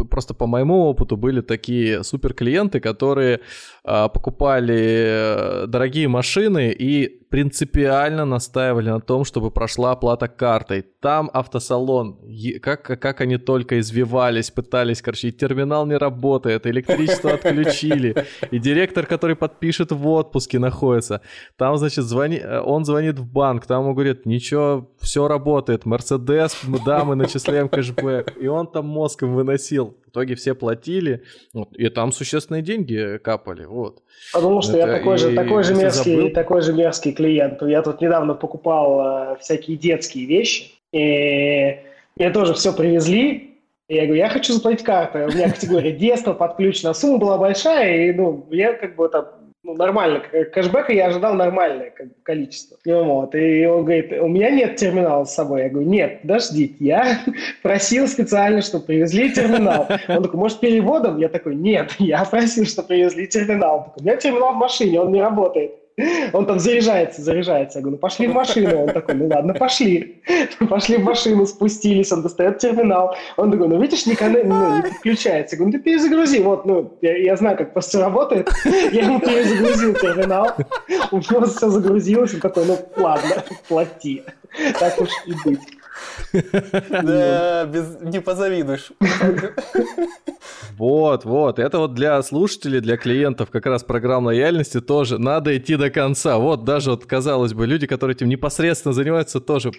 [0.09, 3.41] просто по моему опыту были такие супер клиенты, которые
[3.83, 10.83] а, покупали э, дорогие машины и принципиально настаивали на том, чтобы прошла оплата картой.
[11.01, 12.17] Там автосалон,
[12.61, 19.05] как, как они только извивались, пытались, короче, и терминал не работает, электричество отключили, и директор,
[19.05, 21.21] который подпишет в отпуске, находится.
[21.57, 26.57] Там, значит, звони, э, он звонит в банк, там ему говорит, ничего, все работает, Мерседес,
[26.85, 28.37] да, мы начисляем кэшбэк.
[28.39, 29.97] И он там мозгом выносил.
[30.07, 31.23] В итоге все платили,
[31.53, 34.01] вот, и там существенные деньги капали, вот.
[34.31, 36.31] Потому что Это я такой же, такой же мерзкий, забыл...
[36.31, 37.61] такой же мерзкий клиент.
[37.61, 41.77] Я тут недавно покупал э, всякие детские вещи, и
[42.15, 43.57] мне тоже все привезли,
[43.89, 45.25] и я говорю, я хочу заплатить картой.
[45.25, 46.93] У меня категория детства подключена.
[46.93, 49.25] Сумма была большая, и ну, я как бы там
[49.67, 51.91] ну, нормально, кэшбэка я ожидал нормальное
[52.23, 52.77] количество.
[52.85, 53.35] Вот.
[53.35, 55.63] И он говорит, у меня нет терминала с собой.
[55.63, 57.19] Я говорю, нет, подождите, я
[57.61, 59.89] просил специально, чтобы привезли терминал.
[60.07, 61.17] Он такой, может, переводом?
[61.17, 63.93] Я такой, нет, я просил, чтобы привезли терминал.
[63.97, 65.73] У меня терминал в машине, он не работает.
[66.33, 67.79] Он там заряжается, заряжается.
[67.79, 68.83] Я говорю, ну пошли в машину.
[68.83, 70.21] Он такой, ну ладно, пошли.
[70.69, 73.15] Пошли в машину, спустились, он достает терминал.
[73.35, 75.55] Он такой, ну видишь, не, ну, не подключается.
[75.55, 76.39] Я говорю, ну ты перезагрузи.
[76.39, 78.49] Вот, ну, я, я знаю, как просто работает.
[78.65, 80.51] Я ему перезагрузил терминал.
[81.11, 82.33] У него все загрузилось.
[82.35, 84.23] Он такой, ну ладно, плати.
[84.79, 85.59] Так уж и быть.
[86.33, 87.69] Да,
[88.01, 88.91] не позавидуешь.
[90.77, 91.59] Вот, вот.
[91.59, 96.37] Это вот для слушателей, для клиентов как раз программ лояльности тоже надо идти до конца.
[96.37, 99.71] Вот даже вот, казалось бы, люди, которые этим непосредственно занимаются, тоже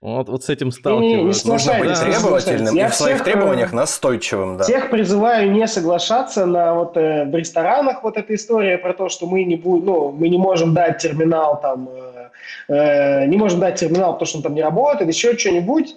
[0.00, 1.48] вот, вот с этим сталкиваются.
[1.48, 2.04] Нужно быть да.
[2.04, 4.58] требовательным и в своих требованиях э, настойчивым.
[4.58, 4.64] Да.
[4.64, 9.26] Всех призываю не соглашаться на вот э, в ресторанах вот эта история про то, что
[9.26, 12.28] мы не будем, ну, мы не можем дать терминал там, э,
[12.68, 15.94] э, не можем дать терминал, потому что он там не работает, еще что-нибудь.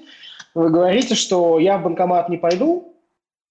[0.55, 2.95] Вы говорите, что я в банкомат не пойду,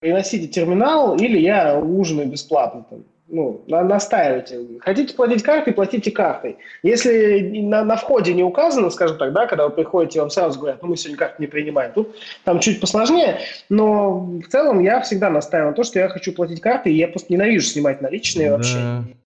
[0.00, 4.58] приносите терминал, или я ужинаю бесплатно там ну, настаивайте.
[4.80, 6.56] Хотите платить картой, платите картой.
[6.82, 10.82] Если на, на входе не указано, скажем так, да, когда вы приходите, вам сразу говорят,
[10.82, 11.92] ну, мы сегодня карты не принимаем.
[11.92, 16.32] Тут там чуть посложнее, но в целом я всегда настаиваю на то, что я хочу
[16.32, 18.56] платить картой, и я просто ненавижу снимать наличные да.
[18.56, 18.78] вообще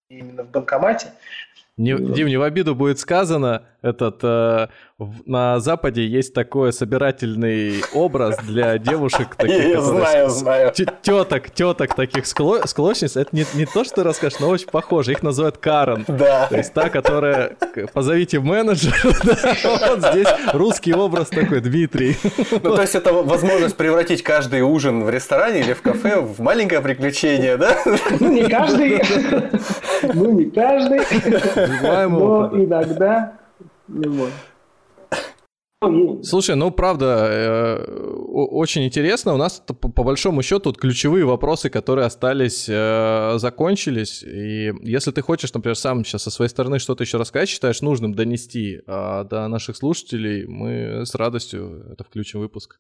[0.08, 1.08] именно в банкомате.
[1.76, 4.68] Не, Дим, не в обиду будет сказано, этот э,
[5.26, 10.72] на Западе есть такой собирательный образ для девушек таких, Я знаю, знаю.
[10.72, 13.16] Теток, теток таких склочниц.
[13.16, 15.12] Это не, не то, что ты расскажешь, но очень похоже.
[15.12, 16.04] Их называют Карен.
[16.06, 16.46] Да.
[16.48, 17.56] То есть та, которая...
[17.92, 18.94] Позовите менеджера.
[19.62, 22.16] Вот здесь русский образ такой, Дмитрий.
[22.50, 26.80] Ну, то есть это возможность превратить каждый ужин в ресторане или в кафе в маленькое
[26.80, 27.76] приключение, да?
[28.20, 29.02] Ну, не каждый.
[30.14, 31.00] Ну, не каждый.
[31.80, 33.32] Но иногда.
[33.92, 34.30] Вот.
[36.22, 37.84] Слушай, ну правда, э,
[38.28, 39.34] очень интересно.
[39.34, 44.22] У нас по, большому счету тут ключевые вопросы, которые остались, э, закончились.
[44.22, 48.14] И если ты хочешь, например, сам сейчас со своей стороны что-то еще рассказать, считаешь нужным
[48.14, 52.78] донести э, до наших слушателей, мы с радостью это включим выпуск.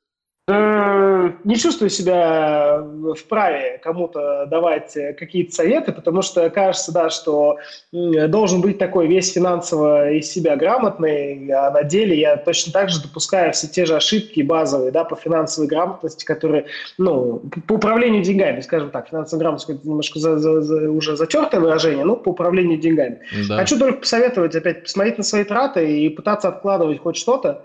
[0.48, 2.84] Не чувствую себя
[3.16, 7.58] вправе кому-то давать какие-то советы, потому что кажется, да, что
[7.92, 13.00] должен быть такой весь финансово из себя грамотный, а на деле я точно так же
[13.00, 16.66] допускаю все те же ошибки базовые, да, по финансовой грамотности, которые,
[16.98, 21.60] ну, по управлению деньгами, скажем так, финансовая грамотность это немножко за, за, за, уже затертое
[21.60, 23.20] выражение, но по управлению деньгами.
[23.48, 23.58] Да.
[23.58, 27.62] Хочу только посоветовать опять посмотреть на свои траты и пытаться откладывать хоть что-то,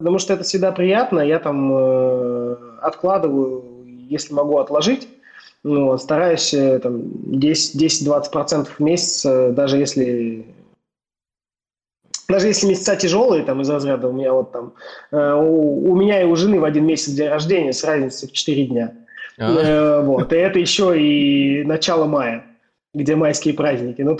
[0.00, 1.20] Потому что это всегда приятно.
[1.20, 5.06] Я там э, откладываю, если могу отложить.
[5.62, 10.46] Ну, стараюсь э, там 10-20% в месяц, э, даже если
[12.30, 14.72] даже если месяца тяжелые, там, из разряда у меня вот там,
[15.10, 18.32] э, у, у меня и у жены в один месяц день рождения с разницей в
[18.32, 18.94] 4 дня.
[19.38, 19.52] А.
[19.52, 22.46] Э, вот, и это еще и начало мая
[22.92, 24.02] где майские праздники.
[24.02, 24.18] Ну,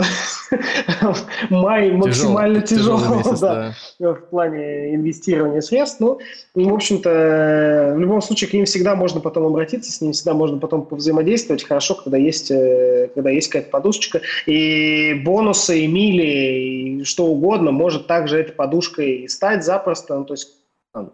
[1.51, 4.15] май максимально тяжелый, тяжелый месяц, да, да.
[4.15, 5.99] в плане инвестирования средств.
[5.99, 6.21] Ну,
[6.55, 10.59] в общем-то, в любом случае к ним всегда можно потом обратиться, с ним всегда можно
[10.59, 11.65] потом повзаимодействовать.
[11.65, 14.21] Хорошо, когда есть, э, когда есть какая-то подушечка.
[14.47, 20.17] И бонусы, и мили, и что угодно может также этой подушкой стать запросто.
[20.17, 20.55] Ну, то есть
[20.93, 21.13] там,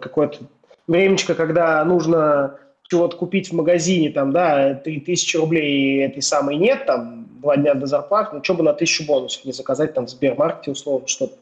[0.00, 0.40] какое-то
[0.86, 2.58] времечко, когда нужно
[2.88, 7.86] чего-то купить в магазине, там, да, 3000 рублей этой самой нет, там, два дня до
[7.86, 11.34] зарплаты, ну, что бы на тысячу бонусов не заказать, там, в Сбермаркете, условно, что-то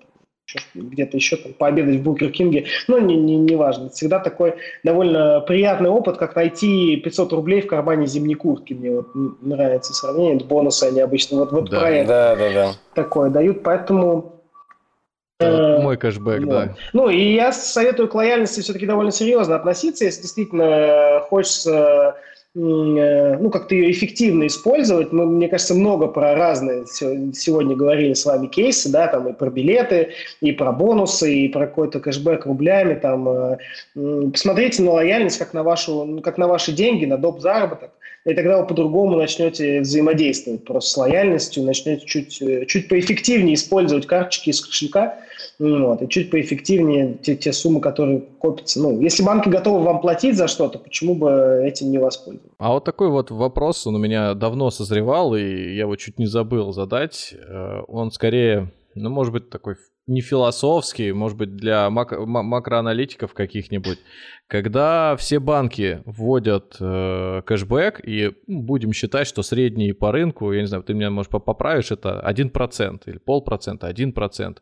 [0.75, 3.89] где-то еще там, пообедать в Бургер Кинге, ну, не, не, не важно.
[3.89, 8.75] Всегда такой довольно приятный опыт, как найти 500 рублей в кармане зимней куртки.
[8.75, 12.73] Мне вот нравится сравнение, бонусы они обычно вот, вот да, про да, да, да.
[12.95, 14.34] такое дают, поэтому
[15.41, 16.75] мой кэшбэк, да.
[16.93, 22.17] Ну, и я советую к лояльности все-таки довольно серьезно относиться, если действительно хочется
[22.55, 25.13] э, ну, как-то ее эффективно использовать.
[25.13, 29.51] Мы, мне кажется, много про разные сегодня говорили с вами кейсы, да, там и про
[29.51, 33.29] билеты, и про бонусы, и про какой-то кэшбэк рублями, там.
[33.29, 33.57] Э,
[34.31, 37.41] посмотрите на лояльность как на, вашу, как на ваши деньги, на доп.
[37.41, 37.91] заработок,
[38.25, 44.51] и тогда вы по-другому начнете взаимодействовать просто с лояльностью, начнете чуть, чуть поэффективнее использовать карточки
[44.51, 45.19] из кошелька,
[45.59, 48.81] вот, и чуть поэффективнее те, те суммы, которые копятся.
[48.81, 52.57] Ну, если банки готовы вам платить за что-то, почему бы этим не воспользоваться?
[52.59, 56.27] А вот такой вот вопрос, он у меня давно созревал, и я его чуть не
[56.27, 57.35] забыл задать.
[57.35, 59.77] Э, он скорее, ну, может быть, такой
[60.07, 63.99] не философский, может быть, для мак- макроаналитиков каких-нибудь,
[64.47, 70.61] когда все банки вводят э, кэшбэк, и ну, будем считать, что средний по рынку, я
[70.61, 74.59] не знаю, ты меня, может, поправишь, это 1% или полпроцента, 1%.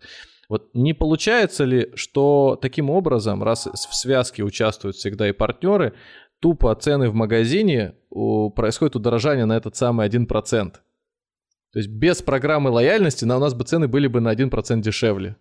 [0.49, 5.95] Вот не получается ли, что таким образом, раз в связке участвуют всегда и партнеры,
[6.41, 10.75] тупо цены в магазине у, происходит удорожание на этот самый 1%?
[11.73, 15.37] То есть без программы лояльности на у нас бы цены были бы на 1% дешевле.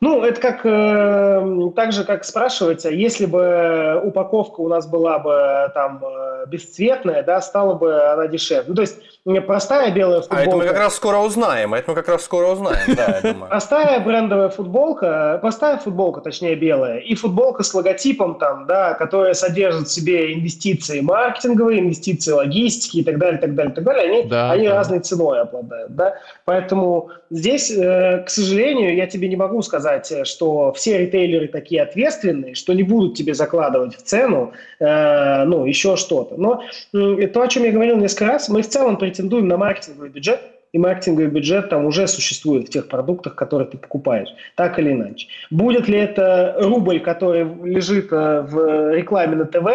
[0.00, 5.72] Ну, это как э, так же, как спрашивается, если бы упаковка у нас была бы
[5.74, 8.64] там э, бесцветная, да, стала бы она дешевле.
[8.68, 8.96] Ну, то есть
[9.44, 10.42] простая белая футболка.
[10.42, 13.32] А это мы как раз скоро узнаем, это мы как раз скоро узнаем, да, я
[13.32, 13.48] думаю.
[13.50, 19.88] Простая брендовая футболка, простая футболка, точнее белая, и футболка с логотипом там, да, которая содержит
[19.88, 24.52] в себе инвестиции маркетинговые, инвестиции логистики и так далее, так далее, так далее, они, да,
[24.52, 24.76] они да.
[24.76, 26.14] разной ценой обладают, да.
[26.44, 29.87] Поэтому здесь, э, к сожалению, я тебе не могу сказать,
[30.24, 35.96] что все ритейлеры такие ответственные, что не будут тебе закладывать в цену, э, ну, еще
[35.96, 36.36] что-то.
[36.36, 36.62] Но
[36.92, 40.40] то, о чем я говорил несколько раз, мы в целом претендуем на маркетинговый бюджет,
[40.72, 45.28] и маркетинговый бюджет там уже существует в тех продуктах, которые ты покупаешь, так или иначе.
[45.50, 49.66] Будет ли это рубль, который лежит э, в рекламе на ТВ,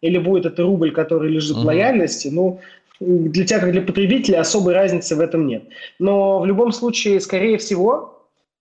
[0.00, 1.62] или будет это рубль, который лежит uh-huh.
[1.62, 2.60] в лояльности, ну,
[3.00, 5.64] для тебя, как для потребителя, особой разницы в этом нет.
[5.98, 8.19] Но в любом случае, скорее всего, э,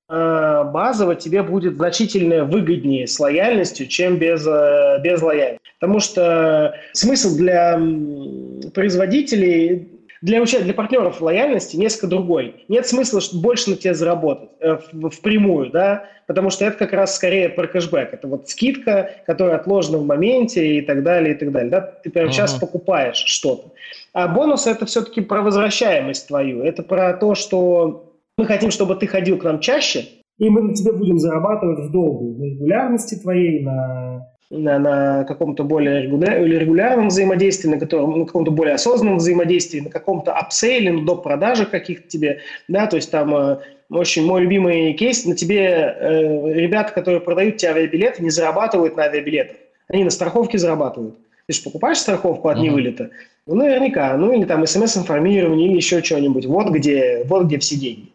[0.10, 5.62] базово тебе будет значительно выгоднее с лояльностью, чем без, э, без лояльности.
[5.80, 7.80] Потому что смысл для
[8.74, 12.66] производителей для, для партнеров лояльности несколько другой.
[12.68, 17.16] Нет смысла больше на тебя заработать э, в, впрямую, да, потому что это как раз
[17.16, 18.14] скорее про кэшбэк.
[18.14, 21.72] Это вот скидка, которая отложена в моменте и так далее, и так далее.
[21.72, 21.82] Да?
[21.82, 22.34] Ты прямо uh-huh.
[22.34, 23.70] сейчас покупаешь что-то.
[24.12, 26.64] А бонус это все-таки про возвращаемость твою.
[26.64, 28.09] Это про то, что
[28.40, 30.06] мы хотим, чтобы ты ходил к нам чаще,
[30.38, 35.64] и мы на тебе будем зарабатывать в долгу, на регулярности твоей, на на, на каком-то
[35.64, 41.22] более регулярном взаимодействии, на, котором, на каком-то более осознанном взаимодействии, на каком-то апсейле, на доп.
[41.22, 43.60] продажах каких-то тебе, да, то есть там э,
[43.92, 49.04] очень мой любимый кейс, на тебе э, ребята, которые продают тебе авиабилеты, не зарабатывают на
[49.04, 49.58] авиабилетах,
[49.88, 51.16] они на страховке зарабатывают.
[51.46, 52.62] Ты же покупаешь страховку от uh-huh.
[52.62, 53.12] невылета,
[53.46, 58.10] ну, наверняка, ну, или там смс-информирование, или еще что-нибудь, вот где, вот где все деньги.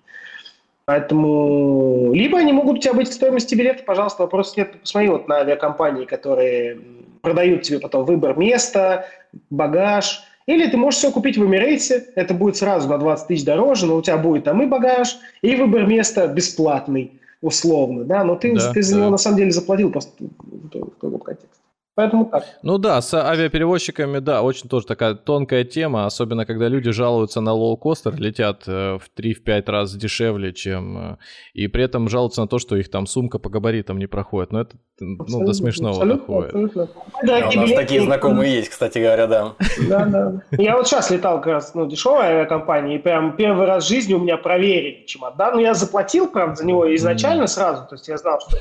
[0.87, 4.79] Поэтому либо они могут у тебя быть в стоимости билета, пожалуйста, вопрос нет.
[4.81, 6.79] Посмотри вот на авиакомпании, которые
[7.23, 9.07] продают тебе потом выбор места,
[9.51, 10.23] багаж.
[10.47, 13.97] Или ты можешь все купить в Эмирейте, это будет сразу на 20 тысяч дороже, но
[13.97, 18.71] у тебя будет там и багаж, и выбор места бесплатный, условно, да, но ты, да,
[18.73, 19.01] ты за да.
[19.01, 21.64] него на самом деле заплатил просто в другом контексте.
[21.97, 22.45] Поэтому так.
[22.63, 27.53] Ну да, с авиаперевозчиками, да, очень тоже такая тонкая тема, особенно когда люди жалуются на
[27.53, 30.99] лоукостер, летят э, в 3-5 раз дешевле, чем...
[30.99, 31.17] Э,
[31.53, 34.51] и при этом жалуются на то, что их там сумка по габаритам не проходит.
[34.51, 36.55] Но это абсолютно, ну, до смешного абсолютно, доходит.
[36.55, 36.89] Абсолютно.
[37.23, 39.55] Да, у нас такие знакомые есть, кстати говоря, да.
[39.89, 40.33] Да, да.
[40.51, 44.15] Я вот сейчас летал как раз, ну, дешевая авиакомпания, и прям первый раз в жизни
[44.15, 45.55] у меня проверили чемодан.
[45.55, 48.57] Ну, я заплатил, правда, за него изначально сразу, то есть я знал, что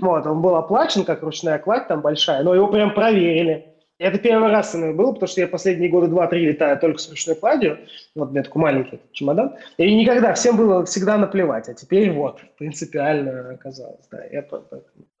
[0.00, 3.66] вот, он был оплачен, как ручная кладь там большая, но его прям проверили.
[4.00, 7.10] Это первый раз со мной было, потому что я последние годы два-три летаю только с
[7.10, 7.80] ручной кладью.
[8.14, 9.56] Вот у меня такой маленький чемодан.
[9.76, 11.68] И никогда, всем было всегда наплевать.
[11.68, 14.06] А теперь вот, принципиально оказалось.
[14.10, 14.42] Да, я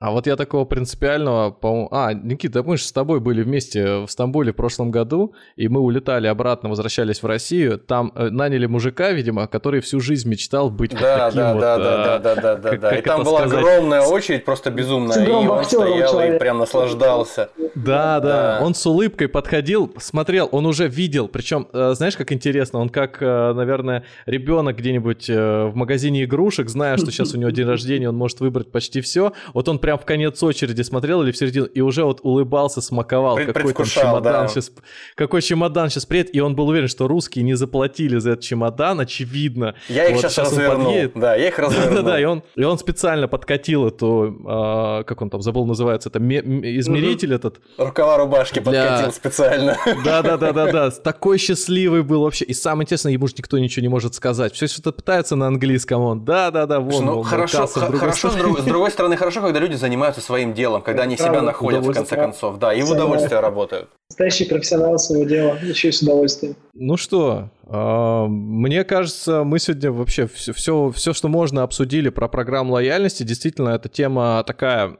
[0.00, 4.08] а вот я такого принципиального, по А, Никита, мы же с тобой были вместе в
[4.08, 7.78] Стамбуле в прошлом году, и мы улетали обратно, возвращались в Россию.
[7.78, 11.60] Там э, наняли мужика, видимо, который всю жизнь мечтал быть да, таким да, вот...
[11.60, 12.96] Да, да, да, да, да, да, да.
[12.96, 13.58] И там была сказать?
[13.58, 16.36] огромная очередь, просто безумная, и он стоял человек.
[16.36, 17.50] и прям наслаждался.
[17.74, 22.32] Да, да, да, он с улыбкой подходил, смотрел, он уже видел, причем, э, знаешь, как
[22.32, 27.50] интересно, он как, э, наверное, ребенок где-нибудь в магазине игрушек, зная, что сейчас у него
[27.50, 31.32] день рождения, он может выбрать почти все, вот он прям в конец очереди смотрел или
[31.32, 34.48] в середину, и уже вот улыбался, смаковал, какой там чемодан да.
[34.48, 34.72] сейчас,
[35.14, 39.00] какой чемодан сейчас приедет, и он был уверен, что русские не заплатили за этот чемодан,
[39.00, 39.74] очевидно.
[39.88, 41.96] Я их вот, сейчас, сейчас развернул, да, я их развернул.
[41.96, 46.18] Да-да-да, и он, и он специально подкатил эту, а, как он там, забыл, называется, это
[46.18, 47.60] измеритель этот.
[47.78, 48.84] Рукава рубашки для...
[48.84, 49.76] подкатил специально.
[50.04, 54.54] Да-да-да-да-да, такой счастливый был вообще, и самое интересное, ему же никто ничего не может сказать,
[54.54, 59.40] все что-то пытается на английском, он, да-да-да, вон, ну, хорошо, хорошо, с другой стороны, хорошо,
[59.40, 62.90] когда люди занимаются своим делом, когда они себя находят в конце концов, да, и в
[62.90, 63.88] удовольствие работают.
[64.10, 66.56] Настоящий профессионал своего дела, еще и с удовольствием.
[66.74, 72.28] Ну что, а, мне кажется, мы сегодня вообще все, все, все, что можно, обсудили про
[72.28, 73.22] программу лояльности.
[73.22, 74.96] Действительно, эта тема такая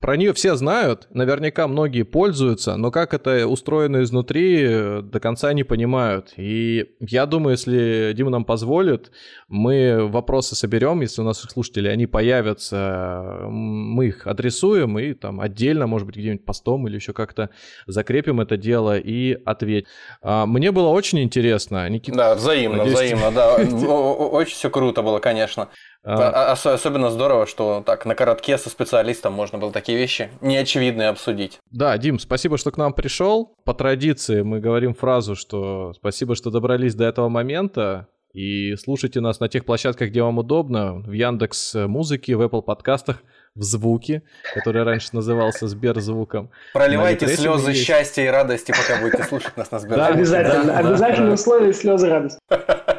[0.00, 5.64] про нее все знают, наверняка многие пользуются, но как это устроено изнутри, до конца не
[5.64, 6.34] понимают.
[6.36, 9.10] И я думаю, если Дима нам позволит,
[9.48, 15.86] мы вопросы соберем, если у нас слушатели, они появятся, мы их адресуем и там отдельно,
[15.86, 17.50] может быть, где-нибудь постом или еще как-то
[17.86, 19.88] закрепим это дело и ответим.
[20.22, 22.16] А, мне было очень интересно, Никита.
[22.16, 23.54] Да, взаимно, надеюсь, взаимно, да.
[24.28, 25.68] Очень все круто было, конечно.
[26.04, 26.52] А...
[26.52, 31.58] Особенно здорово, что так на коротке со специалистом можно было такие вещи неочевидные обсудить.
[31.70, 33.56] Да, Дим, спасибо, что к нам пришел.
[33.64, 38.08] По традиции мы говорим фразу, что спасибо, что добрались до этого момента.
[38.34, 43.22] И слушайте нас на тех площадках, где вам удобно, в Яндекс Музыке, в Apple подкастах,
[43.54, 44.22] в Звуке,
[44.54, 46.50] который раньше назывался Сберзвуком.
[46.74, 47.84] Проливайте слезы есть.
[47.84, 50.12] счастья и радости, пока будете слушать нас на Сберзвуке.
[50.12, 50.78] Да, обязательно.
[50.78, 52.38] Обязательно условие слезы радости.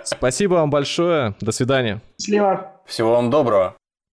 [0.04, 1.36] Спасибо вам большое.
[1.42, 2.02] До свидания.
[2.20, 2.72] Счастливо.
[2.86, 3.76] Всего вам доброго.